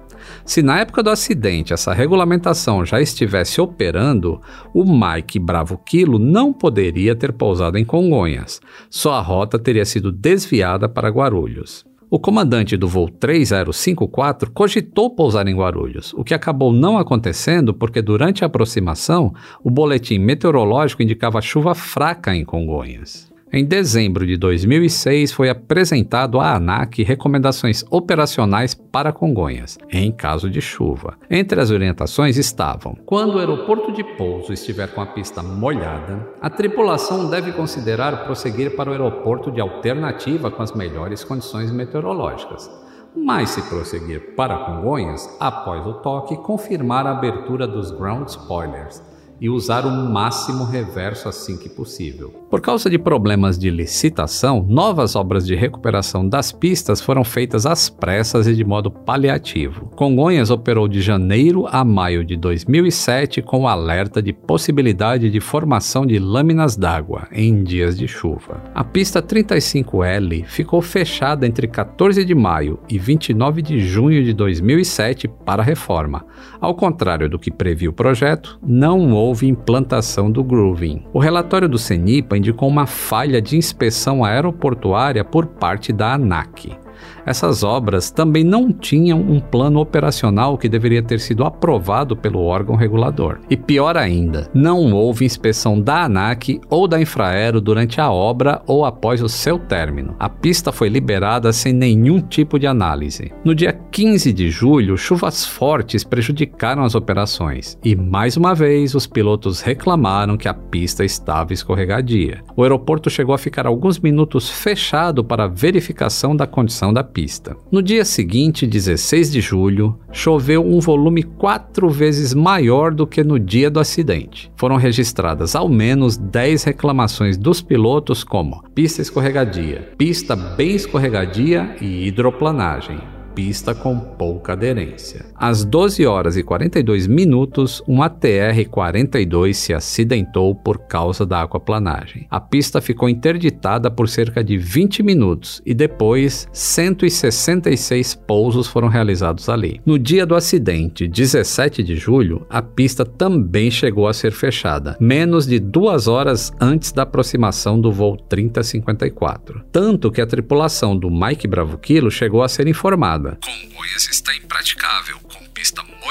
se 0.43 0.63
na 0.63 0.81
época 0.81 1.03
do 1.03 1.11
acidente 1.11 1.75
essa 1.75 1.93
regulamentação 1.93 2.83
já 2.83 2.99
estivesse 2.99 3.61
operando, 3.61 4.41
o 4.73 4.85
Mike 4.85 5.39
Bravo 5.39 5.77
Kilo 5.77 6.19
não 6.19 6.51
poderia 6.51 7.15
ter 7.15 7.31
pousado 7.31 7.77
em 7.77 7.85
Congonhas. 7.85 8.59
Sua 8.89 9.21
rota 9.21 9.59
teria 9.59 9.85
sido 9.85 10.11
desviada 10.11 10.89
para 10.89 11.11
Guarulhos. 11.11 11.85
O 12.09 12.19
comandante 12.19 12.75
do 12.75 12.89
voo 12.89 13.11
3054 13.11 14.51
cogitou 14.51 15.15
pousar 15.15 15.47
em 15.47 15.55
Guarulhos, 15.55 16.15
o 16.15 16.25
que 16.25 16.33
acabou 16.33 16.73
não 16.73 16.97
acontecendo 16.97 17.75
porque 17.75 18.01
durante 18.01 18.45
a 18.45 18.47
aproximação 18.47 19.35
o 19.63 19.71
boletim 19.71 20.19
meteorológico 20.19 21.03
indicava 21.03 21.43
chuva 21.43 21.75
fraca 21.75 22.35
em 22.35 22.47
Congonhas. 22.47 23.32
Em 23.55 23.67
dezembro 23.67 24.27
de 24.27 24.39
2006, 24.39 25.31
foi 25.31 25.51
apresentado 25.51 26.41
à 26.41 26.55
ANAC 26.55 27.03
recomendações 27.03 27.85
operacionais 27.91 28.73
para 28.73 29.13
Congonhas, 29.13 29.77
em 29.91 30.11
caso 30.11 30.49
de 30.49 30.63
chuva. 30.63 31.19
Entre 31.29 31.61
as 31.61 31.71
orientações 31.71 32.39
estavam: 32.39 32.97
quando 33.05 33.35
o 33.35 33.39
aeroporto 33.39 33.93
de 33.93 34.03
pouso 34.17 34.55
estiver 34.55 34.95
com 34.95 35.03
a 35.03 35.07
pista 35.07 35.43
molhada, 35.43 36.27
a 36.41 36.49
tripulação 36.49 37.29
deve 37.29 37.53
considerar 37.53 38.25
prosseguir 38.25 38.75
para 38.75 38.89
o 38.89 38.93
aeroporto 38.93 39.51
de 39.51 39.61
alternativa 39.61 40.51
com 40.51 40.63
as 40.63 40.73
melhores 40.73 41.23
condições 41.23 41.71
meteorológicas. 41.71 42.71
Mas 43.15 43.51
se 43.51 43.61
prosseguir 43.69 44.35
para 44.35 44.65
Congonhas, 44.65 45.29
após 45.39 45.87
o 45.87 45.93
toque, 46.01 46.39
confirmar 46.39 47.07
a 47.07 47.11
abertura 47.11 47.67
dos 47.67 47.91
ground 47.91 48.29
spoilers 48.29 49.03
e 49.39 49.51
usar 49.51 49.85
o 49.85 49.91
máximo 49.91 50.65
reverso 50.65 51.29
assim 51.29 51.59
que 51.59 51.69
possível. 51.69 52.42
Por 52.53 52.61
causa 52.61 52.91
de 52.91 52.99
problemas 52.99 53.59
de 53.59 53.71
licitação, 53.71 54.63
novas 54.69 55.17
obras 55.17 55.47
de 55.47 55.55
recuperação 55.55 56.29
das 56.29 56.53
pistas 56.53 57.01
foram 57.01 57.25
feitas 57.25 57.65
às 57.65 57.89
pressas 57.89 58.47
e 58.47 58.55
de 58.55 58.63
modo 58.63 58.91
paliativo. 58.91 59.87
Congonhas 59.97 60.51
operou 60.51 60.87
de 60.87 61.01
janeiro 61.01 61.67
a 61.67 61.83
maio 61.83 62.23
de 62.23 62.37
2007 62.37 63.41
com 63.41 63.67
alerta 63.67 64.21
de 64.21 64.35
possibilidade 64.35 65.31
de 65.31 65.41
formação 65.41 66.05
de 66.05 66.19
lâminas 66.19 66.77
d'água 66.77 67.27
em 67.33 67.65
dias 67.65 67.97
de 67.97 68.07
chuva. 68.07 68.63
A 68.75 68.85
pista 68.85 69.23
35L 69.23 70.45
ficou 70.45 70.83
fechada 70.83 71.47
entre 71.47 71.67
14 71.67 72.23
de 72.23 72.35
maio 72.35 72.79
e 72.87 72.99
29 72.99 73.63
de 73.63 73.81
junho 73.81 74.23
de 74.23 74.35
2007 74.35 75.27
para 75.27 75.63
reforma. 75.63 76.27
Ao 76.61 76.75
contrário 76.75 77.31
do 77.31 77.39
que 77.39 77.51
previu 77.51 77.93
o 77.93 77.95
projeto, 77.95 78.61
não 78.63 79.13
houve 79.13 79.49
implantação 79.49 80.31
do 80.31 80.45
grooving. 80.45 81.03
O 81.15 81.19
relatório 81.19 81.67
do 81.67 81.79
CENIPA 81.79 82.42
indicou 82.43 82.69
uma 82.69 82.87
falha 82.89 83.41
de 83.41 83.57
inspeção 83.57 84.25
aeroportuária 84.25 85.25
por 85.25 85.47
parte 85.47 85.93
da 85.93 86.15
ANAC. 86.15 86.77
Essas 87.25 87.63
obras 87.63 88.11
também 88.11 88.45
não 88.45 88.73
tinham 88.73 89.21
um 89.21 89.41
plano 89.41 89.81
operacional 89.81 90.59
que 90.59 90.69
deveria 90.69 91.03
ter 91.03 91.21
sido 91.21 91.45
aprovado 91.45 92.17
pelo 92.17 92.43
órgão 92.43 92.77
regulador. 92.77 93.39
E 93.49 93.57
pior 93.57 93.97
ainda, 93.97 94.49
não 94.53 94.93
houve 94.93 95.25
inspeção 95.25 95.81
da 95.81 96.05
ANAC 96.05 96.61
ou 96.69 96.89
da 96.89 97.01
Infraero 97.01 97.61
durante 97.61 98.01
a 98.01 98.11
obra 98.11 98.63
ou 98.67 98.85
após 98.85 99.23
o 99.23 99.29
seu 99.29 99.59
término. 99.59 100.15
A 100.19 100.29
pista 100.29 100.73
foi 100.73 100.89
liberada 100.89 101.53
sem 101.53 101.73
nenhum 101.73 102.21
tipo 102.21 102.59
de 102.59 102.67
análise. 102.67 103.33
No 103.45 103.55
dia 103.55 103.73
15 103.73 104.33
de 104.33 104.51
julho, 104.51 104.97
chuvas 104.97 105.45
fortes 105.45 106.05
prejudicaram 106.05 106.83
as 106.83 106.95
operações 106.95 107.79
e 107.85 107.95
mais 107.95 108.37
uma 108.37 108.55
vez 108.55 108.95
os 108.95 109.07
pilotos 109.07 109.61
reclamaram 109.61 110.37
que 110.37 110.49
a 110.49 110.55
pista 110.55 111.05
estava 111.05 111.53
escorregadia. 111.53 112.43
O 112.57 112.63
aeroporto 112.63 113.11
chegou 113.11 113.35
a 113.35 113.39
ficar 113.39 113.67
alguns 113.67 113.99
minutos 113.99 114.51
fechado 114.51 115.25
para 115.25 115.47
verificação 115.47 116.35
da 116.35 116.47
condição 116.47 116.93
da 116.93 117.05
pista. 117.13 117.57
No 117.71 117.83
dia 117.83 118.05
seguinte, 118.05 118.67
16 118.67 119.31
de 119.31 119.41
julho, 119.41 119.99
choveu 120.11 120.65
um 120.65 120.81
volume 120.81 121.23
quatro 121.23 121.89
vezes 121.89 122.35
maior 122.35 122.93
do 122.93 123.07
que 123.07 123.23
no 123.23 123.39
dia 123.39 123.71
do 123.71 123.81
acidente. 123.81 124.51
Foram 124.57 124.77
registradas 124.77 125.55
ao 125.55 125.69
menos 125.69 126.17
10 126.17 126.65
reclamações 126.65 127.37
dos 127.37 127.61
pilotos 127.61 128.25
como 128.25 128.63
pista 128.75 129.03
escorregadia, 129.03 129.93
pista 129.99 130.35
bem 130.35 130.75
escorregadia 130.75 131.77
e 131.81 132.07
hidroplanagem 132.07 133.22
pista 133.35 133.75
com 133.75 133.99
pouca 133.99 134.53
aderência. 134.53 135.25
Às 135.35 135.65
12 135.65 136.07
horas 136.07 136.37
e 136.37 136.43
42 136.43 137.07
minutos, 137.07 137.83
um 137.89 137.99
ATR-42 137.99 139.55
se 139.55 139.75
acidentou 139.75 140.55
por 140.55 140.79
causa 140.87 141.25
da 141.25 141.43
aquaplanagem. 141.43 142.27
A 142.31 142.41
pista 142.41 142.81
ficou 142.81 143.09
interditada 143.09 143.91
por 143.91 144.09
cerca 144.09 144.43
de 144.45 144.57
20 144.57 145.03
minutos 145.03 145.63
e 145.65 145.75
depois 145.75 146.49
166 146.53 148.15
pousos 148.15 148.67
foram 148.67 148.89
realizados 148.89 149.49
ali. 149.49 149.81
No 149.85 149.99
dia 149.99 150.27
do 150.27 150.35
acidente, 150.35 151.09
17 151.09 151.83
de 151.83 151.97
julho, 151.97 152.47
a 152.51 152.61
pista 152.61 153.05
também 153.05 153.71
chegou 153.71 154.07
a 154.07 154.13
ser 154.13 154.33
fechada, 154.33 154.97
menos 155.01 155.47
de 155.47 155.59
duas 155.59 156.07
horas 156.07 156.53
antes 156.61 156.93
da 156.93 157.03
aproximação 157.03 157.81
do 157.81 157.91
voo 157.91 158.17
3054. 158.17 159.65
Tanto 159.73 160.11
que 160.11 160.21
a 160.21 160.27
tripulação 160.27 160.97
do 160.97 161.11
Mike 161.11 161.49
Bravo 161.49 161.79
Kilo 161.79 162.11
chegou 162.11 162.43
a 162.43 162.49
ser 162.49 162.67
informada 162.69 163.22
Congonhas 163.41 164.09
está 164.11 164.35
impraticável, 164.35 165.19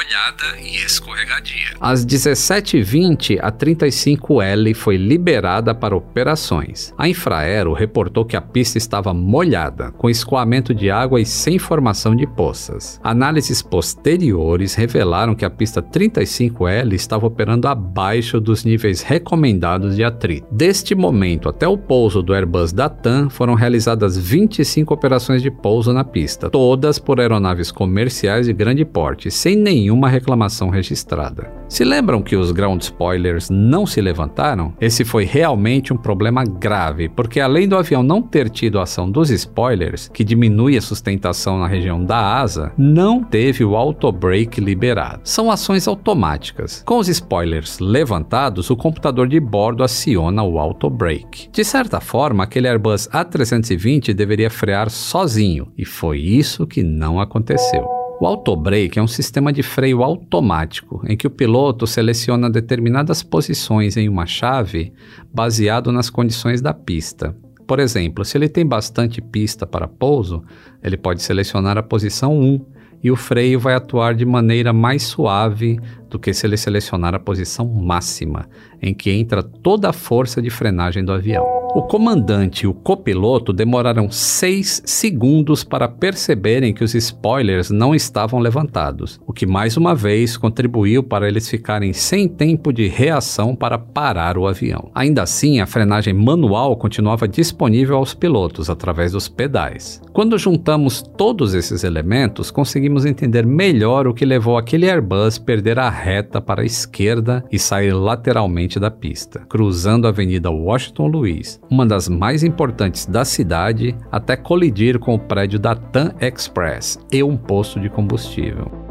molhada 0.01 0.59
e 0.59 0.83
escorregadia. 0.83 1.75
Às 1.79 2.05
17h20, 2.05 3.37
a 3.39 3.51
35L 3.51 4.73
foi 4.73 4.97
liberada 4.97 5.75
para 5.75 5.95
operações. 5.95 6.93
A 6.97 7.07
Infraero 7.07 7.73
reportou 7.73 8.25
que 8.25 8.35
a 8.35 8.41
pista 8.41 8.77
estava 8.77 9.13
molhada, 9.13 9.91
com 9.91 10.09
escoamento 10.09 10.73
de 10.73 10.89
água 10.89 11.21
e 11.21 11.25
sem 11.25 11.59
formação 11.59 12.15
de 12.15 12.25
poças. 12.25 12.99
Análises 13.03 13.61
posteriores 13.61 14.73
revelaram 14.73 15.35
que 15.35 15.45
a 15.45 15.49
pista 15.49 15.81
35L 15.81 16.93
estava 16.93 17.27
operando 17.27 17.67
abaixo 17.67 18.39
dos 18.39 18.63
níveis 18.63 19.01
recomendados 19.01 19.95
de 19.95 20.03
atrito. 20.03 20.47
Deste 20.51 20.95
momento 20.95 21.47
até 21.47 21.67
o 21.67 21.77
pouso 21.77 22.23
do 22.23 22.33
Airbus 22.33 22.73
da 22.73 22.89
TAM, 22.89 23.29
foram 23.29 23.53
realizadas 23.53 24.17
25 24.17 24.93
operações 24.93 25.41
de 25.41 25.51
pouso 25.51 25.93
na 25.93 26.03
pista, 26.03 26.49
todas 26.49 26.97
por 26.97 27.19
aeronaves 27.19 27.71
comerciais 27.71 28.47
de 28.47 28.53
grande 28.53 28.83
porte, 28.83 29.29
sem 29.29 29.55
nenhuma 29.91 30.07
reclamação 30.07 30.69
registrada. 30.69 31.51
Se 31.67 31.83
lembram 31.83 32.21
que 32.21 32.35
os 32.35 32.51
ground 32.51 32.81
spoilers 32.81 33.49
não 33.49 33.85
se 33.85 33.99
levantaram? 33.99 34.73
Esse 34.79 35.03
foi 35.03 35.25
realmente 35.25 35.93
um 35.93 35.97
problema 35.97 36.43
grave, 36.45 37.09
porque 37.09 37.39
além 37.39 37.67
do 37.67 37.77
avião 37.77 38.01
não 38.01 38.21
ter 38.21 38.49
tido 38.49 38.79
a 38.79 38.83
ação 38.83 39.09
dos 39.11 39.29
spoilers, 39.29 40.07
que 40.07 40.23
diminui 40.23 40.77
a 40.77 40.81
sustentação 40.81 41.59
na 41.59 41.67
região 41.67 42.03
da 42.03 42.39
asa, 42.39 42.71
não 42.77 43.23
teve 43.23 43.65
o 43.65 43.75
auto 43.75 44.11
brake 44.11 44.61
liberado. 44.61 45.21
São 45.23 45.51
ações 45.51 45.87
automáticas. 45.87 46.83
Com 46.85 46.97
os 46.97 47.09
spoilers 47.09 47.79
levantados, 47.79 48.69
o 48.69 48.77
computador 48.77 49.27
de 49.27 49.39
bordo 49.39 49.83
aciona 49.83 50.41
o 50.43 50.57
auto 50.57 50.89
brake. 50.89 51.49
De 51.51 51.63
certa 51.63 51.99
forma, 51.99 52.43
aquele 52.43 52.67
Airbus 52.67 53.09
A320 53.09 54.13
deveria 54.13 54.49
frear 54.49 54.89
sozinho, 54.89 55.71
e 55.77 55.85
foi 55.85 56.19
isso 56.19 56.65
que 56.65 56.81
não 56.81 57.19
aconteceu. 57.19 58.00
O 58.21 58.27
autobrake 58.27 58.99
é 58.99 59.01
um 59.01 59.07
sistema 59.07 59.51
de 59.51 59.63
freio 59.63 60.03
automático 60.03 61.01
em 61.07 61.17
que 61.17 61.25
o 61.25 61.29
piloto 61.31 61.87
seleciona 61.87 62.51
determinadas 62.51 63.23
posições 63.23 63.97
em 63.97 64.07
uma 64.07 64.27
chave 64.27 64.93
baseado 65.33 65.91
nas 65.91 66.07
condições 66.07 66.61
da 66.61 66.71
pista. 66.71 67.35
Por 67.65 67.79
exemplo, 67.79 68.23
se 68.23 68.37
ele 68.37 68.47
tem 68.47 68.63
bastante 68.63 69.19
pista 69.23 69.65
para 69.65 69.87
pouso, 69.87 70.43
ele 70.83 70.97
pode 70.97 71.23
selecionar 71.23 71.79
a 71.79 71.81
posição 71.81 72.39
1 72.39 72.63
e 73.03 73.09
o 73.09 73.15
freio 73.15 73.59
vai 73.59 73.73
atuar 73.73 74.13
de 74.13 74.23
maneira 74.23 74.71
mais 74.71 75.01
suave 75.01 75.79
do 76.07 76.19
que 76.19 76.31
se 76.31 76.45
ele 76.45 76.57
selecionar 76.57 77.15
a 77.15 77.19
posição 77.19 77.65
máxima, 77.65 78.47
em 78.79 78.93
que 78.93 79.09
entra 79.09 79.41
toda 79.41 79.89
a 79.89 79.93
força 79.93 80.39
de 80.39 80.51
frenagem 80.51 81.03
do 81.03 81.11
avião. 81.11 81.60
O 81.73 81.81
comandante 81.81 82.65
e 82.65 82.67
o 82.67 82.73
copiloto 82.73 83.53
demoraram 83.53 84.11
seis 84.11 84.83
segundos 84.85 85.63
para 85.63 85.87
perceberem 85.87 86.73
que 86.73 86.83
os 86.83 86.93
spoilers 86.93 87.69
não 87.69 87.95
estavam 87.95 88.41
levantados, 88.41 89.21
o 89.25 89.31
que 89.31 89.45
mais 89.45 89.77
uma 89.77 89.95
vez 89.95 90.35
contribuiu 90.35 91.01
para 91.01 91.29
eles 91.29 91.47
ficarem 91.49 91.93
sem 91.93 92.27
tempo 92.27 92.73
de 92.73 92.89
reação 92.89 93.55
para 93.55 93.77
parar 93.77 94.37
o 94.37 94.47
avião. 94.47 94.91
Ainda 94.93 95.23
assim, 95.23 95.61
a 95.61 95.65
frenagem 95.65 96.13
manual 96.13 96.75
continuava 96.75 97.25
disponível 97.25 97.95
aos 97.95 98.13
pilotos 98.13 98.69
através 98.69 99.13
dos 99.13 99.29
pedais. 99.29 100.01
Quando 100.11 100.37
juntamos 100.37 101.01
todos 101.01 101.53
esses 101.53 101.85
elementos, 101.85 102.51
conseguimos 102.51 103.05
entender 103.05 103.45
melhor 103.45 104.07
o 104.07 104.13
que 104.13 104.25
levou 104.25 104.57
aquele 104.57 104.89
Airbus 104.89 105.37
perder 105.37 105.79
a 105.79 105.89
reta 105.89 106.41
para 106.41 106.63
a 106.63 106.65
esquerda 106.65 107.45
e 107.49 107.57
sair 107.57 107.93
lateralmente 107.93 108.77
da 108.77 108.91
pista, 108.91 109.39
cruzando 109.47 110.05
a 110.05 110.09
Avenida 110.09 110.51
Washington 110.51 111.07
Luiz, 111.07 111.60
uma 111.71 111.85
das 111.85 112.09
mais 112.09 112.43
importantes 112.43 113.05
da 113.05 113.23
cidade, 113.23 113.95
até 114.11 114.35
colidir 114.35 114.99
com 114.99 115.15
o 115.15 115.19
prédio 115.19 115.57
da 115.57 115.73
TAM 115.73 116.13
Express 116.19 116.99
e 117.09 117.23
um 117.23 117.37
posto 117.37 117.79
de 117.79 117.89
combustível. 117.89 118.90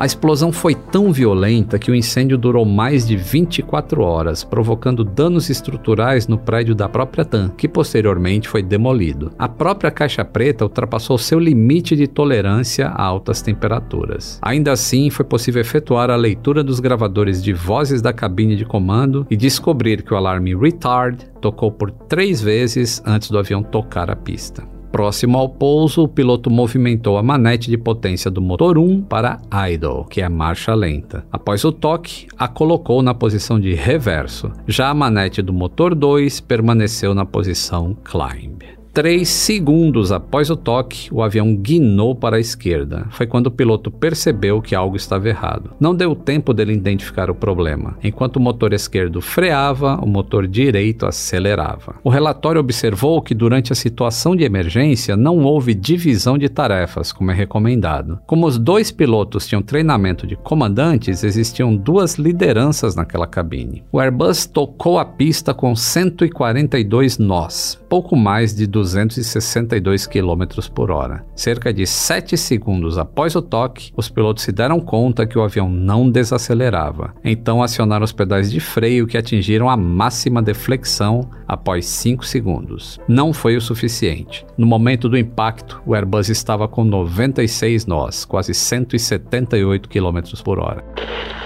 A 0.00 0.06
explosão 0.06 0.50
foi 0.50 0.74
tão 0.74 1.12
violenta 1.12 1.78
que 1.78 1.90
o 1.90 1.94
incêndio 1.94 2.38
durou 2.38 2.64
mais 2.64 3.06
de 3.06 3.18
24 3.18 4.02
horas, 4.02 4.42
provocando 4.42 5.04
danos 5.04 5.50
estruturais 5.50 6.26
no 6.26 6.38
prédio 6.38 6.74
da 6.74 6.88
própria 6.88 7.22
TAM, 7.22 7.50
que 7.50 7.68
posteriormente 7.68 8.48
foi 8.48 8.62
demolido. 8.62 9.30
A 9.38 9.46
própria 9.46 9.90
caixa 9.90 10.24
preta 10.24 10.64
ultrapassou 10.64 11.18
seu 11.18 11.38
limite 11.38 11.94
de 11.94 12.06
tolerância 12.06 12.88
a 12.88 13.02
altas 13.02 13.42
temperaturas. 13.42 14.38
Ainda 14.40 14.72
assim, 14.72 15.10
foi 15.10 15.26
possível 15.26 15.60
efetuar 15.60 16.08
a 16.08 16.16
leitura 16.16 16.64
dos 16.64 16.80
gravadores 16.80 17.44
de 17.44 17.52
vozes 17.52 18.00
da 18.00 18.10
cabine 18.10 18.56
de 18.56 18.64
comando 18.64 19.26
e 19.28 19.36
descobrir 19.36 20.02
que 20.02 20.14
o 20.14 20.16
alarme 20.16 20.56
retard 20.56 21.26
tocou 21.42 21.70
por 21.70 21.90
três 21.90 22.40
vezes 22.40 23.02
antes 23.04 23.30
do 23.30 23.38
avião 23.38 23.62
tocar 23.62 24.10
a 24.10 24.16
pista. 24.16 24.79
Próximo 24.90 25.38
ao 25.38 25.48
pouso, 25.48 26.02
o 26.02 26.08
piloto 26.08 26.50
movimentou 26.50 27.16
a 27.16 27.22
manete 27.22 27.70
de 27.70 27.78
potência 27.78 28.30
do 28.30 28.42
motor 28.42 28.76
1 28.76 29.02
para 29.02 29.40
idle, 29.72 30.04
que 30.10 30.20
é 30.20 30.28
marcha 30.28 30.74
lenta. 30.74 31.24
Após 31.30 31.64
o 31.64 31.70
toque, 31.70 32.26
a 32.36 32.48
colocou 32.48 33.00
na 33.00 33.14
posição 33.14 33.60
de 33.60 33.72
reverso. 33.74 34.50
Já 34.66 34.88
a 34.88 34.94
manete 34.94 35.42
do 35.42 35.52
motor 35.52 35.94
2 35.94 36.40
permaneceu 36.40 37.14
na 37.14 37.24
posição 37.24 37.96
climb. 38.04 38.79
Três 38.92 39.28
segundos 39.28 40.10
após 40.10 40.50
o 40.50 40.56
toque, 40.56 41.08
o 41.14 41.22
avião 41.22 41.54
guinou 41.54 42.12
para 42.12 42.36
a 42.36 42.40
esquerda. 42.40 43.06
Foi 43.10 43.24
quando 43.24 43.46
o 43.46 43.50
piloto 43.50 43.88
percebeu 43.88 44.60
que 44.60 44.74
algo 44.74 44.96
estava 44.96 45.28
errado. 45.28 45.70
Não 45.78 45.94
deu 45.94 46.16
tempo 46.16 46.52
dele 46.52 46.72
identificar 46.72 47.30
o 47.30 47.34
problema. 47.34 47.96
Enquanto 48.02 48.36
o 48.36 48.40
motor 48.40 48.72
esquerdo 48.72 49.20
freava, 49.20 49.94
o 50.02 50.08
motor 50.08 50.44
direito 50.48 51.06
acelerava. 51.06 51.94
O 52.02 52.10
relatório 52.10 52.60
observou 52.60 53.22
que 53.22 53.32
durante 53.32 53.72
a 53.72 53.76
situação 53.76 54.34
de 54.34 54.42
emergência 54.42 55.16
não 55.16 55.38
houve 55.44 55.72
divisão 55.72 56.36
de 56.36 56.48
tarefas, 56.48 57.12
como 57.12 57.30
é 57.30 57.34
recomendado. 57.34 58.18
Como 58.26 58.44
os 58.44 58.58
dois 58.58 58.90
pilotos 58.90 59.46
tinham 59.46 59.62
treinamento 59.62 60.26
de 60.26 60.34
comandantes, 60.34 61.22
existiam 61.22 61.76
duas 61.76 62.16
lideranças 62.16 62.96
naquela 62.96 63.28
cabine. 63.28 63.84
O 63.92 64.00
Airbus 64.00 64.46
tocou 64.46 64.98
a 64.98 65.04
pista 65.04 65.54
com 65.54 65.76
142 65.76 67.18
nós, 67.18 67.79
pouco 67.90 68.14
mais 68.14 68.54
de 68.54 68.68
262 68.68 70.06
km 70.06 70.44
por 70.72 70.92
hora. 70.92 71.26
Cerca 71.34 71.74
de 71.74 71.84
7 71.84 72.36
segundos 72.36 72.96
após 72.96 73.34
o 73.34 73.42
toque, 73.42 73.92
os 73.96 74.08
pilotos 74.08 74.44
se 74.44 74.52
deram 74.52 74.78
conta 74.78 75.26
que 75.26 75.36
o 75.36 75.42
avião 75.42 75.68
não 75.68 76.08
desacelerava. 76.08 77.12
Então 77.24 77.60
acionaram 77.60 78.04
os 78.04 78.12
pedais 78.12 78.48
de 78.48 78.60
freio 78.60 79.08
que 79.08 79.18
atingiram 79.18 79.68
a 79.68 79.76
máxima 79.76 80.40
deflexão 80.40 81.28
após 81.48 81.84
5 81.84 82.24
segundos. 82.24 83.00
Não 83.08 83.32
foi 83.32 83.56
o 83.56 83.60
suficiente. 83.60 84.46
No 84.56 84.68
momento 84.68 85.08
do 85.08 85.18
impacto, 85.18 85.82
o 85.84 85.92
Airbus 85.92 86.28
estava 86.28 86.68
com 86.68 86.84
96 86.84 87.86
nós, 87.86 88.24
quase 88.24 88.54
178 88.54 89.88
km 89.88 90.20
por 90.44 90.60
hora. 90.60 90.84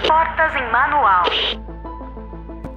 Portas 0.07 0.55
em 0.55 0.71
manual. 0.71 1.64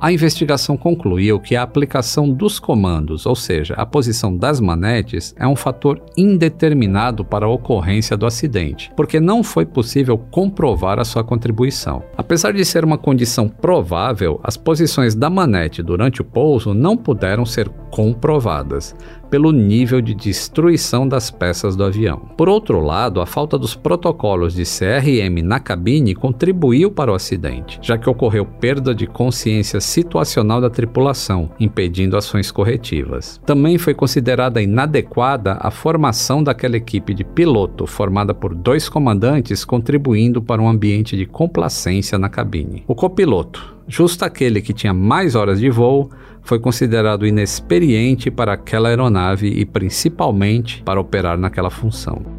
A 0.01 0.13
investigação 0.13 0.77
concluiu 0.77 1.41
que 1.41 1.57
a 1.57 1.63
aplicação 1.63 2.31
dos 2.31 2.61
comandos, 2.61 3.27
ou 3.27 3.35
seja, 3.35 3.75
a 3.75 3.85
posição 3.85 4.37
das 4.37 4.61
manetes, 4.61 5.35
é 5.37 5.45
um 5.45 5.57
fator 5.57 6.01
indeterminado 6.17 7.25
para 7.25 7.47
a 7.47 7.49
ocorrência 7.49 8.17
do 8.17 8.25
acidente, 8.25 8.93
porque 8.97 9.19
não 9.19 9.43
foi 9.43 9.67
possível 9.67 10.17
comprovar 10.17 11.01
a 11.01 11.05
sua 11.05 11.25
contribuição. 11.25 12.05
Apesar 12.17 12.53
de 12.53 12.65
ser 12.65 12.85
uma 12.85 12.97
condição 12.97 13.49
provável, 13.49 14.39
as 14.45 14.57
posições 14.57 15.17
da 15.17 15.29
manete 15.29 15.83
durante 15.83 16.21
o 16.21 16.25
pouso 16.25 16.73
não 16.73 16.97
puderam 16.97 17.45
ser 17.45 17.69
comprovadas, 17.91 18.95
pelo 19.31 19.53
nível 19.53 20.01
de 20.01 20.15
destruição 20.15 21.07
das 21.07 21.31
peças 21.31 21.77
do 21.77 21.85
avião. 21.85 22.19
Por 22.37 22.49
outro 22.49 22.81
lado, 22.81 23.21
a 23.21 23.27
falta 23.27 23.59
dos 23.59 23.75
protocolos 23.75 24.55
de 24.55 24.65
CRM 24.65 25.43
na 25.43 25.61
cabine 25.61 26.15
contribuiu 26.15 26.91
para 26.91 27.13
o 27.13 27.15
acidente, 27.15 27.79
já 27.83 27.99
que 27.99 28.09
ocorreu 28.09 28.45
perda 28.45 28.95
de 28.95 29.07
consciência 29.07 29.81
situacional 29.81 30.61
da 30.61 30.71
tripulação, 30.71 31.51
impedindo 31.61 32.17
ações 32.17 32.51
corretivas. 32.51 33.41
Também 33.45 33.79
foi 33.79 33.95
considerada 33.95 34.63
inadequada 34.63 35.59
a 35.61 35.71
formação 35.71 36.43
daquela 36.43 36.77
equipe 36.77 37.15
de 37.15 37.25
piloto, 37.25 37.87
formada 37.87 38.35
por 38.35 38.55
dois 38.55 38.89
comandantes, 38.89 39.65
contribuindo 39.65 40.43
para 40.43 40.63
um 40.63 40.69
ambiente 40.69 41.17
de 41.17 41.27
complacência 41.27 42.19
na 42.19 42.29
cabine. 42.29 42.85
O 42.87 42.95
copiloto, 42.95 43.77
justo 43.87 44.25
aquele 44.25 44.61
que 44.61 44.73
tinha 44.73 44.95
mais 44.95 45.35
horas 45.35 45.61
de 45.61 45.71
voo, 45.71 46.11
foi 46.49 46.59
considerado 46.59 47.27
inexperiente 47.27 48.31
para 48.31 48.55
aquela 48.55 48.89
aeronave 48.89 49.49
e 49.49 49.67
principalmente 49.67 50.83
para 50.83 50.99
operar 50.99 51.37
naquela 51.37 51.69
função. 51.69 52.38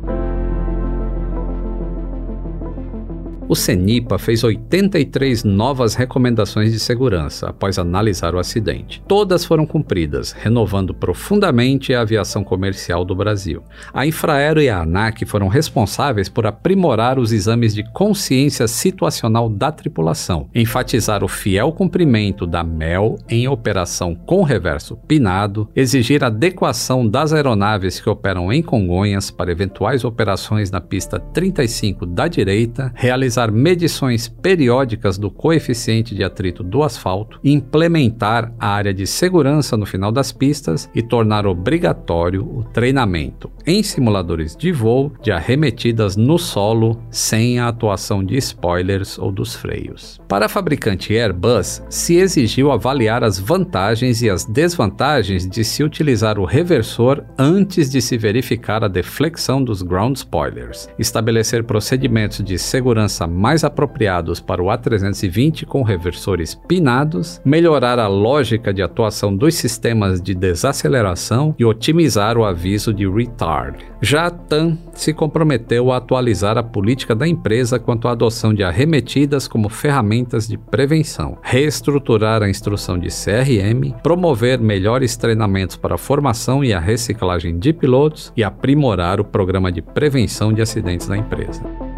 O 3.50 3.56
CENIPA 3.56 4.20
fez 4.20 4.44
83 4.44 5.44
novas 5.44 5.96
recomendações 5.96 6.72
de 6.72 6.80
segurança 6.80 7.50
após 7.50 7.80
analisar 7.80 8.36
o 8.36 8.38
acidente. 8.38 9.02
Todas 9.08 9.44
foram 9.44 9.66
cumpridas, 9.66 10.34
renovando 10.34 10.94
profundamente 10.94 11.92
a 11.92 12.02
aviação 12.02 12.44
comercial 12.44 13.04
do 13.04 13.16
Brasil. 13.16 13.64
A 13.92 14.06
Infraero 14.06 14.62
e 14.62 14.70
a 14.70 14.82
ANAC 14.82 15.26
foram 15.26 15.48
responsáveis 15.48 16.30
por 16.30 16.46
aprimorar 16.46 17.18
os 17.18 17.32
exames 17.32 17.74
de 17.74 17.84
consciência 17.92 18.68
situacional 18.68 19.50
da 19.50 19.72
tripulação, 19.72 20.48
enfatizar 20.54 21.24
o 21.24 21.28
fiel 21.28 21.72
cumprimento 21.72 22.46
da 22.46 22.64
MEL 22.64 23.18
em 23.28 23.48
operação 23.48 24.14
com 24.14 24.44
reverso 24.44 24.96
pinado, 24.96 25.68
exigir 25.76 26.24
adequação 26.24 27.08
das 27.08 27.34
aeronaves 27.34 28.00
que 28.00 28.12
operam 28.12 28.54
em 28.54 28.62
Congonhas 28.62 29.32
para 29.32 29.52
eventuais 29.52 30.04
operações 30.04 30.70
na 30.70 30.80
pista 30.80 31.20
35 31.20 32.06
da 32.06 32.28
direita, 32.28 32.92
realizar 32.94 33.39
realizar 33.40 33.52
medições 33.52 34.28
periódicas 34.28 35.18
do 35.18 35.32
coeficiente 35.32 36.14
de 36.14 36.24
atrito 36.24 36.64
do 36.64 36.84
asfalto, 36.84 37.40
implementar 37.44 38.54
a 38.60 38.68
área 38.68 38.94
de 38.94 39.08
segurança 39.08 39.78
no 39.78 39.86
final 39.86 40.12
das 40.12 40.32
pistas 40.32 40.90
e 40.94 41.02
tornar 41.02 41.46
obrigatório 41.46 42.44
o 42.44 42.64
treinamento 42.64 43.50
em 43.66 43.82
simuladores 43.82 44.56
de 44.56 44.72
voo 44.72 45.12
de 45.22 45.32
arremetidas 45.32 46.16
no 46.16 46.38
solo 46.38 47.02
sem 47.10 47.60
a 47.60 47.68
atuação 47.68 48.24
de 48.24 48.36
spoilers 48.38 49.18
ou 49.18 49.32
dos 49.32 49.56
freios. 49.56 50.20
Para 50.28 50.48
a 50.48 50.50
fabricante 50.50 51.16
Airbus, 51.16 51.82
se 51.90 52.16
exigiu 52.16 52.72
avaliar 52.72 53.24
as 53.24 53.40
vantagens 53.40 54.22
e 54.22 54.30
as 54.30 54.46
desvantagens 54.46 55.48
de 55.48 55.64
se 55.64 55.84
utilizar 55.84 56.40
o 56.40 56.46
reversor 56.46 57.24
antes 57.38 57.90
de 57.90 58.02
se 58.02 58.18
verificar 58.18 58.84
a 58.84 58.88
deflexão 58.88 59.64
dos 59.64 59.82
ground 59.82 60.18
spoilers, 60.18 60.90
estabelecer 60.98 61.64
procedimentos 61.64 62.44
de 62.44 62.58
segurança 62.58 63.29
mais 63.30 63.64
apropriados 63.64 64.40
para 64.40 64.62
o 64.62 64.66
A320 64.68 65.66
com 65.66 65.84
reversores 65.84 66.56
pinados, 66.56 67.42
melhorar 67.46 68.00
a 68.00 68.08
lógica 68.08 68.74
de 68.74 68.82
atuação 68.82 69.36
dos 69.36 69.56
sistemas 69.56 70.22
de 70.22 70.34
desaceleração 70.34 71.56
e 71.58 71.66
otimizar 71.66 72.38
o 72.38 72.44
aviso 72.44 72.94
de 72.94 73.08
retard. 73.08 73.86
Já 74.02 74.28
a 74.28 74.32
TAM 74.32 74.78
se 74.94 75.14
comprometeu 75.14 75.92
a 75.92 75.98
atualizar 75.98 76.58
a 76.58 76.64
política 76.64 77.16
da 77.16 77.28
empresa 77.28 77.80
quanto 77.80 78.08
à 78.08 78.12
adoção 78.12 78.54
de 78.54 78.64
arremetidas 78.64 79.48
como 79.48 79.70
ferramentas 79.70 80.48
de 80.48 80.58
prevenção, 80.58 81.38
reestruturar 81.42 82.42
a 82.42 82.50
instrução 82.50 82.98
de 82.98 83.10
CRM, 83.10 83.94
promover 84.02 84.60
melhores 84.60 85.18
treinamentos 85.18 85.76
para 85.76 85.96
a 85.96 85.98
formação 85.98 86.64
e 86.64 86.74
a 86.74 86.80
reciclagem 86.80 87.60
de 87.60 87.74
pilotos 87.74 88.32
e 88.36 88.44
aprimorar 88.44 89.20
o 89.20 89.26
programa 89.26 89.72
de 89.72 89.82
prevenção 89.82 90.54
de 90.54 90.62
acidentes 90.62 91.08
da 91.08 91.18
empresa. 91.18 91.89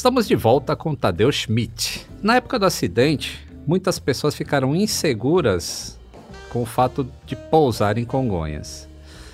Estamos 0.00 0.26
de 0.26 0.34
volta 0.34 0.74
com 0.74 0.94
Tadeu 0.94 1.30
Schmidt. 1.30 2.06
Na 2.22 2.36
época 2.36 2.58
do 2.58 2.64
acidente, 2.64 3.46
muitas 3.66 3.98
pessoas 3.98 4.34
ficaram 4.34 4.74
inseguras 4.74 6.00
com 6.48 6.62
o 6.62 6.64
fato 6.64 7.06
de 7.26 7.36
pousar 7.36 7.98
em 7.98 8.06
Congonhas. 8.06 8.88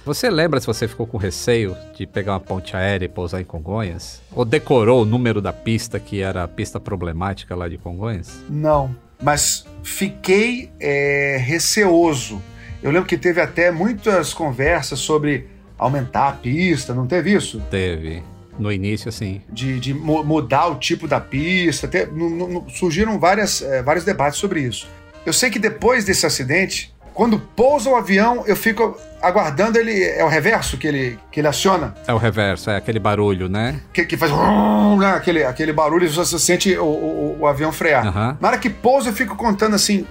Você 0.04 0.28
lembra 0.28 0.58
se 0.58 0.66
você 0.66 0.88
ficou 0.88 1.06
com 1.06 1.18
receio 1.18 1.76
de 1.96 2.04
pegar 2.04 2.32
uma 2.32 2.40
ponte 2.40 2.76
aérea 2.76 3.06
e 3.06 3.08
pousar 3.08 3.40
em 3.40 3.44
Congonhas? 3.44 4.20
Ou 4.32 4.44
decorou 4.44 5.02
o 5.02 5.04
número 5.04 5.40
da 5.40 5.52
pista 5.52 6.00
que 6.00 6.20
era 6.20 6.42
a 6.42 6.48
pista 6.48 6.80
problemática 6.80 7.54
lá 7.54 7.68
de 7.68 7.78
Congonhas? 7.78 8.42
Não, 8.50 8.92
mas 9.22 9.64
fiquei 9.84 10.72
é, 10.80 11.36
receoso. 11.40 12.42
Eu 12.82 12.90
lembro 12.90 13.08
que 13.08 13.16
teve 13.16 13.40
até 13.40 13.70
muitas 13.70 14.34
conversas 14.34 14.98
sobre 14.98 15.46
aumentar 15.78 16.28
a 16.28 16.32
pista, 16.32 16.92
não 16.92 17.06
teve 17.06 17.32
isso? 17.32 17.62
Teve. 17.70 18.20
No 18.58 18.72
início, 18.72 19.08
assim. 19.08 19.40
De, 19.48 19.78
de 19.78 19.94
mudar 19.94 20.66
o 20.68 20.76
tipo 20.76 21.06
da 21.06 21.20
pista. 21.20 21.86
Até, 21.86 22.06
no, 22.06 22.30
no, 22.30 22.70
surgiram 22.70 23.18
várias, 23.18 23.62
é, 23.62 23.82
vários 23.82 24.04
debates 24.04 24.38
sobre 24.38 24.60
isso. 24.60 24.88
Eu 25.24 25.32
sei 25.32 25.50
que 25.50 25.58
depois 25.58 26.04
desse 26.04 26.24
acidente, 26.24 26.94
quando 27.12 27.38
pousa 27.38 27.90
o 27.90 27.96
avião, 27.96 28.44
eu 28.46 28.54
fico 28.54 28.96
aguardando 29.22 29.78
ele. 29.78 30.02
É 30.04 30.24
o 30.24 30.28
reverso 30.28 30.76
que 30.76 30.86
ele, 30.86 31.18
que 31.32 31.40
ele 31.40 31.48
aciona? 31.48 31.94
É 32.06 32.12
o 32.12 32.18
reverso, 32.18 32.70
é 32.70 32.76
aquele 32.76 32.98
barulho, 32.98 33.48
né? 33.48 33.80
Que, 33.92 34.04
que 34.04 34.16
faz. 34.16 34.30
Né, 34.30 35.10
aquele, 35.14 35.42
aquele 35.42 35.72
barulho 35.72 36.04
e 36.04 36.08
você 36.08 36.38
sente 36.38 36.76
o, 36.76 36.84
o, 36.84 37.36
o 37.40 37.46
avião 37.46 37.72
frear. 37.72 38.06
Uhum. 38.06 38.36
Na 38.40 38.48
hora 38.48 38.58
que 38.58 38.70
pousa, 38.70 39.08
eu 39.08 39.14
fico 39.14 39.34
contando 39.34 39.74
assim. 39.74 40.06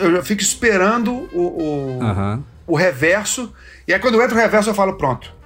Eu 0.00 0.24
fico 0.24 0.42
esperando 0.42 1.28
o, 1.32 1.40
o, 1.40 1.98
uhum. 2.00 2.42
o 2.66 2.76
reverso. 2.76 3.52
E 3.86 3.92
aí, 3.92 4.00
quando 4.00 4.20
entra 4.20 4.34
o 4.34 4.40
reverso, 4.40 4.70
eu 4.70 4.74
falo: 4.74 4.94
pronto 4.94 5.41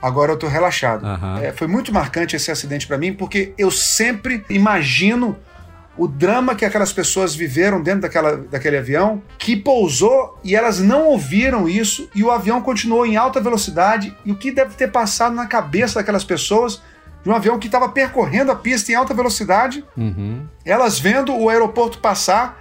agora 0.00 0.32
eu 0.32 0.36
tô 0.36 0.46
relaxado. 0.46 1.04
Uhum. 1.04 1.38
É, 1.38 1.52
foi 1.52 1.66
muito 1.66 1.92
marcante 1.92 2.36
esse 2.36 2.50
acidente 2.50 2.86
para 2.86 2.98
mim, 2.98 3.12
porque 3.12 3.52
eu 3.58 3.70
sempre 3.70 4.44
imagino 4.48 5.36
o 5.96 6.06
drama 6.06 6.54
que 6.54 6.64
aquelas 6.64 6.92
pessoas 6.92 7.34
viveram 7.34 7.82
dentro 7.82 8.02
daquela, 8.02 8.36
daquele 8.36 8.76
avião, 8.76 9.20
que 9.36 9.56
pousou 9.56 10.38
e 10.44 10.54
elas 10.54 10.78
não 10.78 11.06
ouviram 11.06 11.68
isso, 11.68 12.08
e 12.14 12.22
o 12.22 12.30
avião 12.30 12.62
continuou 12.62 13.04
em 13.04 13.16
alta 13.16 13.40
velocidade, 13.40 14.16
e 14.24 14.30
o 14.30 14.36
que 14.36 14.52
deve 14.52 14.74
ter 14.74 14.92
passado 14.92 15.34
na 15.34 15.46
cabeça 15.46 15.96
daquelas 15.96 16.22
pessoas 16.22 16.80
de 17.24 17.28
um 17.28 17.34
avião 17.34 17.58
que 17.58 17.66
estava 17.66 17.88
percorrendo 17.88 18.52
a 18.52 18.54
pista 18.54 18.92
em 18.92 18.94
alta 18.94 19.12
velocidade, 19.12 19.84
uhum. 19.96 20.46
elas 20.64 21.00
vendo 21.00 21.36
o 21.36 21.48
aeroporto 21.48 21.98
passar, 21.98 22.56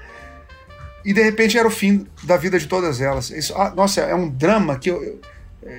e 1.05 1.13
de 1.13 1.21
repente 1.21 1.57
era 1.59 1.67
o 1.67 1.71
fim 1.71 2.07
da 2.23 2.37
vida 2.37 2.57
de 2.57 2.65
todas 2.65 2.99
elas. 2.99 3.29
Isso, 3.29 3.53
ah, 3.55 3.71
nossa, 3.75 4.01
é 4.01 4.15
um 4.15 4.27
drama 4.27 4.79
que 4.79 4.89
eu, 4.89 5.03
eu 5.03 5.19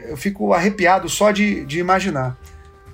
eu 0.09 0.17
fico 0.17 0.53
arrepiado 0.53 1.09
só 1.09 1.31
de, 1.31 1.65
de 1.65 1.79
imaginar. 1.79 2.37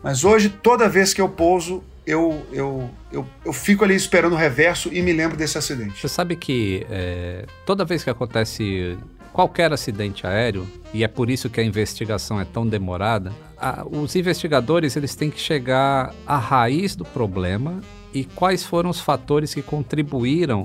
Mas 0.02 0.24
hoje, 0.24 0.48
toda 0.48 0.88
vez 0.88 1.14
que 1.14 1.20
eu 1.20 1.28
pouso, 1.28 1.82
eu, 2.06 2.46
eu, 2.52 2.90
eu, 3.10 3.26
eu 3.44 3.52
fico 3.52 3.84
ali 3.84 3.94
esperando 3.94 4.34
o 4.34 4.36
reverso 4.36 4.90
e 4.92 5.00
me 5.00 5.12
lembro 5.12 5.36
desse 5.36 5.56
acidente. 5.56 6.00
Você 6.00 6.08
sabe 6.08 6.36
que 6.36 6.86
é, 6.90 7.46
toda 7.64 7.84
vez 7.84 8.04
que 8.04 8.10
acontece 8.10 8.98
qualquer 9.32 9.72
acidente 9.72 10.26
aéreo, 10.26 10.66
e 10.92 11.02
é 11.02 11.08
por 11.08 11.30
isso 11.30 11.48
que 11.50 11.60
a 11.60 11.64
investigação 11.64 12.40
é 12.40 12.44
tão 12.44 12.66
demorada, 12.66 13.32
a, 13.56 13.84
os 13.84 14.14
investigadores 14.14 14.94
eles 14.96 15.14
têm 15.14 15.30
que 15.30 15.40
chegar 15.40 16.14
à 16.26 16.36
raiz 16.36 16.94
do 16.94 17.04
problema 17.04 17.80
e 18.12 18.24
quais 18.24 18.62
foram 18.62 18.90
os 18.90 19.00
fatores 19.00 19.54
que 19.54 19.62
contribuíram 19.62 20.64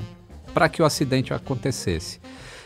para 0.53 0.67
que 0.67 0.81
o 0.81 0.85
acidente 0.85 1.33
acontecesse. 1.33 2.19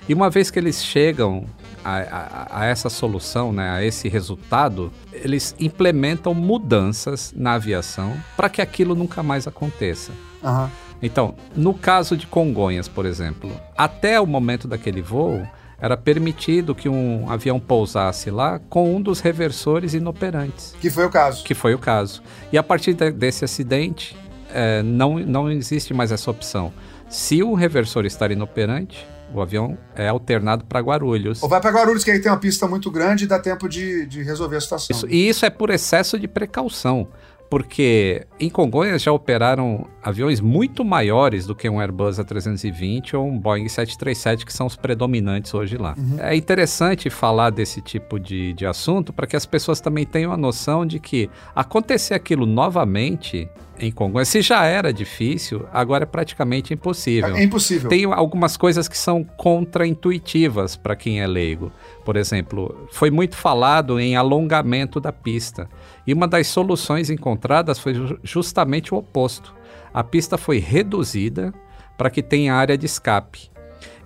E 0.09 0.13
uma 0.13 0.29
vez 0.29 0.51
que 0.51 0.59
eles 0.59 0.83
chegam 0.83 1.45
a, 1.83 1.97
a, 1.97 2.61
a, 2.61 2.65
essa 2.65 2.89
solução, 2.89 3.51
né, 3.51 3.69
a 3.69 3.83
esse 3.83 4.07
resultado, 4.07 4.91
eles 5.11 5.55
implementam 5.59 6.33
mudanças 6.33 7.33
na 7.35 7.53
aviação 7.53 8.15
para 8.35 8.49
que 8.49 8.61
aquilo 8.61 8.95
nunca 8.95 9.21
mais 9.21 9.47
aconteça. 9.47 10.11
Uhum. 10.41 10.67
Então, 11.01 11.35
no 11.55 11.73
caso 11.73 12.15
de 12.15 12.25
Congonhas, 12.25 12.87
por 12.87 13.05
exemplo, 13.05 13.51
até 13.77 14.19
o 14.19 14.25
momento 14.25 14.67
daquele 14.67 15.01
voo, 15.01 15.45
era 15.83 15.97
permitido 15.97 16.73
que 16.73 16.87
um 16.87 17.29
avião 17.29 17.59
pousasse 17.59 18.31
lá 18.31 18.57
com 18.69 18.95
um 18.95 19.01
dos 19.01 19.19
reversores 19.19 19.93
inoperantes. 19.93 20.73
Que 20.79 20.89
foi 20.89 21.05
o 21.05 21.09
caso. 21.09 21.43
Que 21.43 21.53
foi 21.53 21.73
o 21.73 21.77
caso. 21.77 22.23
E 22.53 22.57
a 22.57 22.63
partir 22.63 22.93
de, 22.93 23.11
desse 23.11 23.43
acidente, 23.43 24.15
é, 24.49 24.81
não, 24.81 25.19
não 25.19 25.51
existe 25.51 25.93
mais 25.93 26.09
essa 26.13 26.31
opção. 26.31 26.71
Se 27.09 27.43
o 27.43 27.53
reversor 27.53 28.05
estar 28.05 28.31
inoperante, 28.31 29.05
o 29.33 29.41
avião 29.41 29.77
é 29.95 30.07
alternado 30.07 30.65
para 30.65 30.79
Guarulhos. 30.79 31.41
Ou 31.41 31.49
vai 31.49 31.59
para 31.59 31.71
Guarulhos, 31.71 32.03
que 32.03 32.11
aí 32.11 32.19
tem 32.19 32.31
uma 32.31 32.37
pista 32.37 32.67
muito 32.67 32.91
grande 32.91 33.23
e 33.23 33.27
dá 33.27 33.39
tempo 33.39 33.67
de, 33.67 34.05
de 34.05 34.23
resolver 34.23 34.57
a 34.57 34.61
situação. 34.61 34.95
Isso, 34.95 35.07
e 35.07 35.27
isso 35.27 35.45
é 35.45 35.49
por 35.49 35.69
excesso 35.69 36.19
de 36.19 36.27
precaução 36.27 37.07
porque 37.53 38.25
em 38.39 38.49
Congonhas 38.49 39.03
já 39.03 39.11
operaram 39.11 39.85
aviões 40.03 40.41
muito 40.41 40.83
maiores 40.83 41.45
do 41.45 41.55
que 41.55 41.69
um 41.69 41.79
Airbus 41.79 42.17
A320 42.17 43.13
ou 43.13 43.27
um 43.27 43.39
Boeing 43.39 43.67
737, 43.69 44.45
que 44.45 44.51
são 44.51 44.67
os 44.67 44.75
predominantes 44.75 45.53
hoje 45.53 45.77
lá. 45.77 45.95
Uhum. 45.97 46.17
É 46.19 46.35
interessante 46.35 47.09
falar 47.09 47.49
desse 47.49 47.81
tipo 47.81 48.19
de, 48.19 48.53
de 48.53 48.65
assunto 48.65 49.13
para 49.13 49.25
que 49.25 49.35
as 49.35 49.45
pessoas 49.45 49.79
também 49.79 50.05
tenham 50.05 50.31
a 50.31 50.37
noção 50.37 50.85
de 50.85 50.99
que 50.99 51.29
acontecer 51.55 52.13
aquilo 52.13 52.45
novamente 52.45 53.49
em 53.79 53.91
Congonhas, 53.91 54.27
se 54.27 54.41
já 54.41 54.65
era 54.65 54.93
difícil, 54.93 55.65
agora 55.73 56.03
é 56.03 56.05
praticamente 56.05 56.73
impossível. 56.73 57.35
É 57.35 57.43
impossível. 57.43 57.89
Tem 57.89 58.05
algumas 58.05 58.55
coisas 58.55 58.87
que 58.87 58.97
são 58.97 59.23
contraintuitivas 59.23 60.75
para 60.75 60.95
quem 60.95 61.21
é 61.21 61.27
leigo. 61.27 61.71
Por 62.05 62.15
exemplo, 62.15 62.87
foi 62.91 63.09
muito 63.09 63.35
falado 63.35 63.99
em 63.99 64.15
alongamento 64.15 64.99
da 64.99 65.11
pista. 65.11 65.67
E 66.05 66.13
uma 66.13 66.27
das 66.27 66.47
soluções 66.47 67.09
encontradas 67.09 67.79
foi 67.79 67.93
justamente 68.23 68.93
o 68.93 68.97
oposto. 68.97 69.53
A 69.93 70.03
pista 70.03 70.37
foi 70.37 70.59
reduzida 70.59 71.53
para 71.97 72.09
que 72.09 72.23
tenha 72.23 72.55
área 72.55 72.77
de 72.77 72.85
escape. 72.85 73.51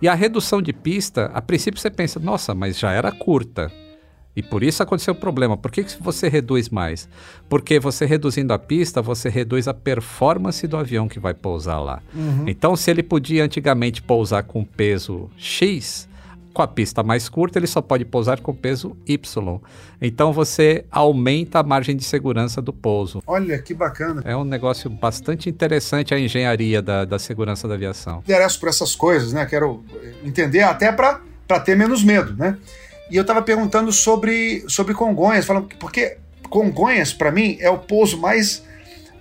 E 0.02 0.08
a 0.08 0.14
redução 0.14 0.62
de 0.62 0.74
pista, 0.74 1.32
a 1.34 1.42
princípio 1.42 1.80
você 1.80 1.90
pensa, 1.90 2.20
nossa, 2.20 2.54
mas 2.54 2.78
já 2.78 2.92
era 2.92 3.12
curta. 3.12 3.72
E 4.36 4.44
por 4.44 4.62
isso 4.62 4.84
aconteceu 4.84 5.16
o 5.16 5.18
problema. 5.18 5.58
Por 5.58 5.72
que, 5.72 5.84
que 5.84 6.00
você 6.00 6.30
reduz 6.30 6.70
mais? 6.70 7.10
Porque 7.50 7.80
você 7.80 8.06
reduzindo 8.06 8.54
a 8.54 8.60
pista, 8.60 9.02
você 9.02 9.30
reduz 9.30 9.68
a 9.68 9.74
performance 9.74 10.68
do 10.68 10.78
avião 10.78 11.08
que 11.08 11.20
vai 11.20 11.34
pousar 11.34 11.80
lá. 11.80 12.04
Uhum. 12.14 12.44
Então, 12.48 12.76
se 12.76 12.92
ele 12.92 13.02
podia 13.02 13.44
antigamente 13.44 14.00
pousar 14.00 14.44
com 14.44 14.64
peso 14.64 15.28
X, 15.38 16.07
com 16.58 16.64
a 16.64 16.68
pista 16.68 17.04
mais 17.04 17.30
curta, 17.30 17.60
ele 17.60 17.68
só 17.68 17.84
pode 17.84 18.04
pousar 18.04 18.40
com 18.40 18.52
peso 18.52 18.98
Y. 19.06 19.62
Então 20.02 20.34
você 20.34 20.86
aumenta 20.90 21.60
a 21.60 21.64
margem 21.64 21.96
de 21.96 22.04
segurança 22.04 22.60
do 22.64 22.74
pouso. 22.74 23.22
Olha 23.28 23.60
que 23.60 23.76
bacana. 23.76 24.24
É 24.26 24.36
um 24.36 24.44
negócio 24.44 24.90
bastante 24.90 25.52
interessante 25.52 26.16
a 26.16 26.20
engenharia 26.20 26.82
da, 26.82 27.06
da 27.06 27.20
segurança 27.20 27.68
da 27.68 27.76
aviação. 27.76 28.24
Interesso 28.26 28.60
por 28.60 28.70
essas 28.70 28.96
coisas, 28.96 29.34
né? 29.34 29.46
Quero 29.46 29.84
entender 30.24 30.64
até 30.64 30.92
para 30.92 31.60
ter 31.64 31.76
menos 31.76 32.04
medo, 32.04 32.36
né? 32.36 32.58
E 33.12 33.16
eu 33.16 33.22
estava 33.22 33.44
perguntando 33.44 33.92
sobre, 33.92 34.66
sobre 34.68 34.96
Congonhas, 34.96 35.46
falando 35.46 35.70
porque 35.80 36.18
Congonhas, 36.50 37.14
para 37.14 37.32
mim, 37.32 37.56
é 37.60 37.70
o 37.70 37.78
pouso 37.78 38.18
mais, 38.18 38.64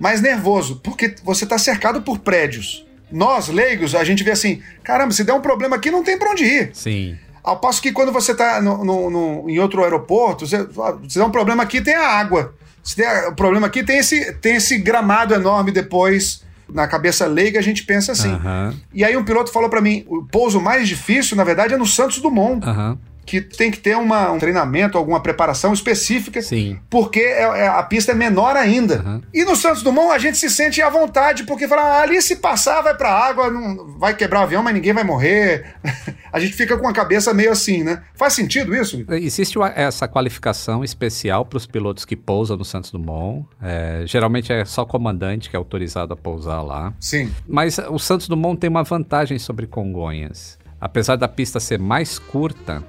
mais 0.01 0.23
nervoso, 0.23 0.81
porque 0.83 1.17
você 1.23 1.45
está 1.45 1.59
cercado 1.59 2.01
por 2.01 2.19
prédios. 2.19 2.87
Nós, 3.13 3.49
leigos, 3.49 3.95
a 3.95 4.03
gente 4.05 4.25
vê 4.25 4.31
assim: 4.31 4.63
caramba, 4.83 5.13
se 5.13 5.23
der 5.23 5.35
um 5.35 5.43
problema 5.43 5.77
aqui, 5.77 5.91
não 5.91 6.03
tem 6.03 6.19
para 6.19 6.31
onde 6.31 6.45
ir. 6.45 6.71
Sim. 6.73 7.19
Ao 7.47 7.61
passo 7.61 7.81
que 7.81 7.93
quando 7.93 8.11
você 8.11 8.33
está 8.33 8.61
em 8.61 9.59
outro 9.61 9.85
aeroporto, 9.85 10.45
você, 10.45 10.67
se 11.09 11.17
der 11.17 11.25
um 11.25 11.31
problema 11.31 11.63
aqui, 11.63 11.81
tem 11.81 11.95
a 11.95 12.09
água. 12.09 12.53
Se 12.83 12.97
der 12.97 13.29
um 13.29 13.35
problema 13.37 13.69
aqui, 13.69 13.85
tem 13.85 13.99
esse, 13.99 14.33
tem 14.35 14.57
esse 14.57 14.77
gramado 14.79 15.33
enorme 15.33 15.71
depois. 15.71 16.45
Na 16.69 16.89
cabeça 16.89 17.25
leiga, 17.27 17.61
a 17.61 17.63
gente 17.63 17.85
pensa 17.85 18.11
assim. 18.11 18.33
Uhum. 18.33 18.75
E 18.93 19.05
aí 19.05 19.17
um 19.17 19.25
piloto 19.25 19.53
falou 19.53 19.71
para 19.71 19.81
mim: 19.81 20.05
o 20.09 20.25
pouso 20.25 20.61
mais 20.61 20.89
difícil, 20.89 21.37
na 21.37 21.45
verdade, 21.45 21.75
é 21.75 21.77
no 21.77 21.87
Santos 21.87 22.19
Dumont. 22.19 22.67
Uhum 22.67 22.99
que 23.27 23.41
tem 23.41 23.71
que 23.71 23.79
ter 23.79 23.97
uma, 23.97 24.31
um 24.31 24.39
treinamento, 24.39 24.97
alguma 24.97 25.21
preparação 25.21 25.73
específica, 25.73 26.41
Sim. 26.41 26.79
porque 26.89 27.21
é, 27.21 27.43
é, 27.43 27.69
a 27.69 27.83
pista 27.83 28.13
é 28.13 28.15
menor 28.15 28.57
ainda. 28.57 29.03
Uhum. 29.05 29.23
E 29.35 29.45
no 29.45 29.57
Santos 29.57 29.83
Dumont 29.83 30.13
a 30.13 30.19
gente 30.19 30.39
se 30.39 30.49
sente 30.49 30.81
à 30.81 30.89
vontade, 30.89 31.43
porque 31.43 31.67
fala, 31.67 31.83
ah, 31.83 32.03
ali 32.03 32.23
se 32.23 32.37
passar 32.37 32.81
vai 32.83 32.97
pra 32.97 33.11
água, 33.11 33.51
não 33.51 33.99
vai 33.99 34.15
quebrar 34.15 34.41
o 34.41 34.43
avião, 34.45 34.63
mas 34.63 34.73
ninguém 34.73 34.93
vai 34.93 35.03
morrer. 35.03 35.75
a 36.33 36.39
gente 36.39 36.53
fica 36.53 36.79
com 36.79 36.87
a 36.87 36.93
cabeça 36.93 37.35
meio 37.35 37.51
assim, 37.51 37.83
né? 37.83 38.03
Faz 38.15 38.33
sentido 38.33 38.75
isso? 38.75 39.05
Existe 39.11 39.59
uma, 39.59 39.69
essa 39.71 40.07
qualificação 40.07 40.85
especial 40.85 41.45
para 41.45 41.57
os 41.57 41.67
pilotos 41.67 42.05
que 42.05 42.15
pousam 42.15 42.57
no 42.57 42.65
Santos 42.65 42.93
Dumont. 42.93 43.45
É, 43.61 44.05
geralmente 44.07 44.53
é 44.53 44.65
só 44.65 44.85
comandante 44.85 45.51
que 45.51 45.57
é 45.57 45.59
autorizado 45.59 46.13
a 46.13 46.17
pousar 46.17 46.63
lá. 46.63 46.95
Sim. 47.01 47.33
Mas 47.49 47.79
o 47.79 47.99
Santos 47.99 48.29
Dumont 48.29 48.61
tem 48.61 48.71
uma 48.71 48.85
vantagem 48.85 49.39
sobre 49.39 49.67
Congonhas. 49.67 50.59
Apesar 50.81 51.17
da 51.17 51.27
pista 51.27 51.59
ser 51.59 51.79
mais 51.79 52.19
curta, 52.19 52.85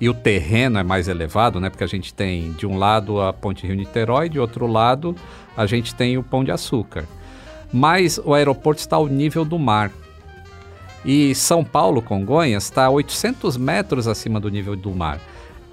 e 0.00 0.08
o 0.08 0.14
terreno 0.14 0.78
é 0.78 0.82
mais 0.82 1.08
elevado, 1.08 1.60
né? 1.60 1.68
Porque 1.68 1.84
a 1.84 1.88
gente 1.88 2.14
tem 2.14 2.52
de 2.52 2.66
um 2.66 2.78
lado 2.78 3.20
a 3.20 3.32
Ponte 3.32 3.66
Rio 3.66 3.76
Niterói, 3.76 4.28
de 4.28 4.40
outro 4.40 4.66
lado 4.66 5.14
a 5.56 5.66
gente 5.66 5.94
tem 5.94 6.16
o 6.16 6.22
Pão 6.22 6.42
de 6.42 6.50
Açúcar. 6.50 7.04
Mas 7.72 8.18
o 8.24 8.32
aeroporto 8.32 8.80
está 8.80 8.96
ao 8.96 9.06
nível 9.06 9.44
do 9.44 9.58
mar. 9.58 9.92
E 11.04 11.34
São 11.34 11.62
Paulo, 11.62 12.00
Congonhas, 12.00 12.64
está 12.64 12.86
a 12.86 12.90
800 12.90 13.56
metros 13.56 14.08
acima 14.08 14.40
do 14.40 14.48
nível 14.48 14.74
do 14.74 14.90
mar. 14.90 15.20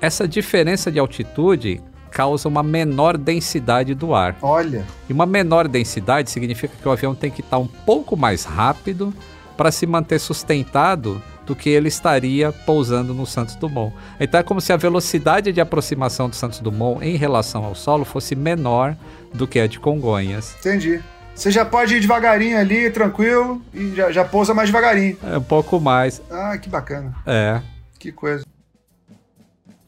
Essa 0.02 0.28
diferença 0.28 0.92
de 0.92 1.00
altitude 1.00 1.82
causa 2.12 2.48
uma 2.48 2.64
menor 2.64 3.18
densidade 3.18 3.94
do 3.94 4.14
ar. 4.14 4.38
Olha. 4.42 4.86
E 5.10 5.14
uma 5.14 5.26
menor 5.26 5.68
densidade 5.68 6.30
significa 6.30 6.74
que 6.80 6.88
o 6.88 6.92
avião 6.92 7.16
tem 7.16 7.32
que 7.32 7.42
estar 7.42 7.58
um 7.58 7.68
pouco 7.68 8.16
mais 8.16 8.44
rápido 8.44 9.14
para 9.56 9.72
se 9.72 9.86
manter 9.86 10.20
sustentado 10.20 11.22
do 11.48 11.56
que 11.56 11.70
ele 11.70 11.88
estaria 11.88 12.52
pousando 12.52 13.14
no 13.14 13.26
Santos 13.26 13.56
Dumont. 13.56 13.96
Então 14.20 14.40
é 14.40 14.44
como 14.44 14.60
se 14.60 14.74
a 14.74 14.78
velocidade 14.78 15.54
de 15.54 15.62
aproximação 15.62 16.30
do 16.30 16.36
Santos 16.36 16.60
Dumont 16.60 17.04
em 17.04 17.16
relação 17.16 17.64
ao 17.64 17.74
solo 17.74 18.04
fosse 18.04 18.36
menor 18.36 18.96
do 19.34 19.48
que 19.48 19.60
a 19.60 19.66
de 19.66 19.80
Congonhas. 19.80 20.56
Entendi. 20.60 21.02
Você 21.34 21.50
já 21.50 21.64
pode 21.64 21.96
ir 21.96 22.02
devagarinho 22.02 22.58
ali, 22.58 22.90
tranquilo, 22.90 23.62
e 23.74 23.96
já, 23.96 24.12
já 24.12 24.26
pousa 24.26 24.54
mais 24.54 24.70
devagarinho. 24.70 25.18
É 25.24 25.38
um 25.38 25.44
pouco 25.44 25.80
mais. 25.80 26.22
Ah, 26.30 26.58
que 26.58 26.68
bacana. 26.68 27.16
É. 27.26 27.62
Que 27.98 28.12
coisa. 28.12 28.44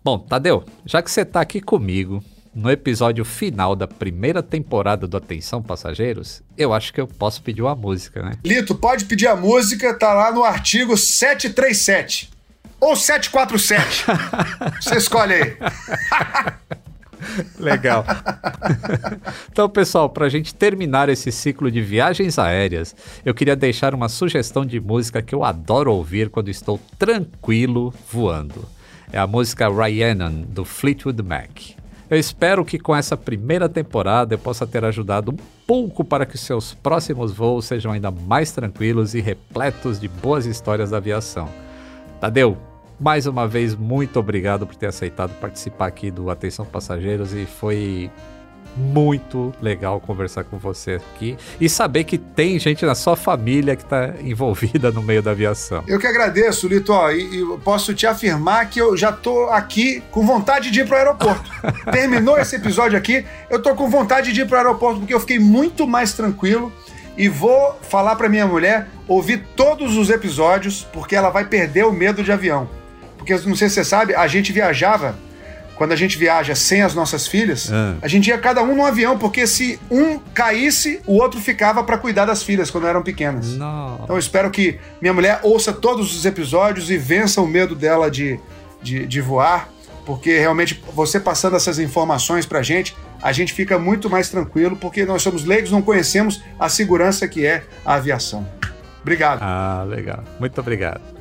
Bom, 0.03 0.17
Tadeu, 0.17 0.63
já 0.85 1.01
que 1.01 1.11
você 1.11 1.21
está 1.21 1.41
aqui 1.41 1.59
comigo, 1.59 2.23
no 2.59 2.69
episódio 2.69 3.23
final 3.23 3.73
da 3.73 3.87
primeira 3.87 4.43
temporada 4.43 5.07
do 5.07 5.15
Atenção 5.15 5.63
Passageiros, 5.63 6.43
eu 6.57 6.73
acho 6.73 6.93
que 6.93 6.99
eu 6.99 7.07
posso 7.07 7.41
pedir 7.41 7.61
uma 7.61 7.73
música, 7.73 8.21
né? 8.21 8.33
Lito, 8.45 8.75
pode 8.75 9.05
pedir 9.05 9.27
a 9.27 9.35
música, 9.35 9.93
tá 9.93 10.13
lá 10.13 10.29
no 10.31 10.43
artigo 10.43 10.97
737 10.97 12.29
ou 12.79 12.97
747. 12.97 14.05
Você 14.83 14.97
escolhe 14.97 15.33
aí. 15.35 15.57
Legal. 17.57 18.05
então, 19.51 19.69
pessoal, 19.69 20.09
para 20.09 20.25
a 20.25 20.29
gente 20.29 20.53
terminar 20.53 21.07
esse 21.07 21.31
ciclo 21.31 21.71
de 21.71 21.81
viagens 21.81 22.37
aéreas, 22.37 22.95
eu 23.23 23.33
queria 23.33 23.55
deixar 23.55 23.93
uma 23.93 24.09
sugestão 24.09 24.65
de 24.65 24.79
música 24.79 25.21
que 25.21 25.33
eu 25.33 25.45
adoro 25.45 25.93
ouvir 25.93 26.29
quando 26.29 26.49
estou 26.49 26.79
tranquilo 26.97 27.93
voando. 28.11 28.67
É 29.13 29.17
a 29.17 29.27
música 29.27 29.69
Rhiannon, 29.69 30.43
do 30.47 30.65
Fleetwood 30.65 31.21
Mac. 31.23 31.78
Eu 32.09 32.17
espero 32.17 32.65
que 32.65 32.79
com 32.79 32.95
essa 32.95 33.15
primeira 33.15 33.69
temporada 33.69 34.33
eu 34.33 34.39
possa 34.39 34.65
ter 34.65 34.83
ajudado 34.83 35.31
um 35.31 35.37
pouco 35.67 36.03
para 36.03 36.25
que 36.25 36.39
seus 36.39 36.73
próximos 36.73 37.31
voos 37.31 37.65
sejam 37.65 37.91
ainda 37.91 38.09
mais 38.09 38.51
tranquilos 38.51 39.13
e 39.13 39.21
repletos 39.21 39.99
de 39.99 40.07
boas 40.07 40.47
histórias 40.47 40.89
da 40.89 40.97
aviação. 40.97 41.47
Tadeu, 42.19 42.57
mais 42.99 43.27
uma 43.27 43.47
vez, 43.47 43.75
muito 43.75 44.19
obrigado 44.19 44.65
por 44.65 44.75
ter 44.75 44.87
aceitado 44.87 45.39
participar 45.39 45.85
aqui 45.85 46.09
do 46.09 46.31
Atenção 46.31 46.65
Passageiros 46.65 47.31
e 47.31 47.45
foi 47.45 48.09
muito 48.79 49.53
legal 49.61 49.99
conversar 49.99 50.45
com 50.45 50.57
você 50.57 51.01
aqui 51.15 51.37
e 51.59 51.67
saber 51.67 52.05
que 52.05 52.17
tem 52.17 52.57
gente 52.57 52.85
na 52.85 52.95
sua 52.95 53.15
família 53.15 53.75
que 53.75 53.83
está 53.83 54.13
envolvida 54.21 54.89
no 54.91 55.03
meio 55.03 55.21
da 55.21 55.31
aviação. 55.31 55.83
Eu 55.87 55.99
que 55.99 56.07
agradeço, 56.07 56.67
Lito, 56.67 56.93
e, 57.11 57.41
e 57.41 57.57
posso 57.59 57.93
te 57.93 58.07
afirmar 58.07 58.69
que 58.69 58.79
eu 58.79 58.95
já 58.95 59.09
estou 59.09 59.49
aqui 59.49 60.01
com 60.09 60.25
vontade 60.25 60.71
de 60.71 60.79
ir 60.79 60.87
para 60.87 60.95
o 60.95 60.97
aeroporto. 60.97 61.51
Terminou 61.91 62.37
esse 62.39 62.55
episódio 62.55 62.97
aqui, 62.97 63.25
eu 63.49 63.57
estou 63.57 63.75
com 63.75 63.89
vontade 63.89 64.31
de 64.31 64.41
ir 64.41 64.47
para 64.47 64.55
o 64.55 64.57
aeroporto 64.59 64.99
porque 64.99 65.13
eu 65.13 65.19
fiquei 65.19 65.39
muito 65.39 65.85
mais 65.85 66.13
tranquilo 66.13 66.71
e 67.17 67.27
vou 67.27 67.77
falar 67.81 68.15
para 68.15 68.29
minha 68.29 68.47
mulher 68.47 68.87
ouvir 69.07 69.43
todos 69.55 69.97
os 69.97 70.09
episódios 70.09 70.87
porque 70.93 71.15
ela 71.15 71.29
vai 71.29 71.45
perder 71.45 71.85
o 71.85 71.91
medo 71.91 72.23
de 72.23 72.31
avião. 72.31 72.69
Porque 73.17 73.33
não 73.33 73.55
sei 73.55 73.67
se 73.67 73.75
você 73.75 73.83
sabe, 73.83 74.15
a 74.15 74.25
gente 74.27 74.53
viajava 74.53 75.15
quando 75.79 75.93
a 75.93 75.95
gente 75.95 76.17
viaja 76.17 76.53
sem 76.55 76.81
as 76.81 76.93
nossas 76.93 77.25
filhas, 77.25 77.71
ah. 77.71 77.95
a 78.01 78.07
gente 78.09 78.27
ia 78.27 78.37
cada 78.37 78.61
um 78.61 78.75
num 78.75 78.85
avião, 78.85 79.17
porque 79.17 79.47
se 79.47 79.79
um 79.89 80.19
caísse, 80.19 80.99
o 81.07 81.13
outro 81.13 81.39
ficava 81.39 81.81
para 81.85 81.97
cuidar 81.97 82.25
das 82.25 82.43
filhas 82.43 82.69
quando 82.69 82.85
eram 82.85 83.01
pequenas. 83.01 83.55
Não. 83.55 84.01
Então 84.03 84.13
eu 84.17 84.19
espero 84.19 84.51
que 84.51 84.77
minha 85.01 85.13
mulher 85.13 85.39
ouça 85.41 85.71
todos 85.71 86.13
os 86.13 86.25
episódios 86.25 86.91
e 86.91 86.97
vença 86.97 87.39
o 87.39 87.47
medo 87.47 87.75
dela 87.75 88.11
de, 88.11 88.37
de, 88.83 89.07
de 89.07 89.21
voar, 89.21 89.69
porque 90.05 90.37
realmente 90.37 90.83
você 90.93 91.17
passando 91.17 91.55
essas 91.55 91.79
informações 91.79 92.45
pra 92.45 92.61
gente, 92.61 92.93
a 93.21 93.31
gente 93.31 93.53
fica 93.53 93.79
muito 93.79 94.09
mais 94.09 94.29
tranquilo, 94.29 94.75
porque 94.75 95.05
nós 95.05 95.21
somos 95.21 95.45
leigos, 95.45 95.71
não 95.71 95.81
conhecemos 95.81 96.43
a 96.59 96.67
segurança 96.67 97.25
que 97.25 97.45
é 97.45 97.63
a 97.85 97.93
aviação. 97.93 98.45
Obrigado. 99.01 99.39
Ah, 99.41 99.85
legal. 99.87 100.25
Muito 100.41 100.59
obrigado. 100.59 101.18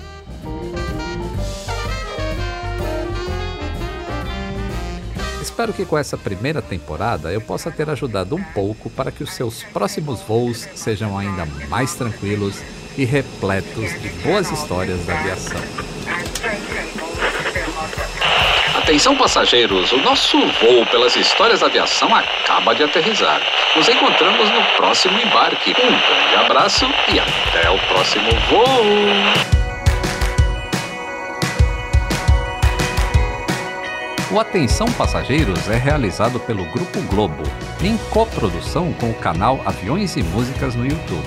Espero 5.58 5.72
que 5.72 5.84
com 5.84 5.98
essa 5.98 6.16
primeira 6.16 6.62
temporada 6.62 7.32
eu 7.32 7.40
possa 7.40 7.68
ter 7.68 7.90
ajudado 7.90 8.36
um 8.36 8.42
pouco 8.54 8.88
para 8.88 9.10
que 9.10 9.24
os 9.24 9.32
seus 9.32 9.64
próximos 9.64 10.22
voos 10.22 10.68
sejam 10.76 11.18
ainda 11.18 11.44
mais 11.68 11.96
tranquilos 11.96 12.62
e 12.96 13.04
repletos 13.04 14.00
de 14.00 14.08
boas 14.22 14.52
histórias 14.52 15.04
da 15.04 15.18
aviação. 15.18 15.60
Atenção 18.76 19.16
passageiros, 19.16 19.90
o 19.90 19.96
nosso 19.96 20.38
voo 20.38 20.86
pelas 20.92 21.16
histórias 21.16 21.58
da 21.58 21.66
aviação 21.66 22.14
acaba 22.14 22.72
de 22.72 22.84
aterrizar. 22.84 23.40
Nos 23.74 23.88
encontramos 23.88 24.48
no 24.50 24.62
próximo 24.76 25.18
embarque. 25.18 25.70
Um 25.70 25.74
grande 25.74 26.36
abraço 26.36 26.84
e 27.12 27.18
até 27.18 27.68
o 27.68 27.78
próximo 27.88 28.30
voo! 28.48 29.57
O 34.30 34.38
Atenção 34.38 34.86
Passageiros 34.92 35.70
é 35.70 35.76
realizado 35.76 36.38
pelo 36.38 36.62
Grupo 36.66 37.00
Globo, 37.08 37.42
em 37.82 37.96
coprodução 38.10 38.92
com 38.92 39.08
o 39.08 39.14
canal 39.14 39.58
Aviões 39.64 40.16
e 40.18 40.22
Músicas 40.22 40.74
no 40.74 40.84
YouTube. 40.84 41.24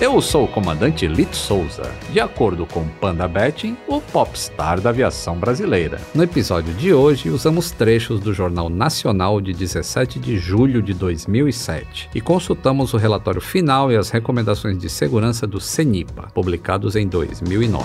Eu 0.00 0.20
sou 0.20 0.44
o 0.44 0.48
comandante 0.48 1.08
Lito 1.08 1.34
Souza, 1.34 1.90
de 2.12 2.20
acordo 2.20 2.64
com 2.64 2.86
Panda 3.00 3.26
Betting, 3.26 3.76
o 3.88 4.00
popstar 4.00 4.80
da 4.80 4.90
aviação 4.90 5.36
brasileira. 5.36 6.00
No 6.14 6.22
episódio 6.22 6.72
de 6.74 6.94
hoje, 6.94 7.30
usamos 7.30 7.72
trechos 7.72 8.20
do 8.20 8.32
Jornal 8.32 8.68
Nacional 8.68 9.40
de 9.40 9.52
17 9.52 10.20
de 10.20 10.38
julho 10.38 10.80
de 10.80 10.94
2007 10.94 12.10
e 12.14 12.20
consultamos 12.20 12.94
o 12.94 12.96
relatório 12.96 13.40
final 13.40 13.90
e 13.90 13.96
as 13.96 14.10
recomendações 14.10 14.78
de 14.78 14.88
segurança 14.88 15.48
do 15.48 15.58
CENIPA, 15.58 16.28
publicados 16.32 16.94
em 16.94 17.08
2009. 17.08 17.84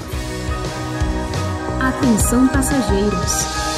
Atenção 1.80 2.47
passageiros. 2.49 3.70